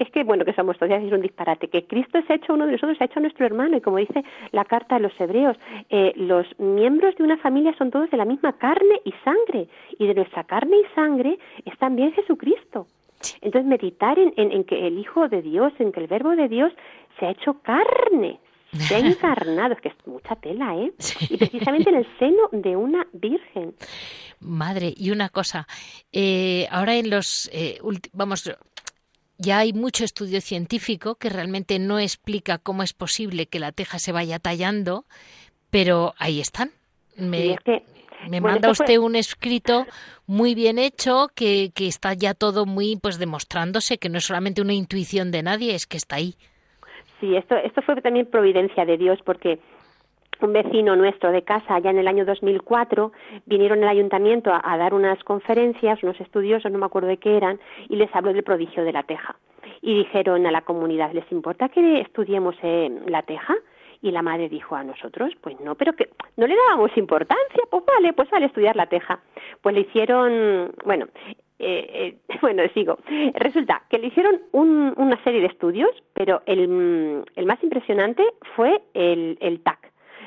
es 0.00 0.10
que, 0.10 0.24
bueno, 0.24 0.44
que 0.44 0.54
somos 0.54 0.78
todos, 0.78 0.90
decir 0.90 1.14
un 1.14 1.20
disparate, 1.20 1.68
que 1.68 1.84
Cristo 1.84 2.18
se 2.26 2.32
ha 2.32 2.36
hecho 2.36 2.54
uno 2.54 2.66
de 2.66 2.72
nosotros, 2.72 2.96
se 2.96 3.04
ha 3.04 3.06
hecho 3.06 3.20
nuestro 3.20 3.44
hermano, 3.44 3.76
y 3.76 3.80
como 3.82 3.98
dice 3.98 4.24
la 4.50 4.64
carta 4.64 4.96
a 4.96 4.98
los 4.98 5.12
hebreos, 5.20 5.56
eh, 5.90 6.12
los 6.16 6.46
miembros 6.58 7.14
de 7.16 7.24
una 7.24 7.36
familia 7.36 7.74
son 7.76 7.90
todos 7.90 8.10
de 8.10 8.16
la 8.16 8.24
misma 8.24 8.54
carne 8.54 9.00
y 9.04 9.12
sangre, 9.22 9.68
y 9.98 10.06
de 10.06 10.14
nuestra 10.14 10.44
carne 10.44 10.76
y 10.78 10.94
sangre 10.94 11.38
es 11.66 11.78
también 11.78 12.12
Jesucristo. 12.12 12.86
Entonces, 13.42 13.68
meditar 13.68 14.18
en, 14.18 14.32
en, 14.36 14.64
que 14.64 14.86
el 14.86 14.98
Hijo 14.98 15.28
de 15.28 15.42
Dios, 15.42 15.74
en 15.78 15.92
que 15.92 16.00
el 16.00 16.06
Verbo 16.06 16.30
de 16.30 16.48
Dios 16.48 16.72
se 17.18 17.26
ha 17.26 17.30
hecho 17.32 17.60
carne, 17.60 18.40
se 18.72 18.94
ha 18.94 18.98
encarnado, 19.06 19.74
es 19.74 19.80
que 19.82 19.88
es 19.88 20.06
mucha 20.06 20.36
tela, 20.36 20.74
¿eh? 20.76 20.92
Y 21.28 21.36
precisamente 21.36 21.90
en 21.90 21.96
el 21.96 22.06
seno 22.18 22.48
de 22.52 22.76
una 22.76 23.06
virgen. 23.12 23.74
Madre, 24.40 24.94
y 24.96 25.10
una 25.10 25.28
cosa, 25.28 25.66
eh, 26.12 26.66
ahora 26.70 26.96
en 26.96 27.10
los, 27.10 27.50
eh, 27.52 27.78
vamos, 28.14 28.50
ya 29.40 29.58
hay 29.58 29.72
mucho 29.72 30.04
estudio 30.04 30.40
científico 30.40 31.14
que 31.14 31.30
realmente 31.30 31.78
no 31.78 31.98
explica 31.98 32.58
cómo 32.58 32.82
es 32.82 32.92
posible 32.92 33.46
que 33.46 33.58
la 33.58 33.72
teja 33.72 33.98
se 33.98 34.12
vaya 34.12 34.38
tallando, 34.38 35.04
pero 35.70 36.12
ahí 36.18 36.40
están. 36.40 36.70
Me, 37.16 37.56
manda 38.40 38.70
usted 38.70 38.98
un 38.98 39.16
escrito 39.16 39.86
muy 40.26 40.54
bien 40.54 40.78
hecho 40.78 41.28
que, 41.34 41.70
que 41.74 41.86
está 41.86 42.12
ya 42.12 42.34
todo 42.34 42.66
muy 42.66 42.98
pues 43.00 43.18
demostrándose 43.18 43.96
que 43.96 44.10
no 44.10 44.18
es 44.18 44.24
solamente 44.24 44.60
una 44.60 44.74
intuición 44.74 45.30
de 45.30 45.42
nadie, 45.42 45.74
es 45.74 45.86
que 45.86 45.96
está 45.96 46.16
ahí. 46.16 46.34
Sí, 47.18 47.34
esto, 47.34 47.56
esto 47.56 47.80
fue 47.82 48.00
también 48.02 48.26
providencia 48.26 48.84
de 48.84 48.98
Dios 48.98 49.18
porque 49.24 49.58
un 50.42 50.52
vecino 50.52 50.96
nuestro 50.96 51.32
de 51.32 51.42
casa, 51.42 51.78
ya 51.78 51.90
en 51.90 51.98
el 51.98 52.08
año 52.08 52.24
2004, 52.24 53.12
vinieron 53.46 53.82
al 53.82 53.88
ayuntamiento 53.88 54.52
a, 54.52 54.76
dar 54.76 54.94
unas 54.94 55.22
conferencias, 55.24 56.02
unos 56.02 56.20
estudiosos, 56.20 56.70
no 56.70 56.78
me 56.78 56.86
acuerdo 56.86 57.08
de 57.08 57.18
qué 57.18 57.36
eran, 57.36 57.58
y 57.88 57.96
les 57.96 58.14
habló 58.14 58.32
del 58.32 58.42
prodigio 58.42 58.84
de 58.84 58.92
la 58.92 59.02
teja. 59.02 59.36
Y 59.82 59.94
dijeron 59.94 60.46
a 60.46 60.50
la 60.50 60.62
comunidad, 60.62 61.12
¿les 61.12 61.30
importa 61.32 61.68
que 61.68 62.00
estudiemos 62.00 62.54
eh, 62.62 62.90
la 63.06 63.22
teja? 63.22 63.54
Y 64.02 64.10
la 64.10 64.22
madre 64.22 64.48
dijo 64.48 64.76
a 64.76 64.84
nosotros, 64.84 65.32
pues 65.40 65.60
no, 65.60 65.74
pero 65.74 65.92
que 65.92 66.08
no 66.36 66.46
le 66.46 66.56
dábamos 66.56 66.96
importancia, 66.96 67.62
pues 67.70 67.84
vale, 67.84 68.12
pues 68.14 68.30
vale 68.30 68.46
estudiar 68.46 68.76
la 68.76 68.86
teja. 68.86 69.20
Pues 69.60 69.74
le 69.74 69.82
hicieron, 69.82 70.72
bueno, 70.84 71.06
eh, 71.60 72.16
eh, 72.28 72.36
bueno, 72.40 72.62
sigo. 72.74 72.98
Resulta 73.34 73.82
que 73.88 73.98
le 73.98 74.08
hicieron 74.08 74.40
una 74.52 75.22
serie 75.22 75.40
de 75.40 75.46
estudios, 75.46 75.90
pero 76.14 76.42
el, 76.46 77.24
el 77.36 77.46
más 77.46 77.62
impresionante 77.62 78.24
fue 78.56 78.82
el, 78.94 79.38
el 79.40 79.60
TAC, 79.60 79.79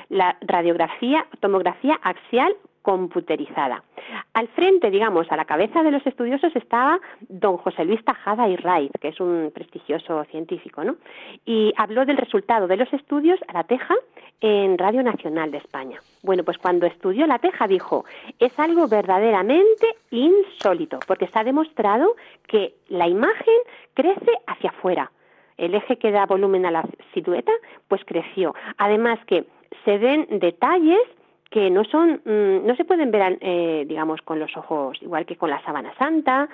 la 0.08 0.36
radiografía, 0.40 1.26
tomografía 1.40 1.98
axial 2.02 2.56
computerizada. 2.84 3.82
Al 4.34 4.46
frente, 4.48 4.90
digamos, 4.90 5.32
a 5.32 5.36
la 5.36 5.46
cabeza 5.46 5.82
de 5.82 5.90
los 5.90 6.06
estudiosos 6.06 6.54
estaba 6.54 7.00
don 7.20 7.56
José 7.56 7.86
Luis 7.86 8.04
Tajada 8.04 8.46
y 8.46 8.56
Raiz, 8.56 8.92
que 9.00 9.08
es 9.08 9.20
un 9.20 9.50
prestigioso 9.54 10.22
científico, 10.24 10.84
¿no? 10.84 10.96
Y 11.46 11.72
habló 11.78 12.04
del 12.04 12.18
resultado 12.18 12.66
de 12.68 12.76
los 12.76 12.92
estudios 12.92 13.40
a 13.48 13.54
la 13.54 13.64
teja 13.64 13.94
en 14.42 14.76
Radio 14.76 15.02
Nacional 15.02 15.50
de 15.50 15.58
España. 15.58 15.98
Bueno, 16.22 16.44
pues 16.44 16.58
cuando 16.58 16.84
estudió 16.84 17.26
la 17.26 17.38
teja 17.38 17.66
dijo, 17.66 18.04
es 18.38 18.52
algo 18.58 18.86
verdaderamente 18.86 19.96
insólito, 20.10 20.98
porque 21.06 21.28
se 21.28 21.38
ha 21.38 21.44
demostrado 21.44 22.16
que 22.46 22.74
la 22.88 23.08
imagen 23.08 23.56
crece 23.94 24.32
hacia 24.46 24.68
afuera. 24.68 25.10
El 25.56 25.74
eje 25.74 25.96
que 25.96 26.10
da 26.10 26.26
volumen 26.26 26.66
a 26.66 26.70
la 26.70 26.84
silueta, 27.14 27.52
pues 27.88 28.02
creció. 28.04 28.54
Además 28.76 29.18
que 29.24 29.46
se 29.84 29.98
ven 29.98 30.26
detalles 30.30 31.00
que 31.50 31.70
no 31.70 31.84
son 31.84 32.20
mm, 32.24 32.66
no 32.66 32.74
se 32.76 32.84
pueden 32.84 33.10
ver 33.10 33.38
eh, 33.40 33.84
digamos 33.86 34.20
con 34.22 34.38
los 34.40 34.56
ojos 34.56 35.00
igual 35.00 35.24
que 35.24 35.36
con 35.36 35.50
la 35.50 35.62
sábana 35.62 35.94
santa 35.98 36.48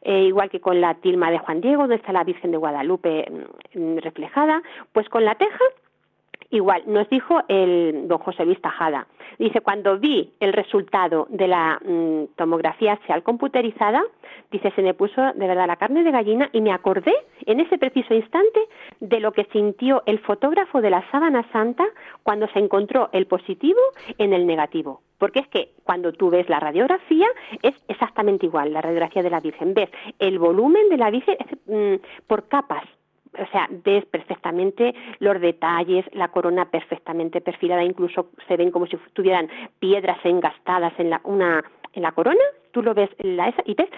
eh, 0.00 0.22
igual 0.22 0.48
que 0.48 0.60
con 0.60 0.80
la 0.80 0.94
tilma 0.94 1.30
de 1.30 1.38
Juan 1.38 1.60
Diego 1.60 1.82
donde 1.82 1.96
está 1.96 2.12
la 2.12 2.24
Virgen 2.24 2.52
de 2.52 2.56
Guadalupe 2.56 3.30
mm, 3.74 3.98
reflejada 3.98 4.62
pues 4.92 5.08
con 5.08 5.24
la 5.24 5.34
teja 5.34 5.64
Igual, 6.50 6.82
nos 6.86 7.08
dijo 7.08 7.42
el 7.48 8.06
don 8.08 8.18
José 8.18 8.44
Luis 8.44 8.60
Tajada. 8.60 9.06
Dice, 9.38 9.60
cuando 9.60 9.98
vi 9.98 10.32
el 10.40 10.52
resultado 10.52 11.26
de 11.28 11.48
la 11.48 11.80
mm, 11.84 12.36
tomografía 12.36 12.92
axial 12.92 13.22
computerizada, 13.22 14.02
dice, 14.50 14.70
se 14.76 14.82
me 14.82 14.94
puso 14.94 15.20
de 15.20 15.46
verdad 15.46 15.66
la 15.66 15.76
carne 15.76 16.04
de 16.04 16.10
gallina 16.10 16.48
y 16.52 16.60
me 16.60 16.72
acordé 16.72 17.14
en 17.44 17.60
ese 17.60 17.78
preciso 17.78 18.14
instante 18.14 18.60
de 19.00 19.20
lo 19.20 19.32
que 19.32 19.44
sintió 19.52 20.02
el 20.06 20.20
fotógrafo 20.20 20.80
de 20.80 20.90
la 20.90 21.08
sábana 21.10 21.44
santa 21.52 21.84
cuando 22.22 22.46
se 22.48 22.60
encontró 22.60 23.08
el 23.12 23.26
positivo 23.26 23.80
en 24.18 24.32
el 24.32 24.46
negativo. 24.46 25.02
Porque 25.18 25.40
es 25.40 25.48
que 25.48 25.70
cuando 25.84 26.12
tú 26.12 26.30
ves 26.30 26.48
la 26.48 26.60
radiografía 26.60 27.26
es 27.62 27.74
exactamente 27.88 28.46
igual, 28.46 28.72
la 28.72 28.82
radiografía 28.82 29.22
de 29.22 29.30
la 29.30 29.40
Virgen. 29.40 29.74
Ves 29.74 29.90
el 30.18 30.38
volumen 30.38 30.88
de 30.90 30.96
la 30.96 31.10
Virgen 31.10 31.36
mm, 31.66 32.26
por 32.26 32.48
capas, 32.48 32.84
o 33.38 33.46
sea, 33.50 33.68
ves 33.84 34.04
perfectamente 34.06 34.94
los 35.18 35.40
detalles, 35.40 36.04
la 36.12 36.28
corona 36.28 36.70
perfectamente 36.70 37.40
perfilada, 37.40 37.84
incluso 37.84 38.30
se 38.48 38.56
ven 38.56 38.70
como 38.70 38.86
si 38.86 38.96
tuvieran 39.12 39.48
piedras 39.78 40.18
engastadas 40.24 40.92
en 40.98 41.10
la, 41.10 41.20
una, 41.24 41.64
en 41.92 42.02
la 42.02 42.12
corona, 42.12 42.42
tú 42.72 42.82
lo 42.82 42.94
ves 42.94 43.10
en 43.18 43.36
la 43.36 43.48
esa 43.48 43.62
y 43.64 43.74
ves 43.74 43.88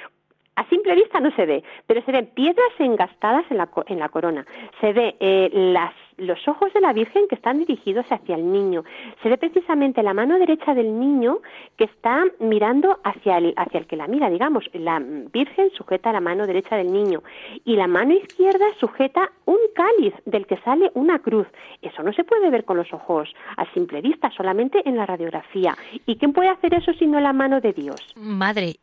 a 0.56 0.68
simple 0.68 0.96
vista 0.96 1.20
no 1.20 1.30
se 1.36 1.46
ve, 1.46 1.62
pero 1.86 2.02
se 2.02 2.10
ven 2.10 2.26
piedras 2.34 2.72
engastadas 2.80 3.44
en 3.48 3.58
la, 3.58 3.68
en 3.86 4.00
la 4.00 4.08
corona. 4.08 4.44
Se 4.80 4.92
ve 4.92 5.16
eh, 5.20 5.50
las 5.52 5.94
los 6.18 6.46
ojos 6.46 6.72
de 6.74 6.80
la 6.80 6.92
Virgen 6.92 7.26
que 7.28 7.36
están 7.36 7.58
dirigidos 7.58 8.06
hacia 8.10 8.36
el 8.36 8.52
niño. 8.52 8.84
Se 9.22 9.28
ve 9.28 9.38
precisamente 9.38 10.02
la 10.02 10.14
mano 10.14 10.38
derecha 10.38 10.74
del 10.74 10.98
niño 10.98 11.38
que 11.76 11.84
está 11.84 12.24
mirando 12.40 12.98
hacia 13.04 13.38
el, 13.38 13.54
hacia 13.56 13.80
el 13.80 13.86
que 13.86 13.96
la 13.96 14.06
mira, 14.06 14.28
digamos. 14.28 14.64
La 14.74 14.98
Virgen 15.00 15.70
sujeta 15.76 16.12
la 16.12 16.20
mano 16.20 16.46
derecha 16.46 16.76
del 16.76 16.92
niño 16.92 17.22
y 17.64 17.76
la 17.76 17.86
mano 17.86 18.14
izquierda 18.14 18.66
sujeta 18.78 19.30
un 19.46 19.58
cáliz 19.74 20.14
del 20.26 20.46
que 20.46 20.58
sale 20.58 20.90
una 20.94 21.20
cruz. 21.20 21.46
Eso 21.82 22.02
no 22.02 22.12
se 22.12 22.24
puede 22.24 22.50
ver 22.50 22.64
con 22.64 22.76
los 22.76 22.92
ojos 22.92 23.28
a 23.56 23.64
simple 23.72 24.00
vista, 24.00 24.30
solamente 24.36 24.82
en 24.88 24.96
la 24.96 25.06
radiografía. 25.06 25.76
¿Y 26.06 26.16
quién 26.16 26.32
puede 26.32 26.48
hacer 26.48 26.74
eso 26.74 26.92
sino 26.98 27.20
la 27.20 27.32
mano 27.32 27.60
de 27.60 27.72
Dios? 27.72 28.00
Madre, 28.16 28.74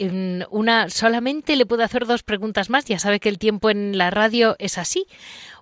una 0.49 0.89
solamente 0.89 1.55
le 1.55 1.65
puedo 1.65 1.83
hacer 1.83 2.05
dos 2.05 2.23
preguntas 2.23 2.69
más. 2.69 2.85
Ya 2.85 2.99
sabe 2.99 3.19
que 3.19 3.29
el 3.29 3.37
tiempo 3.37 3.69
en 3.69 3.97
la 3.97 4.09
radio 4.09 4.55
es 4.59 4.77
así. 4.77 5.05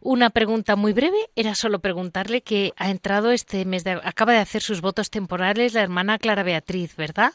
Una 0.06 0.32
pregunta 0.32 0.76
muy 0.76 0.92
breve 0.92 1.18
era 1.34 1.56
solo 1.56 1.80
preguntarle 1.80 2.42
que 2.42 2.74
ha 2.76 2.92
entrado 2.92 3.32
este 3.32 3.64
mes 3.64 3.86
de 3.86 3.92
acaba 3.92 4.34
de 4.34 4.40
hacer 4.40 4.62
sus 4.62 4.82
votos 4.82 5.10
temporales 5.10 5.74
la 5.74 5.82
hermana 5.82 6.18
Clara 6.18 6.44
Beatriz, 6.44 6.98
¿verdad? 6.98 7.32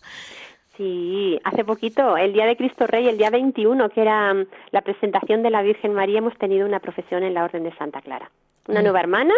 Sí, 0.77 1.41
hace 1.45 1.64
poquito, 1.64 2.19
el 2.19 2.35
día 2.35 2.45
de 2.45 2.57
Cristo 2.57 2.87
Rey, 2.87 3.09
el 3.09 3.16
día 3.16 3.31
21, 3.31 3.89
que 3.89 4.03
era 4.03 4.35
mm, 4.35 4.47
la 4.71 4.83
presentación 4.83 5.43
de 5.43 5.51
la 5.51 5.62
Virgen 5.62 5.95
María, 5.95 6.19
hemos 6.19 6.37
tenido 6.37 6.66
una 6.66 6.79
profesión 6.79 7.25
en 7.25 7.33
la 7.33 7.45
Orden 7.45 7.64
de 7.64 7.75
Santa 7.77 8.03
Clara. 8.03 8.31
Una 8.69 8.81
mm. 8.81 8.85
nueva 8.85 9.01
hermana 9.01 9.35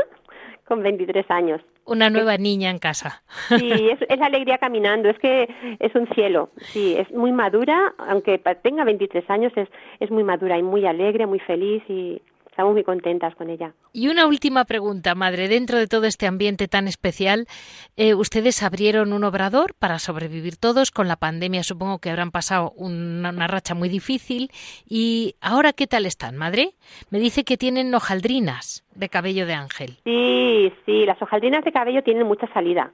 con 0.67 0.83
23 0.83 1.31
años. 1.31 1.63
Una 1.85 2.11
nueva 2.11 2.37
niña 2.37 2.71
en 2.71 2.79
casa. 2.79 3.23
Sí, 3.49 3.91
es, 3.91 4.01
es, 4.09 4.21
alegría 4.21 4.59
caminando, 4.59 5.09
es 5.09 5.19
que 5.21 5.49
es 5.79 5.95
un 5.95 6.09
cielo. 6.09 6.51
Sí, 6.59 6.97
es 6.99 7.11
muy 7.13 7.33
madura, 7.33 7.95
aunque 7.99 8.39
tenga 8.63 8.85
23 8.85 9.31
años, 9.31 9.53
es, 9.57 9.69
es 10.01 10.11
muy 10.11 10.25
madura 10.25 10.59
y 10.59 10.63
muy 10.63 10.85
alegre, 10.85 11.27
muy 11.27 11.39
feliz 11.39 11.83
y 11.89 12.21
estamos 12.51 12.75
muy 12.75 12.85
contentas 12.85 13.35
con 13.35 13.49
ella. 13.49 13.73
Y 13.93 14.09
una 14.09 14.27
última 14.27 14.65
pregunta, 14.65 15.15
madre. 15.15 15.49
Dentro 15.49 15.79
de 15.79 15.87
todo 15.87 16.07
este 16.07 16.27
ambiente 16.27 16.69
tan 16.69 16.89
especial, 16.89 17.47
eh, 17.97 18.15
ustedes 18.15 18.63
abrieron 18.63 19.13
un 19.13 19.25
obrador 19.25 19.75
para 19.79 19.99
sobrevivir 19.99 20.57
todos. 20.57 20.91
Con 20.91 21.09
la 21.09 21.17
pandemia 21.17 21.63
supongo 21.63 21.99
que 21.99 22.11
habrán 22.11 22.31
pasado 22.31 22.73
una, 22.77 23.47
racha 23.47 23.75
muy 23.75 23.89
difícil. 23.89 24.51
¿Y 24.87 25.35
ahora 25.41 25.73
qué 25.73 25.87
tal 25.87 26.07
están, 26.07 26.37
madre? 26.37 26.75
Me 27.11 27.19
dice 27.19 27.45
que 27.45 27.57
tienen 27.57 27.95
hojaldrinas 27.95 28.85
de 28.95 29.09
cabello 29.09 29.47
de 29.47 29.55
ángel. 29.55 29.99
Sí, 30.05 30.73
sí, 30.85 31.07
las 31.07 31.21
hojaldrinas 31.23 31.65
de 31.65 31.73
cabello 31.73 32.03
tienen 32.03 32.27
mucha 32.27 32.47
salida 32.53 32.93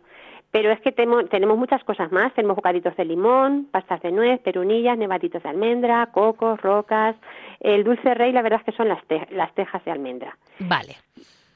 Pero 0.51 0.71
es 0.71 0.81
que 0.81 0.93
tenemos 0.93 1.59
muchas 1.59 1.85
cosas 1.85 2.11
más. 2.13 2.33
Tenemos 2.35 2.57
bocaditos 2.57 2.97
de 2.97 3.05
limón, 3.05 3.69
pastas 3.71 4.01
de 4.03 4.11
nuez, 4.11 4.41
perunillas, 4.41 4.97
nevaditos 4.97 5.43
de 5.43 5.49
almendra, 5.49 6.07
cocos, 6.13 6.61
rocas. 6.63 7.17
El 7.61 7.85
dulce 7.85 8.15
rey, 8.15 8.33
la 8.33 8.43
verdad 8.43 8.61
es 8.61 8.67
que 8.67 8.77
son 8.77 8.89
las, 8.89 9.01
las 9.31 9.55
tejas 9.55 9.85
de 9.85 9.91
almendra. 9.91 10.37
Vale. 10.61 10.97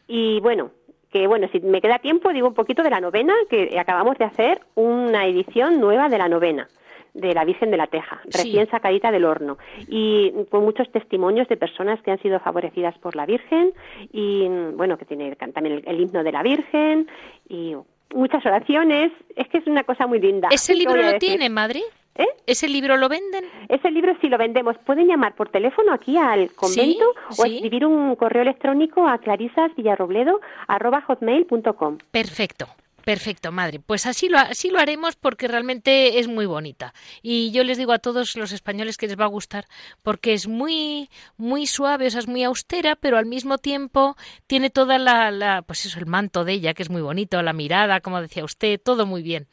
Y 0.06 0.40
bueno, 0.40 0.70
que 1.10 1.26
bueno, 1.26 1.48
si 1.50 1.60
me 1.60 1.80
queda 1.80 1.98
tiempo, 1.98 2.32
digo 2.32 2.48
un 2.48 2.54
poquito 2.54 2.82
de 2.82 2.90
la 2.90 3.00
novena, 3.00 3.34
que 3.48 3.78
acabamos 3.78 4.18
de 4.18 4.24
hacer 4.24 4.60
una 4.74 5.26
edición 5.26 5.80
nueva 5.80 6.08
de 6.08 6.18
la 6.18 6.28
novena 6.28 6.68
de 7.14 7.34
la 7.34 7.44
Virgen 7.44 7.70
de 7.70 7.76
la 7.76 7.86
Teja, 7.86 8.20
recién 8.26 8.68
sacadita 8.70 9.10
del 9.10 9.24
horno, 9.24 9.58
y 9.88 10.32
con 10.48 10.64
muchos 10.64 10.90
testimonios 10.92 11.48
de 11.48 11.56
personas 11.56 12.00
que 12.02 12.10
han 12.10 12.20
sido 12.20 12.38
favorecidas 12.40 12.96
por 12.98 13.16
la 13.16 13.26
Virgen, 13.26 13.72
y 14.12 14.46
bueno, 14.74 14.96
que 14.96 15.04
tiene 15.04 15.34
también 15.36 15.82
el, 15.84 16.00
himno 16.00 16.22
de 16.22 16.32
la 16.32 16.42
Virgen, 16.42 17.08
y 17.48 17.74
muchas 18.14 18.44
oraciones, 18.44 19.12
es 19.36 19.48
que 19.48 19.58
es 19.58 19.66
una 19.66 19.84
cosa 19.84 20.06
muy 20.06 20.20
linda. 20.20 20.48
¿Ese 20.50 20.74
libro 20.74 20.96
lo 20.96 21.18
tiene, 21.18 21.48
Madre? 21.48 21.80
¿Eh? 22.16 22.26
¿Ese 22.46 22.68
libro 22.68 22.96
lo 22.96 23.08
venden? 23.08 23.44
Ese 23.68 23.88
libro 23.90 24.16
sí 24.20 24.28
lo 24.28 24.36
vendemos. 24.36 24.76
Pueden 24.84 25.06
llamar 25.06 25.36
por 25.36 25.48
teléfono 25.48 25.92
aquí 25.92 26.16
al 26.16 26.52
convento 26.52 27.14
o 27.38 27.44
escribir 27.44 27.86
un 27.86 28.16
correo 28.16 28.42
electrónico 28.42 29.06
a 29.06 29.18
clarisasvillarrobledo.com. 29.18 31.98
Perfecto. 32.10 32.66
Perfecto, 33.04 33.52
madre. 33.52 33.80
Pues 33.80 34.06
así 34.06 34.28
lo, 34.28 34.38
así 34.38 34.70
lo 34.70 34.78
haremos 34.78 35.16
porque 35.16 35.48
realmente 35.48 36.18
es 36.18 36.28
muy 36.28 36.46
bonita. 36.46 36.92
Y 37.22 37.50
yo 37.52 37.64
les 37.64 37.78
digo 37.78 37.92
a 37.92 37.98
todos 37.98 38.36
los 38.36 38.52
españoles 38.52 38.96
que 38.96 39.06
les 39.06 39.18
va 39.18 39.24
a 39.24 39.28
gustar 39.28 39.64
porque 40.02 40.32
es 40.32 40.48
muy, 40.48 41.08
muy 41.36 41.66
suave, 41.66 42.06
o 42.06 42.10
sea, 42.10 42.20
es 42.20 42.28
muy 42.28 42.44
austera, 42.44 42.96
pero 42.96 43.18
al 43.18 43.26
mismo 43.26 43.58
tiempo 43.58 44.16
tiene 44.46 44.70
toda 44.70 44.98
la, 44.98 45.30
la 45.30 45.62
pues 45.62 45.86
eso, 45.86 45.98
el 45.98 46.06
manto 46.06 46.44
de 46.44 46.52
ella, 46.52 46.74
que 46.74 46.82
es 46.82 46.90
muy 46.90 47.02
bonito, 47.02 47.42
la 47.42 47.52
mirada, 47.52 48.00
como 48.00 48.20
decía 48.20 48.44
usted, 48.44 48.80
todo 48.82 49.06
muy 49.06 49.22
bien. 49.22 49.46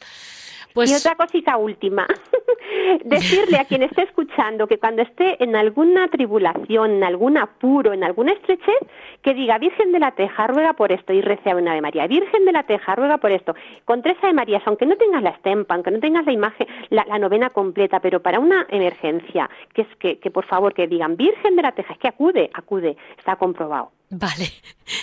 Pues... 0.74 0.92
Y 0.92 0.96
otra 0.96 1.16
cosita 1.16 1.58
última. 1.58 2.06
Decirle 3.06 3.58
a 3.58 3.66
quien 3.66 3.84
esté 3.84 4.04
escuchando 4.04 4.68
que 4.68 4.78
cuando 4.78 5.02
esté 5.02 5.42
en 5.44 5.56
alguna 5.56 6.08
tribulación, 6.08 6.92
en 6.92 7.04
algún 7.04 7.38
apuro, 7.38 7.94
en 7.94 8.04
alguna 8.04 8.34
estrechez, 8.34 8.80
que 9.22 9.34
diga 9.34 9.58
Virgen 9.58 9.92
de 9.92 10.00
la 10.00 10.12
Teja, 10.12 10.48
ruega 10.48 10.74
por 10.74 10.92
esto 10.92 11.14
y 11.14 11.22
rece 11.22 11.52
a 11.52 11.56
una 11.56 11.74
de 11.74 11.82
María. 11.82 12.08
Virgen 12.08 12.46
de 12.46 12.52
la 12.52 12.64
Teja, 12.64 12.96
ruega 12.96 13.18
por 13.18 13.32
esto. 13.32 13.56
Con 13.86 14.02
tres 14.02 14.18
de 14.22 14.34
María, 14.34 14.62
aunque 14.66 14.86
no 14.86 14.96
tengas 14.96 15.22
la 15.22 15.32
estampa, 15.32 15.76
aunque 15.76 15.92
no 15.92 16.00
tengas 16.00 16.26
la 16.26 16.32
imagen, 16.32 16.68
la, 16.90 17.18
novena 17.18 17.50
completa, 17.50 18.00
pero 18.00 18.22
para 18.22 18.40
una 18.40 18.66
emergencia, 18.70 19.50
que 19.74 19.82
es 19.82 19.96
que, 19.98 20.20
que 20.20 20.32
por 20.32 20.46
favor 20.46 20.74
que 20.74 20.88
digan 20.88 21.18
Virgen 21.18 21.56
de 21.56 21.62
la 21.62 21.72
Teja, 21.72 21.94
es 21.94 22.00
que 22.00 22.08
acude, 22.08 22.50
acude, 22.54 22.96
está 23.18 23.36
comprobado. 23.36 23.97
Vale, 24.10 24.48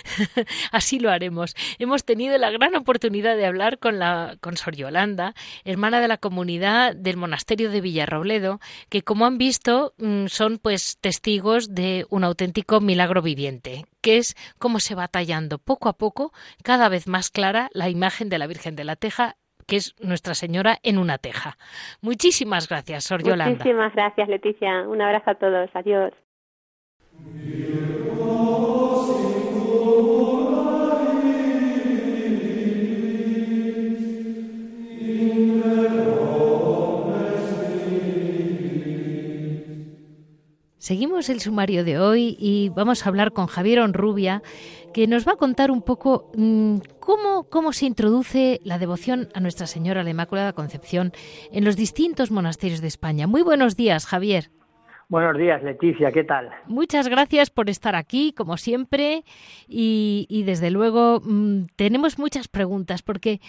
así 0.71 0.99
lo 0.99 1.11
haremos. 1.11 1.55
Hemos 1.77 2.05
tenido 2.05 2.37
la 2.39 2.49
gran 2.49 2.75
oportunidad 2.75 3.37
de 3.37 3.45
hablar 3.45 3.77
con 3.77 3.99
la 3.99 4.35
con 4.41 4.57
Sor 4.57 4.75
Yolanda, 4.75 5.35
hermana 5.63 5.99
de 5.99 6.07
la 6.07 6.17
comunidad 6.17 6.95
del 6.95 7.15
monasterio 7.15 7.69
de 7.69 7.81
Villarrobledo, 7.81 8.59
que 8.89 9.03
como 9.03 9.27
han 9.27 9.37
visto 9.37 9.93
mm, 9.99 10.25
son 10.25 10.57
pues 10.57 10.97
testigos 10.99 11.75
de 11.75 12.07
un 12.09 12.23
auténtico 12.23 12.81
milagro 12.81 13.21
viviente, 13.21 13.85
que 14.01 14.17
es 14.17 14.35
cómo 14.57 14.79
se 14.79 14.95
va 14.95 15.07
tallando 15.07 15.59
poco 15.59 15.87
a 15.87 15.97
poco, 15.97 16.31
cada 16.63 16.89
vez 16.89 17.07
más 17.07 17.29
clara, 17.29 17.69
la 17.73 17.89
imagen 17.89 18.29
de 18.29 18.39
la 18.39 18.47
Virgen 18.47 18.75
de 18.75 18.85
la 18.85 18.95
Teja 18.95 19.35
que 19.67 19.77
es 19.77 19.95
Nuestra 19.99 20.35
Señora 20.35 20.77
en 20.83 20.99
una 20.99 21.17
teja. 21.17 21.57
Muchísimas 21.99 22.69
gracias, 22.69 23.05
Sor 23.05 23.23
Yolanda. 23.23 23.49
Muchísimas 23.49 23.93
gracias, 23.95 24.29
Leticia. 24.29 24.87
Un 24.87 25.01
abrazo 25.01 25.31
a 25.31 25.35
todos. 25.35 25.71
Adiós. 25.73 26.13
Seguimos 40.85 41.29
el 41.29 41.41
sumario 41.41 41.83
de 41.83 41.97
hoy 41.97 42.37
y 42.39 42.69
vamos 42.69 43.03
a 43.03 43.09
hablar 43.09 43.31
con 43.33 43.47
Javier 43.47 43.79
Onrubia, 43.79 44.43
que 44.93 45.07
nos 45.07 45.27
va 45.27 45.31
a 45.31 45.35
contar 45.35 45.71
un 45.71 45.81
poco 45.81 46.29
mm, 46.37 46.75
cómo, 46.99 47.49
cómo 47.49 47.73
se 47.73 47.87
introduce 47.87 48.61
la 48.63 48.77
devoción 48.77 49.29
a 49.33 49.39
Nuestra 49.39 49.65
Señora 49.65 50.03
la 50.03 50.11
Inmaculada 50.11 50.53
Concepción 50.53 51.11
en 51.51 51.65
los 51.65 51.75
distintos 51.75 52.29
monasterios 52.29 52.81
de 52.81 52.87
España. 52.87 53.25
Muy 53.25 53.41
buenos 53.41 53.75
días, 53.75 54.05
Javier. 54.05 54.51
Buenos 55.07 55.37
días, 55.37 55.61
Leticia, 55.61 56.11
¿qué 56.11 56.23
tal? 56.23 56.49
Muchas 56.65 57.07
gracias 57.07 57.51
por 57.51 57.69
estar 57.69 57.95
aquí, 57.95 58.33
como 58.33 58.57
siempre, 58.57 59.23
y, 59.67 60.43
desde 60.45 60.71
luego 60.71 61.21
mm, 61.23 61.65
tenemos 61.75 62.17
muchas 62.17 62.47
preguntas 62.47 63.03
porque 63.03 63.39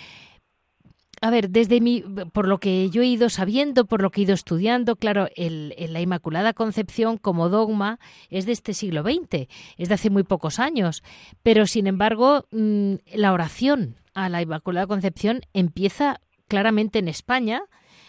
a 1.23 1.31
ver, 1.31 1.49
desde 1.49 1.81
mi, 1.81 2.05
por 2.35 2.47
lo 2.47 2.59
que 2.59 2.91
yo 2.91 3.01
he 3.01 3.07
ido 3.07 3.31
sabiendo, 3.31 3.87
por 3.87 4.03
lo 4.03 4.11
que 4.11 4.21
he 4.21 4.25
ido 4.25 4.35
estudiando, 4.35 4.97
claro, 4.97 5.29
el, 5.35 5.75
la 5.79 6.03
Inmaculada 6.03 6.53
Concepción 6.53 7.17
como 7.17 7.49
dogma 7.49 7.99
es 8.29 8.45
de 8.45 8.53
este 8.53 8.75
siglo 8.75 9.03
XX, 9.03 9.49
es 9.79 9.89
de 9.89 9.95
hace 9.95 10.11
muy 10.11 10.25
pocos 10.25 10.59
años, 10.59 11.03
pero 11.43 11.67
sin 11.67 11.87
embargo 11.87 12.45
mm, 12.53 12.97
la 13.15 13.33
oración 13.33 13.97
a 14.13 14.29
la 14.29 14.43
Inmaculada 14.43 14.87
Concepción 14.87 15.41
empieza 15.55 16.21
claramente 16.49 16.99
en 16.99 17.09
España 17.09 17.63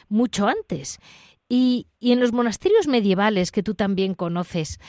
mucho 0.10 0.48
antes. 0.48 1.00
Y, 1.50 1.88
y 2.00 2.12
en 2.12 2.20
los 2.20 2.34
monasterios 2.34 2.88
medievales 2.88 3.52
que 3.52 3.64
tú 3.64 3.74
también 3.74 4.14
conoces, 4.14 4.80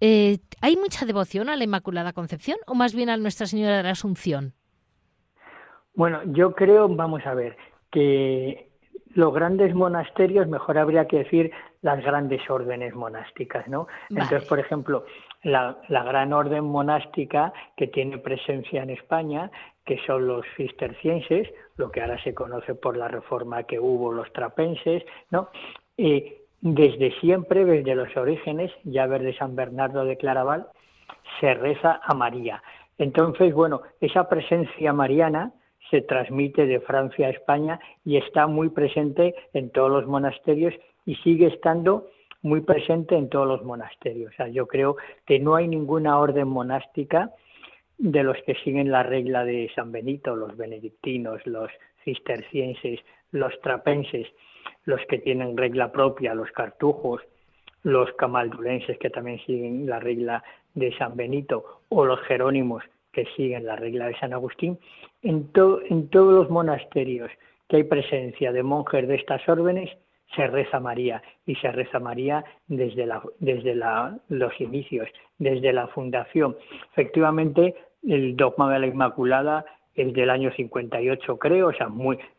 eh, 0.00 0.38
¿hay 0.60 0.76
mucha 0.76 1.06
devoción 1.06 1.48
a 1.48 1.56
la 1.56 1.64
Inmaculada 1.64 2.12
Concepción 2.12 2.58
o 2.66 2.74
más 2.74 2.94
bien 2.94 3.10
a 3.10 3.16
Nuestra 3.16 3.46
Señora 3.46 3.78
de 3.78 3.82
la 3.82 3.90
Asunción? 3.90 4.54
Bueno, 5.94 6.20
yo 6.26 6.54
creo, 6.54 6.88
vamos 6.88 7.26
a 7.26 7.34
ver, 7.34 7.56
que 7.90 8.70
los 9.14 9.34
grandes 9.34 9.74
monasterios, 9.74 10.46
mejor 10.46 10.78
habría 10.78 11.08
que 11.08 11.18
decir 11.18 11.50
las 11.82 12.04
grandes 12.04 12.48
órdenes 12.48 12.94
monásticas, 12.94 13.66
¿no? 13.66 13.88
Entonces, 14.10 14.44
por 14.44 14.60
ejemplo, 14.60 15.06
la, 15.42 15.78
la, 15.88 16.04
gran 16.04 16.32
orden 16.32 16.64
monástica 16.64 17.52
que 17.76 17.88
tiene 17.88 18.18
presencia 18.18 18.82
en 18.82 18.90
España, 18.90 19.50
que 19.84 19.98
son 20.06 20.26
los 20.26 20.44
cistercienses, 20.56 21.48
lo 21.76 21.90
que 21.90 22.00
ahora 22.00 22.22
se 22.22 22.34
conoce 22.34 22.74
por 22.74 22.96
la 22.96 23.08
reforma 23.08 23.64
que 23.64 23.80
hubo 23.80 24.12
los 24.12 24.32
trapenses, 24.32 25.02
¿no? 25.30 25.48
Desde 25.98 27.12
siempre, 27.20 27.64
desde 27.64 27.94
los 27.94 28.16
orígenes, 28.16 28.72
ya 28.84 29.06
de 29.06 29.36
San 29.36 29.56
Bernardo 29.56 30.04
de 30.04 30.16
Claraval, 30.16 30.68
se 31.40 31.54
reza 31.54 32.00
a 32.02 32.14
María. 32.14 32.62
Entonces, 32.98 33.52
bueno, 33.52 33.82
esa 34.00 34.28
presencia 34.28 34.92
mariana 34.92 35.52
se 35.90 36.02
transmite 36.02 36.66
de 36.66 36.80
Francia 36.80 37.26
a 37.26 37.30
España 37.30 37.80
y 38.04 38.16
está 38.16 38.46
muy 38.46 38.68
presente 38.70 39.34
en 39.52 39.70
todos 39.70 39.90
los 39.90 40.06
monasterios 40.06 40.74
y 41.06 41.14
sigue 41.16 41.46
estando 41.46 42.08
muy 42.42 42.60
presente 42.60 43.16
en 43.16 43.28
todos 43.28 43.48
los 43.48 43.64
monasterios. 43.64 44.32
Yo 44.52 44.66
creo 44.66 44.96
que 45.26 45.38
no 45.38 45.56
hay 45.56 45.66
ninguna 45.66 46.18
orden 46.18 46.46
monástica 46.48 47.32
de 47.98 48.22
los 48.22 48.36
que 48.46 48.54
siguen 48.62 48.92
la 48.92 49.02
regla 49.02 49.44
de 49.44 49.70
San 49.74 49.90
Benito, 49.90 50.36
los 50.36 50.56
benedictinos, 50.56 51.44
los 51.46 51.70
cistercienses, 52.04 53.00
los 53.32 53.58
trapenses, 53.60 54.28
los 54.84 55.00
que 55.08 55.18
tienen 55.18 55.56
regla 55.56 55.92
propia, 55.92 56.34
los 56.34 56.50
cartujos, 56.52 57.22
los 57.82 58.12
camaldulenses 58.14 58.98
que 58.98 59.10
también 59.10 59.38
siguen 59.46 59.86
la 59.86 60.00
regla 60.00 60.42
de 60.74 60.96
San 60.96 61.16
Benito 61.16 61.82
o 61.88 62.04
los 62.04 62.20
jerónimos 62.22 62.82
que 63.12 63.26
siguen 63.36 63.66
la 63.66 63.76
regla 63.76 64.06
de 64.06 64.18
San 64.18 64.32
Agustín, 64.32 64.78
en, 65.22 65.50
en 65.90 66.08
todos 66.08 66.32
los 66.32 66.50
monasterios 66.50 67.30
que 67.68 67.76
hay 67.76 67.84
presencia 67.84 68.52
de 68.52 68.62
monjes 68.62 69.06
de 69.08 69.16
estas 69.16 69.46
órdenes, 69.48 69.90
se 70.34 70.46
reza 70.46 70.78
María 70.78 71.22
y 71.46 71.54
se 71.56 71.72
reza 71.72 71.98
María 71.98 72.44
desde, 72.66 73.06
la, 73.06 73.22
desde 73.38 73.74
los 74.28 74.60
inicios, 74.60 75.08
desde 75.38 75.72
la 75.72 75.88
fundación. 75.88 76.56
Efectivamente, 76.92 77.74
el 78.06 78.36
dogma 78.36 78.72
de 78.72 78.78
la 78.80 78.86
Inmaculada 78.86 79.64
es 79.98 80.12
del 80.14 80.30
año 80.30 80.50
58, 80.52 81.38
creo, 81.38 81.68
o 81.68 81.72
sea, 81.72 81.88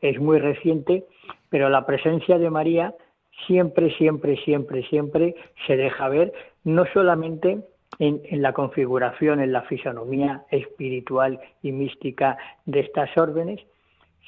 es 0.01 0.19
muy 0.19 0.39
reciente, 0.39 1.05
pero 1.49 1.69
la 1.69 1.85
presencia 1.85 2.37
de 2.37 2.49
María 2.49 2.95
siempre, 3.47 3.91
siempre, 3.97 4.37
siempre, 4.43 4.83
siempre 4.83 5.35
se 5.67 5.77
deja 5.77 6.09
ver, 6.09 6.33
no 6.63 6.85
solamente 6.93 7.59
en, 7.99 8.41
la 8.41 8.53
configuración, 8.53 9.41
en 9.41 9.51
la 9.51 9.63
fisonomía 9.63 10.43
espiritual 10.51 11.39
y 11.61 11.71
mística 11.71 12.37
de 12.65 12.81
estas 12.81 13.15
órdenes, 13.17 13.59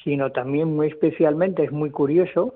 sino 0.04 0.32
también 0.32 0.76
muy 0.76 0.88
especialmente, 0.88 1.64
es 1.64 1.72
muy 1.72 1.92
curioso, 1.92 2.56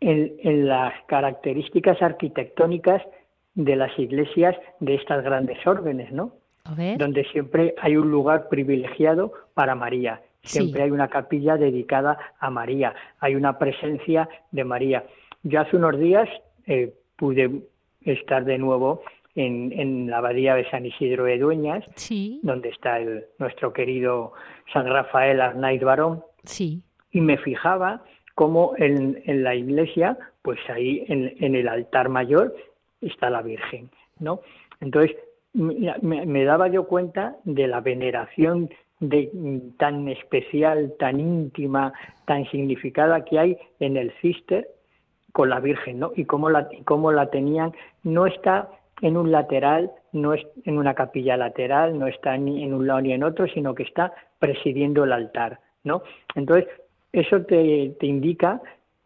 en 0.00 0.68
las 0.68 0.92
características 1.06 2.02
arquitectónicas 2.02 3.02
de 3.54 3.76
las 3.76 3.98
iglesias 3.98 4.54
de 4.80 4.94
estas 4.96 5.24
grandes 5.24 5.66
órdenes, 5.66 6.12
¿no? 6.12 6.32
Donde 6.98 7.24
siempre 7.32 7.74
hay 7.80 7.96
un 7.96 8.10
lugar 8.10 8.48
privilegiado 8.48 9.32
para 9.54 9.74
María. 9.74 10.22
Siempre 10.42 10.82
hay 10.84 10.90
una 10.90 11.08
capilla 11.08 11.56
dedicada 11.56 12.18
a 12.38 12.50
María. 12.50 12.94
Hay 13.18 13.34
una 13.34 13.58
presencia 13.58 14.28
de 14.52 14.64
María. 14.64 15.04
Yo 15.42 15.60
hace 15.60 15.76
unos 15.76 15.98
días 15.98 16.28
eh, 16.66 16.94
pude 17.16 17.62
estar 18.02 18.44
de 18.44 18.58
nuevo 18.58 19.02
en, 19.34 20.08
la 20.08 20.18
abadía 20.18 20.54
de 20.54 20.68
San 20.70 20.86
Isidro 20.86 21.24
de 21.24 21.38
Dueñas, 21.38 21.84
donde 22.42 22.70
está 22.70 22.98
el, 22.98 23.26
nuestro 23.38 23.72
querido 23.72 24.32
San 24.72 24.86
Rafael 24.86 25.40
Arnaiz 25.40 25.82
Barón. 25.82 26.22
Sí. 26.44 26.82
y 27.10 27.20
me 27.20 27.38
fijaba 27.38 28.04
cómo 28.36 28.74
en, 28.76 29.22
la 29.42 29.54
iglesia, 29.54 30.18
pues 30.42 30.60
ahí 30.68 31.04
en, 31.08 31.54
el 31.54 31.66
altar 31.66 32.08
mayor 32.08 32.54
está 33.00 33.30
la 33.30 33.42
Virgen, 33.42 33.90
¿no? 34.20 34.40
Entonces, 34.80 35.16
me, 35.56 36.44
daba 36.44 36.68
yo 36.68 36.86
cuenta 36.86 37.36
de 37.44 37.66
la 37.66 37.80
veneración 37.80 38.70
de, 39.00 39.30
tan 39.78 40.08
especial, 40.08 40.94
tan 40.98 41.20
íntima, 41.20 41.92
tan 42.26 42.44
significada 42.50 43.24
que 43.24 43.38
hay 43.38 43.58
en 43.80 43.96
el 43.96 44.12
cister 44.20 44.68
con 45.32 45.50
la 45.50 45.60
Virgen, 45.60 45.98
¿no? 45.98 46.12
Y 46.14 46.24
cómo 46.24 46.50
la, 46.50 46.68
cómo 46.84 47.12
la 47.12 47.30
tenían, 47.30 47.72
no 48.02 48.26
está 48.26 48.68
en 49.02 49.16
un 49.16 49.30
lateral, 49.30 49.90
no 50.12 50.32
es 50.32 50.46
en 50.64 50.78
una 50.78 50.94
capilla 50.94 51.36
lateral, 51.36 51.98
no 51.98 52.06
está 52.06 52.36
ni 52.38 52.62
en 52.62 52.72
un 52.72 52.86
lado 52.86 53.02
ni 53.02 53.12
en 53.12 53.22
otro, 53.22 53.46
sino 53.46 53.74
que 53.74 53.82
está 53.82 54.12
presidiendo 54.38 55.04
el 55.04 55.12
altar, 55.12 55.60
¿no? 55.84 56.02
Entonces, 56.34 56.68
eso 57.12 57.42
te, 57.42 57.94
te 57.98 58.06
indica 58.06 58.60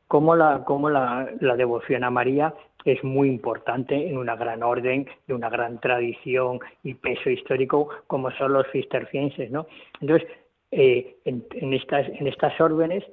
cómo, 0.06 0.36
la, 0.36 0.62
cómo 0.64 0.88
la, 0.90 1.30
la 1.40 1.56
devoción 1.56 2.04
a 2.04 2.10
María 2.10 2.54
es 2.84 3.02
muy 3.04 3.28
importante 3.28 4.08
en 4.08 4.16
una 4.16 4.36
gran 4.36 4.62
orden, 4.62 5.06
de 5.26 5.34
una 5.34 5.48
gran 5.48 5.80
tradición 5.80 6.60
y 6.82 6.94
peso 6.94 7.30
histórico 7.30 7.88
como 8.06 8.30
son 8.32 8.52
los 8.52 8.66
cistercienses, 8.72 9.50
¿no? 9.50 9.66
Entonces, 10.00 10.28
eh, 10.70 11.16
en, 11.24 11.44
en, 11.52 11.74
estas, 11.74 12.08
en 12.08 12.26
estas 12.26 12.58
órdenes 12.60 13.04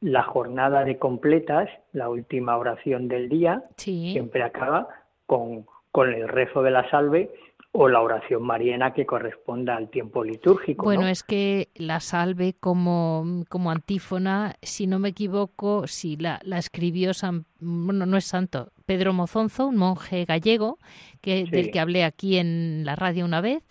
la 0.00 0.22
jornada 0.22 0.84
de 0.84 0.98
completas, 0.98 1.68
la 1.92 2.08
última 2.08 2.56
oración 2.56 3.08
del 3.08 3.28
día, 3.28 3.64
siempre 3.76 4.42
acaba 4.42 4.88
con, 5.26 5.66
con 5.90 6.12
el 6.12 6.28
rezo 6.28 6.62
de 6.62 6.70
la 6.70 6.88
salve 6.90 7.30
o 7.78 7.88
la 7.88 8.00
oración 8.00 8.42
mariana 8.42 8.94
que 8.94 9.04
corresponda 9.04 9.76
al 9.76 9.90
tiempo 9.90 10.24
litúrgico. 10.24 10.84
Bueno, 10.84 11.06
es 11.06 11.22
que 11.22 11.68
la 11.74 12.00
salve 12.00 12.54
como, 12.58 13.44
como 13.48 13.70
antífona, 13.70 14.56
si 14.62 14.86
no 14.86 14.98
me 14.98 15.10
equivoco, 15.10 15.86
si 15.86 16.16
la, 16.16 16.40
la 16.42 16.58
escribió 16.58 17.12
San, 17.12 17.44
bueno, 17.60 18.06
no 18.06 18.16
es 18.16 18.24
santo, 18.24 18.72
Pedro 18.86 19.12
Mozonzo, 19.12 19.66
un 19.66 19.76
monje 19.76 20.24
gallego, 20.24 20.78
que, 21.20 21.44
del 21.44 21.70
que 21.70 21.80
hablé 21.80 22.04
aquí 22.04 22.38
en 22.38 22.84
la 22.84 22.96
radio 22.96 23.24
una 23.24 23.42
vez, 23.42 23.62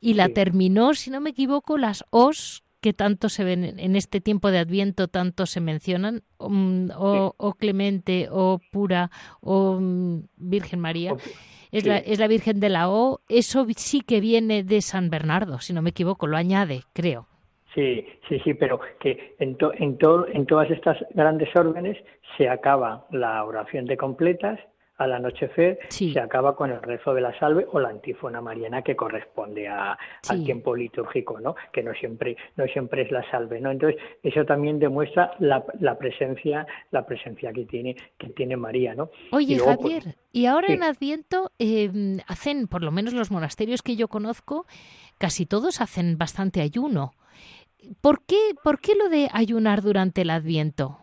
y 0.00 0.14
la 0.14 0.28
terminó, 0.28 0.94
si 0.94 1.10
no 1.10 1.20
me 1.20 1.30
equivoco, 1.30 1.78
las 1.78 2.04
os 2.10 2.62
que 2.80 2.92
tanto 2.92 3.28
se 3.28 3.42
ven 3.42 3.64
en 3.64 3.96
este 3.96 4.20
tiempo 4.20 4.52
de 4.52 4.58
Adviento, 4.58 5.08
tanto 5.08 5.46
se 5.46 5.60
mencionan, 5.60 6.22
mm, 6.38 6.90
o, 6.96 7.54
Clemente, 7.58 8.28
o 8.30 8.60
Pura, 8.70 9.10
o 9.40 9.78
mm, 9.80 10.20
Virgen 10.36 10.78
María. 10.78 11.16
Es, 11.70 11.86
la, 11.86 11.98
es 11.98 12.18
la 12.18 12.28
Virgen 12.28 12.60
de 12.60 12.68
la 12.68 12.88
O. 12.90 13.20
Eso 13.28 13.66
sí 13.76 14.00
que 14.00 14.20
viene 14.20 14.62
de 14.62 14.80
San 14.80 15.10
Bernardo, 15.10 15.58
si 15.58 15.72
no 15.72 15.82
me 15.82 15.90
equivoco, 15.90 16.26
lo 16.26 16.36
añade, 16.36 16.82
creo. 16.92 17.26
Sí, 17.74 18.06
sí, 18.28 18.40
sí, 18.40 18.54
pero 18.54 18.80
que 18.98 19.36
en, 19.38 19.56
en, 19.78 19.98
todo, 19.98 20.26
en 20.26 20.46
todas 20.46 20.70
estas 20.70 20.96
grandes 21.14 21.48
órdenes 21.54 21.96
se 22.36 22.48
acaba 22.48 23.06
la 23.10 23.44
oración 23.44 23.84
de 23.86 23.96
completas 23.96 24.58
al 24.98 25.12
anochecer 25.12 25.78
se 25.88 26.18
acaba 26.20 26.54
con 26.56 26.70
el 26.70 26.82
rezo 26.82 27.14
de 27.14 27.20
la 27.20 27.36
salve 27.38 27.66
o 27.72 27.78
la 27.78 27.88
antífona 27.88 28.40
mariana 28.40 28.82
que 28.82 28.96
corresponde 28.96 29.68
a, 29.68 29.96
al 30.28 30.44
tiempo 30.44 30.74
litúrgico, 30.74 31.40
¿no? 31.40 31.54
Que 31.72 31.82
no 31.82 31.94
siempre, 31.94 32.36
no 32.56 32.66
siempre 32.66 33.02
es 33.02 33.10
la 33.12 33.28
salve, 33.30 33.60
¿no? 33.60 33.70
Entonces, 33.70 34.00
eso 34.22 34.44
también 34.44 34.78
demuestra 34.78 35.32
la, 35.38 35.64
la 35.80 35.96
presencia, 35.96 36.66
la 36.90 37.06
presencia 37.06 37.52
que 37.52 37.64
tiene, 37.64 37.96
que 38.18 38.28
tiene 38.30 38.56
María, 38.56 38.94
¿no? 38.94 39.10
Oye, 39.30 39.56
pues, 39.58 39.76
Javier, 39.76 40.16
y 40.32 40.46
ahora 40.46 40.72
en 40.72 40.82
Adviento 40.82 41.52
em, 41.58 42.18
hacen, 42.26 42.66
por 42.66 42.82
lo 42.82 42.90
menos 42.90 43.14
los 43.14 43.30
monasterios 43.30 43.82
que 43.82 43.96
yo 43.96 44.08
conozco, 44.08 44.66
casi 45.16 45.46
todos 45.46 45.80
hacen 45.80 46.18
bastante 46.18 46.60
ayuno. 46.60 47.12
¿Por 48.00 48.24
qué, 48.26 48.36
¿Por 48.64 48.80
qué 48.80 48.96
lo 48.96 49.08
de 49.08 49.28
ayunar 49.32 49.82
durante 49.82 50.22
el 50.22 50.30
Adviento? 50.30 50.98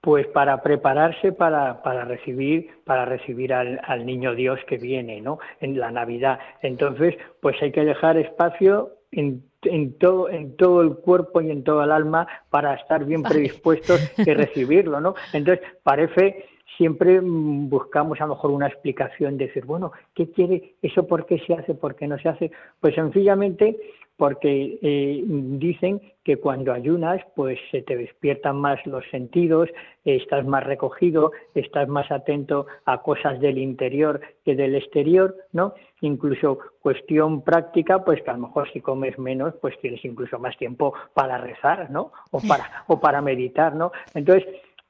Pues 0.00 0.26
para 0.28 0.62
prepararse 0.62 1.32
para, 1.32 1.82
para 1.82 2.04
recibir 2.04 2.68
para 2.84 3.04
recibir 3.04 3.52
al, 3.52 3.80
al, 3.84 4.06
niño 4.06 4.34
Dios 4.34 4.58
que 4.66 4.78
viene 4.78 5.20
no 5.20 5.38
en 5.60 5.78
la 5.78 5.90
Navidad. 5.90 6.38
Entonces 6.62 7.16
pues 7.40 7.60
hay 7.62 7.72
que 7.72 7.84
dejar 7.84 8.16
espacio 8.16 8.92
en, 9.12 9.42
en 9.62 9.98
todo 9.98 10.28
en 10.28 10.56
todo 10.56 10.82
el 10.82 10.96
cuerpo 10.96 11.40
y 11.40 11.50
en 11.50 11.64
todo 11.64 11.82
el 11.84 11.90
alma 11.90 12.26
para 12.48 12.74
estar 12.74 13.04
bien 13.04 13.22
predispuestos 13.22 14.00
y 14.18 14.32
recibirlo 14.32 15.00
no 15.00 15.14
entonces 15.32 15.66
parece 15.82 16.44
siempre 16.76 17.20
buscamos 17.20 18.20
a 18.20 18.26
lo 18.26 18.34
mejor 18.34 18.52
una 18.52 18.68
explicación 18.68 19.36
decir 19.36 19.64
bueno 19.64 19.92
qué 20.14 20.30
quiere 20.30 20.76
eso 20.80 21.06
por 21.06 21.26
qué 21.26 21.38
se 21.40 21.54
hace 21.54 21.74
por 21.74 21.96
qué 21.96 22.06
no 22.06 22.18
se 22.18 22.28
hace 22.28 22.50
pues 22.80 22.94
sencillamente 22.94 23.76
porque 24.20 24.78
eh, 24.82 25.22
dicen 25.24 26.02
que 26.24 26.36
cuando 26.36 26.74
ayunas 26.74 27.22
pues 27.34 27.58
se 27.70 27.80
te 27.80 27.96
despiertan 27.96 28.56
más 28.56 28.78
los 28.84 29.02
sentidos, 29.10 29.70
estás 30.04 30.44
más 30.44 30.62
recogido, 30.62 31.32
estás 31.54 31.88
más 31.88 32.10
atento 32.10 32.66
a 32.84 33.00
cosas 33.00 33.40
del 33.40 33.56
interior 33.56 34.20
que 34.44 34.54
del 34.54 34.74
exterior, 34.74 35.34
¿no? 35.52 35.72
Incluso 36.02 36.58
cuestión 36.82 37.40
práctica, 37.40 38.04
pues 38.04 38.22
que 38.22 38.28
a 38.28 38.34
lo 38.34 38.40
mejor 38.40 38.70
si 38.70 38.82
comes 38.82 39.18
menos, 39.18 39.54
pues 39.58 39.74
tienes 39.80 40.04
incluso 40.04 40.38
más 40.38 40.54
tiempo 40.58 40.92
para 41.14 41.38
rezar, 41.38 41.90
¿no? 41.90 42.12
O 42.30 42.42
para, 42.46 42.84
o 42.88 43.00
para 43.00 43.22
meditar, 43.22 43.74
¿no? 43.74 43.90
Entonces, 44.14 44.46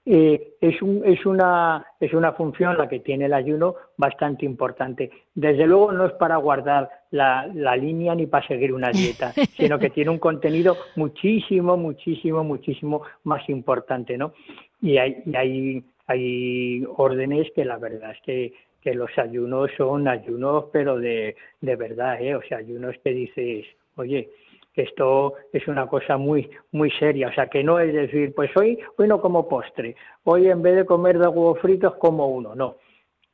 eh, 0.07 0.55
es, 0.61 0.81
un, 0.81 1.03
es, 1.05 1.25
una, 1.27 1.85
es 2.01 2.13
una 2.15 2.33
función 2.33 2.79
la 2.79 2.89
que 2.89 3.01
tiene 3.01 3.27
el 3.27 3.35
ayuno 3.35 3.75
bastante 3.97 4.47
importante. 4.47 5.11
Desde 5.35 5.67
luego 5.67 5.93
no 5.93 6.07
es 6.07 6.13
para 6.13 6.37
guardar 6.37 6.89
la, 7.11 7.47
la 7.53 7.77
línea 7.77 8.15
ni 8.15 8.27
para 8.27 8.47
seguir 8.47 8.73
una 8.73 8.91
dieta, 8.91 9.33
sino 9.57 9.79
que 9.79 9.91
tiene 9.91 10.11
un 10.11 10.19
contenido 10.19 10.77
muchísimo, 10.97 11.77
muchísimo, 11.77 12.43
muchísimo 12.43 13.03
más 13.25 13.47
importante, 13.49 14.17
¿no? 14.17 14.33
Y 14.81 14.97
hay, 14.97 15.23
y 15.27 15.37
hay, 15.37 15.85
hay 16.07 16.85
órdenes 16.97 17.49
que 17.55 17.65
la 17.65 17.77
verdad 17.77 18.13
es 18.13 18.21
que, 18.23 18.53
que 18.81 18.95
los 18.95 19.11
ayunos 19.19 19.71
son 19.77 20.09
ayunos, 20.09 20.67
pero 20.73 20.99
de, 20.99 21.37
de 21.61 21.77
verdad, 21.77 22.21
¿eh? 22.23 22.35
O 22.35 22.43
sea, 22.43 22.59
ayunos 22.59 22.97
que 23.05 23.11
dices, 23.11 23.67
oye, 23.97 24.31
esto 24.75 25.35
es 25.53 25.67
una 25.69 25.87
cosa 25.87 26.17
muy 26.17 26.51
muy 26.73 26.91
seria, 26.93 27.29
o 27.29 27.33
sea 27.33 27.49
que 27.49 27.63
no 27.65 27.79
es 27.81 27.93
decir, 27.93 28.35
pues 28.35 28.51
hoy 28.57 28.79
hoy 28.97 29.09
no 29.09 29.21
como 29.21 29.49
postre, 29.49 29.97
hoy 30.25 30.49
en 30.49 30.63
vez 30.63 30.77
de 30.77 30.87
comer 30.87 31.19
de 31.19 31.29
huevos 31.29 31.59
fritos 31.61 31.97
como 31.97 32.29
uno, 32.29 32.55
no, 32.55 32.77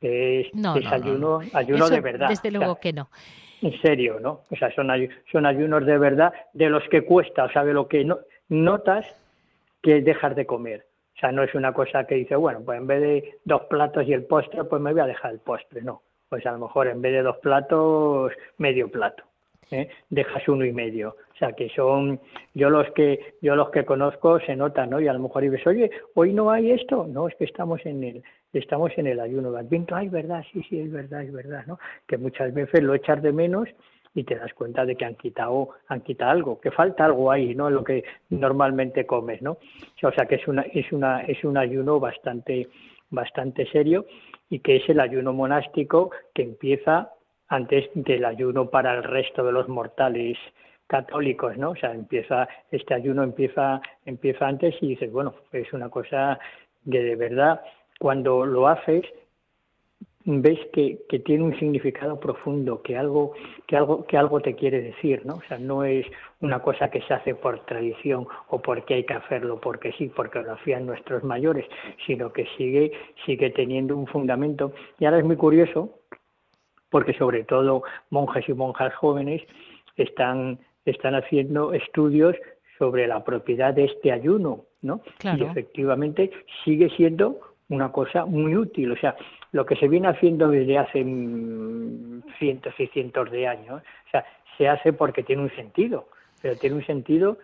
es, 0.01 0.47
ayuno, 0.91 1.39
ayuno 1.53 1.89
de 1.89 2.01
verdad. 2.01 2.29
Desde 2.29 2.51
luego 2.51 2.75
que 2.75 2.93
no. 2.93 3.09
En 3.61 3.79
serio, 3.81 4.19
¿no? 4.19 4.41
O 4.51 4.55
sea, 4.55 4.73
son, 4.75 4.87
son 5.31 5.45
ayunos 5.45 5.85
de 5.85 5.97
verdad 5.97 6.31
de 6.53 6.69
los 6.69 6.83
que 6.89 7.01
cuesta, 7.03 7.45
o 7.45 7.49
sea, 7.49 7.63
de 7.63 7.73
lo 7.73 7.87
que 7.87 8.05
no, 8.05 8.19
notas 8.49 9.05
que 9.81 10.01
dejar 10.01 10.35
de 10.35 10.45
comer. 10.45 10.85
O 11.15 11.19
sea, 11.19 11.31
no 11.31 11.41
es 11.41 11.55
una 11.55 11.73
cosa 11.73 12.05
que 12.05 12.15
dice, 12.15 12.35
bueno, 12.35 12.61
pues 12.63 12.77
en 12.77 12.85
vez 12.85 13.01
de 13.01 13.39
dos 13.43 13.63
platos 13.63 14.07
y 14.07 14.13
el 14.13 14.25
postre, 14.25 14.63
pues 14.65 14.81
me 14.81 14.91
voy 14.91 15.01
a 15.01 15.07
dejar 15.07 15.31
el 15.31 15.39
postre, 15.39 15.81
no. 15.81 16.03
Pues 16.29 16.45
a 16.45 16.51
lo 16.51 16.59
mejor 16.59 16.87
en 16.87 17.01
vez 17.01 17.13
de 17.13 17.23
dos 17.23 17.37
platos, 17.37 18.31
medio 18.57 18.91
plato. 18.91 19.23
¿Eh? 19.71 19.89
dejas 20.09 20.47
uno 20.47 20.65
y 20.65 20.71
medio. 20.71 21.15
O 21.33 21.37
sea 21.37 21.53
que 21.53 21.69
son, 21.69 22.19
yo 22.53 22.69
los 22.69 22.89
que, 22.91 23.35
yo 23.41 23.55
los 23.55 23.69
que 23.69 23.85
conozco 23.85 24.39
se 24.39 24.55
notan, 24.55 24.89
¿no? 24.89 24.99
Y 24.99 25.07
a 25.07 25.13
lo 25.13 25.19
mejor 25.19 25.43
dices, 25.43 25.65
oye, 25.67 25.91
hoy 26.15 26.33
no 26.33 26.49
hay 26.49 26.71
esto, 26.71 27.05
no, 27.07 27.27
es 27.27 27.35
que 27.35 27.45
estamos 27.45 27.85
en 27.85 28.03
el, 28.03 28.23
estamos 28.53 28.91
en 28.97 29.07
el 29.07 29.19
ayuno 29.19 29.51
de 29.51 29.59
Adviento, 29.59 29.95
ay, 29.95 30.09
verdad, 30.09 30.43
sí, 30.51 30.63
sí, 30.69 30.79
es 30.79 30.91
verdad, 30.91 31.23
es 31.23 31.31
verdad, 31.31 31.63
¿no? 31.67 31.77
Que 32.07 32.17
muchas 32.17 32.53
veces 32.53 32.81
lo 32.81 32.95
echas 32.95 33.21
de 33.21 33.31
menos 33.31 33.69
y 34.15 34.23
te 34.23 34.35
das 34.35 34.51
cuenta 34.55 34.83
de 34.83 34.95
que 34.95 35.05
han 35.05 35.13
quitado, 35.13 35.69
han 35.87 36.01
quitado 36.01 36.31
algo, 36.31 36.59
que 36.59 36.71
falta 36.71 37.05
algo 37.05 37.31
ahí, 37.31 37.53
¿no? 37.53 37.69
Lo 37.69 37.83
que 37.83 38.03
normalmente 38.29 39.05
comes, 39.05 39.43
¿no? 39.43 39.59
O 40.01 40.11
sea 40.11 40.25
que 40.25 40.35
es 40.35 40.47
una, 40.47 40.63
es 40.63 40.91
una, 40.91 41.21
es 41.21 41.43
un 41.43 41.55
ayuno 41.55 41.99
bastante, 41.99 42.67
bastante 43.11 43.67
serio 43.67 44.05
y 44.49 44.59
que 44.59 44.77
es 44.77 44.89
el 44.89 44.99
ayuno 44.99 45.33
monástico 45.33 46.09
que 46.33 46.41
empieza 46.41 47.11
antes 47.49 47.89
del 47.93 48.25
ayuno 48.25 48.69
para 48.69 48.95
el 48.95 49.03
resto 49.03 49.43
de 49.43 49.51
los 49.51 49.67
mortales 49.67 50.37
católicos, 50.87 51.57
¿no? 51.57 51.71
O 51.71 51.75
sea, 51.75 51.93
empieza, 51.93 52.47
este 52.71 52.93
ayuno 52.93 53.23
empieza, 53.23 53.81
empieza 54.05 54.47
antes 54.47 54.75
y 54.81 54.89
dices, 54.89 55.11
bueno, 55.11 55.33
es 55.51 55.71
una 55.73 55.89
cosa 55.89 56.39
que 56.89 57.03
de 57.03 57.15
verdad, 57.15 57.61
cuando 57.99 58.45
lo 58.45 58.67
haces, 58.67 59.03
ves 60.23 60.59
que, 60.73 60.99
que, 61.07 61.19
tiene 61.19 61.43
un 61.43 61.57
significado 61.57 62.19
profundo, 62.19 62.81
que 62.81 62.97
algo, 62.97 63.33
que 63.65 63.77
algo, 63.77 64.05
que 64.05 64.17
algo 64.17 64.41
te 64.41 64.55
quiere 64.55 64.81
decir, 64.81 65.25
¿no? 65.25 65.35
O 65.35 65.41
sea, 65.47 65.57
no 65.57 65.85
es 65.85 66.05
una 66.41 66.59
cosa 66.59 66.89
que 66.89 67.01
se 67.01 67.13
hace 67.13 67.33
por 67.33 67.65
tradición 67.65 68.27
o 68.49 68.61
porque 68.61 68.95
hay 68.95 69.05
que 69.05 69.13
hacerlo 69.13 69.59
porque 69.61 69.93
sí, 69.93 70.11
porque 70.13 70.41
lo 70.41 70.53
hacían 70.53 70.85
nuestros 70.85 71.23
mayores, 71.23 71.65
sino 72.05 72.33
que 72.33 72.45
sigue, 72.57 72.91
sigue 73.25 73.51
teniendo 73.51 73.95
un 73.95 74.05
fundamento. 74.05 74.73
Y 74.99 75.05
ahora 75.05 75.19
es 75.19 75.25
muy 75.25 75.37
curioso 75.37 75.96
porque 76.89 77.13
sobre 77.13 77.43
todo 77.43 77.83
monjas 78.09 78.47
y 78.47 78.53
monjas 78.53 78.93
jóvenes 78.95 79.41
están, 79.95 80.59
están 80.85 81.15
haciendo 81.15 81.73
estudios 81.73 82.35
sobre 82.77 83.07
la 83.07 83.23
propiedad 83.23 83.73
de 83.73 83.85
este 83.85 84.11
ayuno, 84.11 84.65
¿no? 84.81 85.01
Y 85.23 85.43
efectivamente 85.43 86.31
sigue 86.63 86.89
siendo 86.91 87.39
una 87.69 87.91
cosa 87.91 88.25
muy 88.25 88.55
útil, 88.55 88.91
o 88.91 88.97
sea, 88.97 89.15
lo 89.51 89.65
que 89.65 89.75
se 89.75 89.87
viene 89.87 90.07
haciendo 90.07 90.49
desde 90.49 90.77
hace 90.77 91.03
mm, 91.03 92.21
cientos 92.39 92.73
y 92.79 92.87
cientos 92.87 93.29
de 93.31 93.47
años, 93.47 93.81
o 93.81 94.09
sea, 94.11 94.25
se 94.57 94.67
hace 94.67 94.93
porque 94.93 95.23
tiene 95.23 95.41
un 95.41 95.55
sentido, 95.55 96.07
pero 96.41 96.55
tiene 96.55 96.77
un 96.77 96.85
sentido 96.85 97.37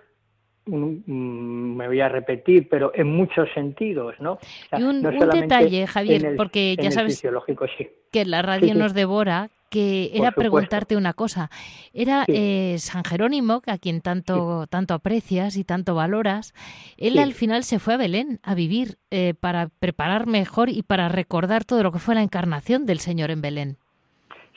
me 0.65 1.87
voy 1.87 1.99
a 1.99 2.09
repetir, 2.09 2.67
pero 2.69 2.91
en 2.95 3.07
muchos 3.07 3.49
sentidos, 3.53 4.15
¿no? 4.19 4.39
y 4.77 4.83
un, 4.83 5.01
detalle, 5.01 5.87
Javier, 5.87 6.35
porque 6.37 6.75
ya 6.81 6.91
sabes 6.91 7.21
que 8.11 8.25
la 8.25 8.41
radio 8.41 8.73
nos 8.75 8.93
devora, 8.93 9.49
que 9.69 10.11
era 10.13 10.31
preguntarte 10.31 10.95
una 10.95 11.13
cosa. 11.13 11.49
Era 11.93 12.25
eh, 12.27 12.75
San 12.77 13.03
Jerónimo, 13.03 13.63
a 13.65 13.77
quien 13.79 14.01
tanto, 14.01 14.67
tanto 14.67 14.93
aprecias 14.93 15.57
y 15.57 15.63
tanto 15.63 15.95
valoras, 15.95 16.53
él 16.97 17.17
al 17.17 17.33
final 17.33 17.63
se 17.63 17.79
fue 17.79 17.95
a 17.95 17.97
Belén 17.97 18.39
a 18.43 18.53
vivir 18.53 18.97
eh, 19.09 19.33
para 19.33 19.69
preparar 19.79 20.27
mejor 20.27 20.69
y 20.69 20.83
para 20.83 21.09
recordar 21.09 21.65
todo 21.65 21.81
lo 21.81 21.91
que 21.91 21.99
fue 21.99 22.13
la 22.15 22.21
encarnación 22.21 22.85
del 22.85 22.99
Señor 22.99 23.31
en 23.31 23.41
Belén. 23.41 23.77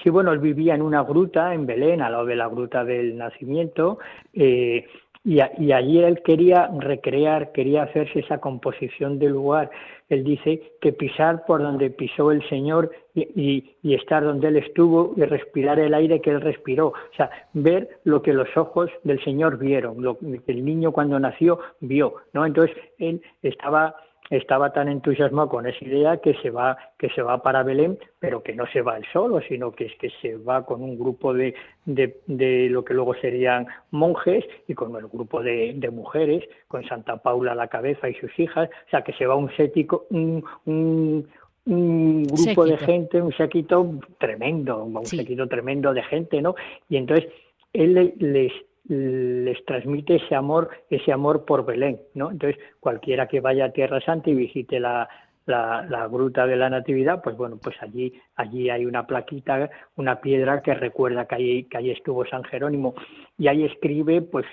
Sí, 0.03 0.11
bueno, 0.11 0.33
él 0.33 0.39
vivía 0.39 0.75
en 0.75 0.83
una 0.83 1.03
gruta 1.03 1.55
en 1.55 1.67
Belén, 1.67 2.03
al 2.03 2.13
lado 2.13 2.27
de 2.27 2.37
la 2.37 2.49
gruta 2.49 2.85
del 2.85 3.17
nacimiento, 3.17 3.99
eh, 4.35 4.87
y, 5.27 5.41
allí 5.41 5.99
él 5.99 6.23
quería 6.23 6.71
recrear, 6.79 7.51
quería 7.51 7.83
hacerse 7.83 8.21
esa 8.21 8.39
composición 8.39 9.19
del 9.19 9.33
lugar. 9.33 9.73
Él 10.09 10.23
dice 10.23 10.63
que 10.81 10.93
pisar 10.93 11.45
por 11.47 11.61
donde 11.61 11.91
pisó 11.91 12.31
el 12.31 12.49
Señor 12.49 12.93
y, 13.13 13.75
estar 13.83 14.23
donde 14.23 14.47
Él 14.47 14.57
estuvo 14.59 15.15
y 15.17 15.23
respirar 15.23 15.81
el 15.81 15.95
aire 15.95 16.21
que 16.21 16.31
Él 16.31 16.41
respiró. 16.41 16.89
O 16.89 17.17
sea, 17.17 17.29
ver 17.55 17.99
lo 18.05 18.23
que 18.23 18.33
los 18.33 18.49
ojos 18.57 18.89
del 19.03 19.21
Señor 19.25 19.59
vieron, 19.59 20.01
lo 20.01 20.17
que 20.17 20.41
el 20.47 20.65
niño 20.65 20.93
cuando 20.93 21.19
nació 21.19 21.59
vio, 21.81 22.15
¿no? 22.33 22.47
Entonces 22.47 22.77
él 22.99 23.21
estaba 23.43 23.97
estaba 24.31 24.73
tan 24.73 24.89
entusiasmado 24.89 25.49
con 25.49 25.67
esa 25.67 25.85
idea 25.85 26.17
que 26.19 26.35
se 26.43 26.51
va 26.51 26.77
que 26.99 27.09
se 27.11 27.23
va 27.23 27.43
para 27.43 27.63
Belén 27.63 27.99
pero 28.19 28.43
que 28.43 28.55
no 28.55 28.67
se 28.67 28.83
va 28.83 28.97
él 28.97 29.05
solo 29.13 29.41
sino 29.49 29.73
que 29.73 29.87
es 29.87 29.95
que 29.97 30.11
se 30.21 30.37
va 30.37 30.65
con 30.65 30.83
un 30.83 30.99
grupo 30.99 31.33
de, 31.33 31.55
de, 31.85 32.69
lo 32.71 32.85
que 32.85 32.95
luego 32.95 33.15
serían 33.15 33.67
monjes 33.91 34.45
y 34.67 34.75
con 34.75 34.95
el 34.97 35.07
grupo 35.09 35.43
de, 35.43 35.75
mujeres 35.93 36.45
con 36.69 36.85
Santa 36.85 37.19
Paula 37.19 37.53
a 37.53 37.55
la 37.55 37.69
cabeza 37.69 38.09
y 38.09 38.15
sus 38.15 38.37
hijas. 38.39 38.69
O 38.87 38.91
sea 38.91 39.03
que 39.03 39.13
se 39.13 39.27
va 39.27 39.37
un 39.37 39.55
sético 39.57 40.07
un, 40.11 40.45
un, 40.65 42.25
grupo 42.25 42.65
de 42.65 42.77
gente 42.79 43.21
un 43.21 43.33
séquito 43.33 43.99
tremendo 44.19 44.85
un 44.85 45.05
séquito 45.07 45.49
tremendo 45.49 45.93
de 45.93 46.03
gente 46.05 46.41
no 46.41 46.55
y 46.89 46.97
entonces 46.97 47.29
él 47.73 48.15
les 48.19 48.53
les 48.89 49.65
transmite 49.65 50.17
ese 50.17 50.35
amor, 50.35 50.71
ese 50.91 51.13
amor 51.13 51.45
por 51.45 51.65
Belén, 51.65 52.01
¿no? 52.15 52.31
Entonces, 52.31 52.61
cualquiera 52.81 53.27
que 53.27 53.41
vaya 53.41 53.67
a 53.67 53.73
Tierra 53.73 54.01
Santa 54.01 54.31
y 54.31 54.35
visite 54.35 54.79
la, 54.79 55.09
la, 55.47 56.09
gruta 56.09 56.47
de 56.47 56.57
la 56.57 56.71
Natividad, 56.71 57.23
pues 57.23 57.37
bueno, 57.37 57.59
pues 57.63 57.77
allí, 57.81 58.13
allí 58.37 58.71
hay 58.71 58.85
una 58.85 59.07
plaquita, 59.07 59.71
una 59.97 60.21
piedra 60.21 60.63
que 60.63 60.75
recuerda 60.75 61.27
que 61.27 61.35
allí, 61.35 61.65
que 61.65 61.79
allí 61.79 61.91
estuvo 61.91 62.25
San 62.27 62.45
Jerónimo 62.45 62.95
y 63.39 63.49
ahí 63.49 63.65
escribe 63.65 64.23
pues 64.23 64.47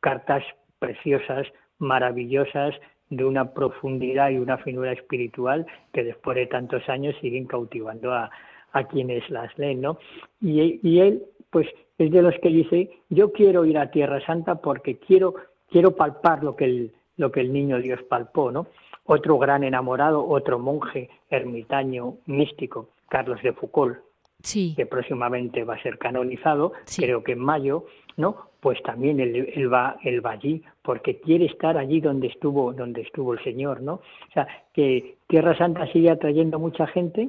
cartas 0.00 0.44
preciosas, 0.78 1.46
maravillosas, 1.78 2.74
de 3.10 3.24
una 3.24 3.52
profundidad 3.52 4.30
y 4.30 4.38
una 4.38 4.58
finura 4.58 4.92
espiritual 4.92 5.66
que 5.92 6.02
después 6.02 6.36
de 6.36 6.46
tantos 6.46 6.88
años 6.88 7.14
siguen 7.20 7.46
cautivando 7.46 8.12
a, 8.12 8.30
a 8.72 8.84
quienes 8.84 9.28
las 9.30 9.56
leen, 9.58 9.82
¿no? 9.82 9.98
Y, 10.40 10.80
y 10.82 11.00
él, 11.00 11.22
pues 11.50 11.68
es 11.98 12.10
de 12.10 12.22
los 12.22 12.34
que 12.42 12.48
dice, 12.48 12.90
yo 13.08 13.32
quiero 13.32 13.64
ir 13.64 13.78
a 13.78 13.90
Tierra 13.90 14.24
Santa 14.24 14.56
porque 14.56 14.96
quiero, 14.98 15.34
quiero 15.70 15.92
palpar 15.92 16.42
lo 16.42 16.56
que, 16.56 16.64
el, 16.64 16.92
lo 17.16 17.30
que 17.30 17.40
el 17.40 17.52
niño 17.52 17.78
Dios 17.80 18.02
palpó, 18.08 18.50
¿no? 18.50 18.66
Otro 19.04 19.38
gran 19.38 19.64
enamorado, 19.64 20.26
otro 20.26 20.58
monje 20.58 21.10
ermitaño 21.30 22.14
místico, 22.26 22.88
Carlos 23.08 23.40
de 23.42 23.52
Foucault, 23.52 23.98
sí. 24.42 24.74
que 24.76 24.86
próximamente 24.86 25.62
va 25.62 25.74
a 25.74 25.82
ser 25.82 25.98
canonizado, 25.98 26.72
creo 26.96 27.22
que 27.22 27.32
en 27.32 27.40
mayo, 27.40 27.84
¿no? 28.16 28.48
Pues 28.60 28.82
también 28.82 29.20
él, 29.20 29.72
va, 29.72 29.96
él 30.02 30.24
va 30.24 30.32
allí, 30.32 30.62
porque 30.82 31.20
quiere 31.20 31.44
estar 31.46 31.76
allí 31.76 32.00
donde 32.00 32.28
estuvo, 32.28 32.72
donde 32.72 33.02
estuvo 33.02 33.34
el 33.34 33.44
Señor, 33.44 33.82
¿no? 33.82 33.94
O 33.94 34.32
sea, 34.32 34.48
que 34.72 35.16
Tierra 35.26 35.56
Santa 35.56 35.86
sigue 35.92 36.10
atrayendo 36.10 36.58
mucha 36.58 36.86
gente, 36.86 37.28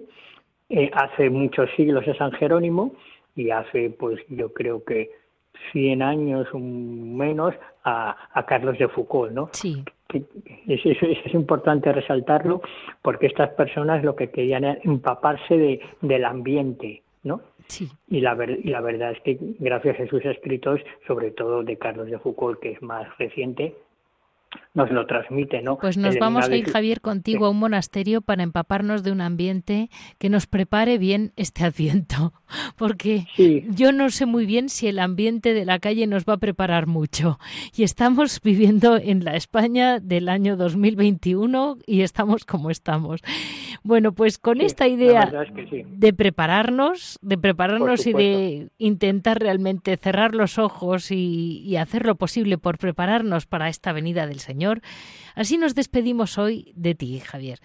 eh, 0.70 0.90
hace 0.94 1.30
muchos 1.30 1.70
siglos 1.76 2.08
es 2.08 2.18
San 2.18 2.32
Jerónimo, 2.32 2.94
y 3.36 3.52
hace, 3.52 3.90
pues 3.90 4.20
yo 4.30 4.54
creo 4.54 4.84
que 4.84 5.12
100 5.72 6.02
años 6.02 6.48
o 6.54 6.60
menos 6.60 7.54
a, 7.84 8.16
a 8.34 8.46
Carlos 8.46 8.78
de 8.78 8.88
Foucault, 8.88 9.32
¿no? 9.32 9.50
Sí. 9.54 9.84
Es, 10.68 10.86
es, 10.86 10.98
es, 11.02 11.34
importante 11.34 11.92
resaltarlo 11.92 12.62
porque 13.02 13.26
estas 13.26 13.50
personas 13.52 14.04
lo 14.04 14.16
que 14.16 14.30
querían 14.30 14.64
era 14.64 14.80
empaparse 14.84 15.58
de, 15.58 15.82
del 16.02 16.26
ambiente, 16.26 17.02
¿no? 17.24 17.42
Sí. 17.68 17.90
Y 18.08 18.22
la, 18.22 18.38
y 18.64 18.70
la 18.70 18.82
verdad 18.82 19.12
es 19.12 19.22
que 19.22 19.38
gracias 19.60 20.00
a 20.00 20.08
sus 20.08 20.24
escritos, 20.24 20.80
sobre 21.08 21.32
todo 21.32 21.64
de 21.64 21.78
Carlos 21.78 22.10
de 22.10 22.20
Foucault, 22.20 22.60
que 22.60 22.72
es 22.72 22.82
más 22.82 23.18
reciente, 23.18 23.76
nos 24.74 24.92
lo 24.92 25.06
transmite, 25.06 25.62
¿no? 25.62 25.78
Pues 25.78 25.98
nos 25.98 26.18
vamos 26.18 26.50
a 26.50 26.56
ir, 26.56 26.70
Javier, 26.70 27.02
contigo 27.02 27.46
a 27.46 27.50
un 27.50 27.60
monasterio 27.60 28.22
para 28.22 28.44
empaparnos 28.44 29.04
de 29.04 29.12
un 29.12 29.22
ambiente 29.22 29.90
que 30.18 30.30
nos 30.30 30.48
prepare 30.48 30.98
bien 30.98 31.32
este 31.38 31.64
adviento, 31.64 32.34
porque 32.78 33.26
yo 33.70 33.92
no 33.92 34.10
sé 34.10 34.26
muy 34.26 34.46
bien 34.46 34.70
si 34.70 34.88
el 34.88 35.00
ambiente 35.00 35.54
de 35.54 35.66
la 35.66 35.80
calle 35.80 36.08
nos 36.08 36.26
va 36.26 36.34
a 36.34 36.38
preparar 36.38 36.88
mucho. 36.88 37.40
Y 37.76 37.84
estamos 37.84 38.42
viviendo 38.44 38.98
en 38.98 39.24
la 39.24 39.36
España 39.36 40.00
del 40.00 40.30
año 40.30 40.58
2021 40.58 41.78
y 41.86 42.02
estamos 42.02 42.46
como 42.46 42.70
estamos. 42.70 43.22
Bueno, 43.84 44.14
pues 44.14 44.38
con 44.38 44.62
esta 44.62 44.88
idea 44.88 45.32
de 45.88 46.14
prepararnos, 46.14 47.20
de 47.22 47.38
prepararnos 47.38 48.08
y 48.08 48.14
de 48.14 48.70
intentar 48.78 49.40
realmente 49.40 49.96
cerrar 49.98 50.36
los 50.36 50.58
ojos 50.58 51.12
y, 51.12 51.62
y 51.66 51.78
hacer 51.78 52.06
lo 52.06 52.16
posible 52.16 52.58
por 52.58 52.78
prepararnos 52.78 53.46
para 53.46 53.70
esta 53.70 53.94
venida 53.94 54.28
del 54.28 54.40
Señor. 54.46 54.82
Así 55.34 55.58
nos 55.58 55.76
despedimos 55.76 56.38
hoy 56.38 56.72
de 56.76 56.96
ti, 56.96 57.20
Javier. 57.20 57.60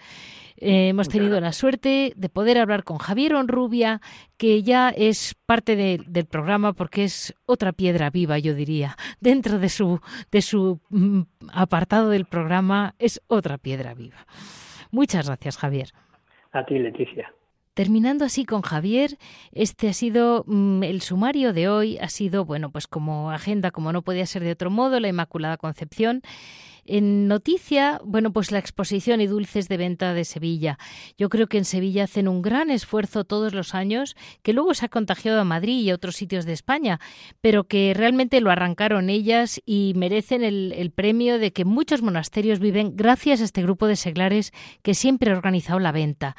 Eh, 0.57 0.89
hemos 0.89 1.09
tenido 1.09 1.39
la 1.39 1.53
suerte 1.53 2.13
de 2.15 2.29
poder 2.29 2.57
hablar 2.57 2.83
con 2.83 2.97
Javier 2.97 3.33
Onrubia, 3.35 4.01
que 4.37 4.61
ya 4.61 4.89
es 4.89 5.35
parte 5.45 5.75
del 5.75 6.25
programa 6.25 6.73
porque 6.73 7.03
es 7.03 7.33
otra 7.45 7.71
piedra 7.71 8.09
viva, 8.09 8.37
yo 8.37 8.53
diría. 8.53 8.95
Dentro 9.19 9.57
de 9.57 9.69
su, 9.69 10.01
de 10.31 10.41
su 10.41 10.79
mm, 10.89 11.21
apartado 11.53 12.09
del 12.09 12.25
programa 12.25 12.93
es 12.99 13.21
otra 13.27 13.57
piedra 13.57 13.93
viva. 13.93 14.27
Muchas 14.91 15.27
gracias, 15.27 15.57
Javier. 15.57 15.89
A 16.51 16.65
ti, 16.65 16.77
Leticia. 16.77 17.33
Terminando 17.73 18.25
así 18.25 18.43
con 18.43 18.61
Javier, 18.61 19.17
este 19.53 19.87
ha 19.87 19.93
sido 19.93 20.43
mm, 20.45 20.83
el 20.83 21.01
sumario 21.01 21.53
de 21.53 21.69
hoy, 21.69 21.97
ha 21.99 22.09
sido, 22.09 22.43
bueno, 22.43 22.69
pues 22.69 22.85
como 22.85 23.31
agenda, 23.31 23.71
como 23.71 23.93
no 23.93 24.01
podía 24.01 24.25
ser 24.25 24.43
de 24.43 24.51
otro 24.51 24.69
modo, 24.69 24.99
la 24.99 25.07
Inmaculada 25.07 25.55
Concepción. 25.55 26.21
En 26.85 27.27
noticia, 27.27 28.01
bueno, 28.03 28.33
pues 28.33 28.51
la 28.51 28.59
exposición 28.59 29.21
y 29.21 29.27
dulces 29.27 29.69
de 29.69 29.77
venta 29.77 30.13
de 30.13 30.25
Sevilla. 30.25 30.77
Yo 31.17 31.29
creo 31.29 31.47
que 31.47 31.57
en 31.57 31.65
Sevilla 31.65 32.05
hacen 32.05 32.27
un 32.27 32.41
gran 32.41 32.71
esfuerzo 32.71 33.23
todos 33.23 33.53
los 33.53 33.75
años, 33.75 34.15
que 34.41 34.53
luego 34.53 34.73
se 34.73 34.85
ha 34.85 34.89
contagiado 34.89 35.39
a 35.39 35.45
Madrid 35.45 35.81
y 35.81 35.91
a 35.91 35.95
otros 35.95 36.15
sitios 36.15 36.45
de 36.45 36.53
España, 36.53 36.99
pero 37.39 37.65
que 37.65 37.93
realmente 37.95 38.41
lo 38.41 38.49
arrancaron 38.49 39.09
ellas 39.09 39.61
y 39.65 39.93
merecen 39.95 40.43
el, 40.43 40.73
el 40.75 40.91
premio 40.91 41.37
de 41.37 41.53
que 41.53 41.65
muchos 41.65 42.01
monasterios 42.01 42.59
viven 42.59 42.95
gracias 42.95 43.41
a 43.41 43.45
este 43.45 43.61
grupo 43.61 43.87
de 43.87 43.95
seglares 43.95 44.51
que 44.81 44.95
siempre 44.95 45.31
ha 45.31 45.35
organizado 45.35 45.79
la 45.79 45.91
venta. 45.91 46.35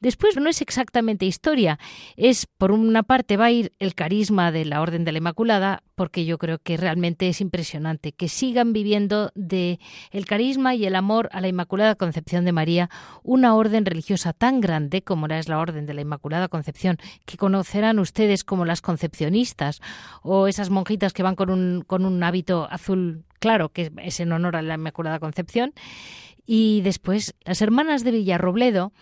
Después 0.00 0.36
no 0.36 0.48
es 0.48 0.62
exactamente 0.62 1.26
historia, 1.26 1.78
es 2.16 2.46
por 2.46 2.72
una 2.72 3.02
parte 3.02 3.36
va 3.36 3.46
a 3.46 3.50
ir 3.50 3.72
el 3.78 3.94
carisma 3.94 4.50
de 4.50 4.64
la 4.64 4.80
Orden 4.80 5.04
de 5.04 5.12
la 5.12 5.18
Inmaculada, 5.18 5.82
porque 5.94 6.24
yo 6.24 6.38
creo 6.38 6.58
que 6.58 6.78
realmente 6.78 7.28
es 7.28 7.42
impresionante 7.42 8.12
que 8.12 8.28
sigan 8.28 8.72
viviendo 8.72 9.30
de 9.34 9.78
el 10.10 10.24
carisma 10.24 10.74
y 10.74 10.86
el 10.86 10.96
amor 10.96 11.28
a 11.32 11.42
la 11.42 11.48
Inmaculada 11.48 11.96
Concepción 11.96 12.46
de 12.46 12.52
María, 12.52 12.88
una 13.22 13.54
orden 13.54 13.84
religiosa 13.84 14.32
tan 14.32 14.62
grande 14.62 15.02
como 15.02 15.28
la 15.28 15.38
es 15.38 15.48
la 15.48 15.58
Orden 15.58 15.84
de 15.84 15.92
la 15.92 16.00
Inmaculada 16.00 16.48
Concepción, 16.48 16.96
que 17.26 17.36
conocerán 17.36 17.98
ustedes 17.98 18.42
como 18.42 18.64
las 18.64 18.80
concepcionistas 18.80 19.82
o 20.22 20.46
esas 20.46 20.70
monjitas 20.70 21.12
que 21.12 21.22
van 21.22 21.34
con 21.34 21.50
un, 21.50 21.82
con 21.86 22.06
un 22.06 22.22
hábito 22.22 22.66
azul 22.70 23.24
claro, 23.38 23.68
que 23.68 23.92
es 23.98 24.20
en 24.20 24.32
honor 24.32 24.56
a 24.56 24.62
la 24.62 24.74
Inmaculada 24.74 25.18
Concepción. 25.18 25.74
Y 26.46 26.80
después 26.80 27.34
las 27.44 27.60
hermanas 27.60 28.02
de 28.02 28.12
Villarrobledo, 28.12 28.92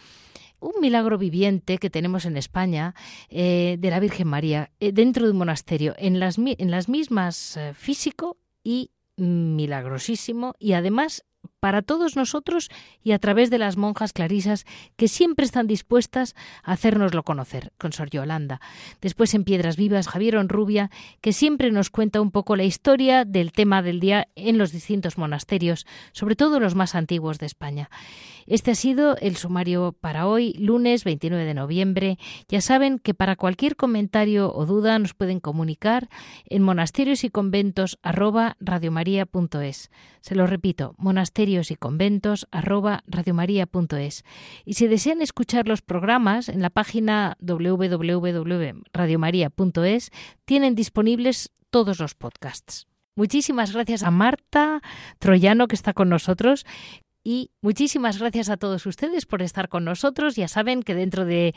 un 0.60 0.80
milagro 0.80 1.18
viviente 1.18 1.78
que 1.78 1.90
tenemos 1.90 2.24
en 2.24 2.36
España 2.36 2.94
eh, 3.28 3.76
de 3.78 3.90
la 3.90 4.00
Virgen 4.00 4.28
María 4.28 4.70
eh, 4.80 4.92
dentro 4.92 5.24
de 5.24 5.32
un 5.32 5.38
monasterio, 5.38 5.94
en 5.98 6.20
las, 6.20 6.38
en 6.38 6.70
las 6.70 6.88
mismas 6.88 7.56
eh, 7.56 7.74
físico 7.74 8.36
y 8.62 8.90
milagrosísimo 9.16 10.54
y 10.58 10.72
además 10.72 11.24
para 11.60 11.82
todos 11.82 12.16
nosotros 12.16 12.70
y 13.02 13.12
a 13.12 13.18
través 13.18 13.50
de 13.50 13.58
las 13.58 13.76
monjas 13.76 14.12
clarisas 14.12 14.64
que 14.96 15.08
siempre 15.08 15.44
están 15.44 15.66
dispuestas 15.66 16.34
a 16.62 16.72
hacérnoslo 16.72 17.22
conocer, 17.22 17.72
con 17.78 17.92
Sor 17.92 18.10
Yolanda. 18.10 18.60
Después 19.00 19.34
en 19.34 19.44
Piedras 19.44 19.76
Vivas, 19.76 20.08
Javier 20.08 20.36
Onrubia, 20.36 20.90
que 21.20 21.32
siempre 21.32 21.70
nos 21.70 21.90
cuenta 21.90 22.20
un 22.20 22.30
poco 22.30 22.56
la 22.56 22.64
historia 22.64 23.24
del 23.24 23.52
tema 23.52 23.82
del 23.82 24.00
día 24.00 24.28
en 24.36 24.58
los 24.58 24.72
distintos 24.72 25.18
monasterios, 25.18 25.86
sobre 26.12 26.36
todo 26.36 26.60
los 26.60 26.74
más 26.74 26.94
antiguos 26.94 27.38
de 27.38 27.46
España. 27.46 27.90
Este 28.46 28.70
ha 28.70 28.74
sido 28.74 29.16
el 29.18 29.36
sumario 29.36 29.94
para 30.00 30.26
hoy, 30.26 30.54
lunes 30.54 31.04
29 31.04 31.44
de 31.44 31.52
noviembre. 31.52 32.18
Ya 32.48 32.62
saben 32.62 32.98
que 32.98 33.12
para 33.12 33.36
cualquier 33.36 33.76
comentario 33.76 34.54
o 34.54 34.64
duda 34.64 34.98
nos 34.98 35.12
pueden 35.12 35.38
comunicar 35.38 36.08
en 36.46 36.62
monasterios 36.62 37.24
y 37.24 37.30
conventos 37.30 37.98
Se 40.20 40.34
lo 40.34 40.46
repito, 40.46 40.94
monasterios 40.96 41.47
y 41.48 41.76
conventos 41.76 42.46
Y 44.64 44.74
si 44.74 44.86
desean 44.86 45.22
escuchar 45.22 45.66
los 45.66 45.80
programas 45.82 46.48
en 46.48 46.60
la 46.60 46.70
página 46.70 47.36
www.radiomaria.es 47.40 50.10
tienen 50.44 50.74
disponibles 50.74 51.52
todos 51.70 52.00
los 52.00 52.14
podcasts. 52.14 52.86
Muchísimas 53.16 53.72
gracias 53.72 54.02
a 54.02 54.10
Marta 54.10 54.82
Troyano 55.18 55.68
que 55.68 55.74
está 55.74 55.94
con 55.94 56.10
nosotros, 56.10 56.66
y 57.24 57.50
muchísimas 57.60 58.18
gracias 58.18 58.48
a 58.48 58.56
todos 58.56 58.86
ustedes 58.86 59.26
por 59.26 59.42
estar 59.42 59.68
con 59.68 59.84
nosotros. 59.84 60.34
Ya 60.34 60.48
saben 60.48 60.82
que 60.82 60.94
dentro 60.94 61.26
de 61.26 61.54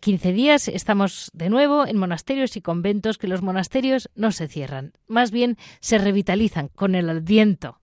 15 0.00 0.32
días 0.32 0.68
estamos 0.68 1.30
de 1.34 1.50
nuevo 1.50 1.86
en 1.86 1.98
monasterios 1.98 2.56
y 2.56 2.62
conventos, 2.62 3.18
que 3.18 3.28
los 3.28 3.42
monasterios 3.42 4.08
no 4.14 4.32
se 4.32 4.48
cierran, 4.48 4.94
más 5.06 5.32
bien 5.32 5.58
se 5.80 5.98
revitalizan 5.98 6.68
con 6.68 6.94
el 6.94 7.10
adviento. 7.10 7.82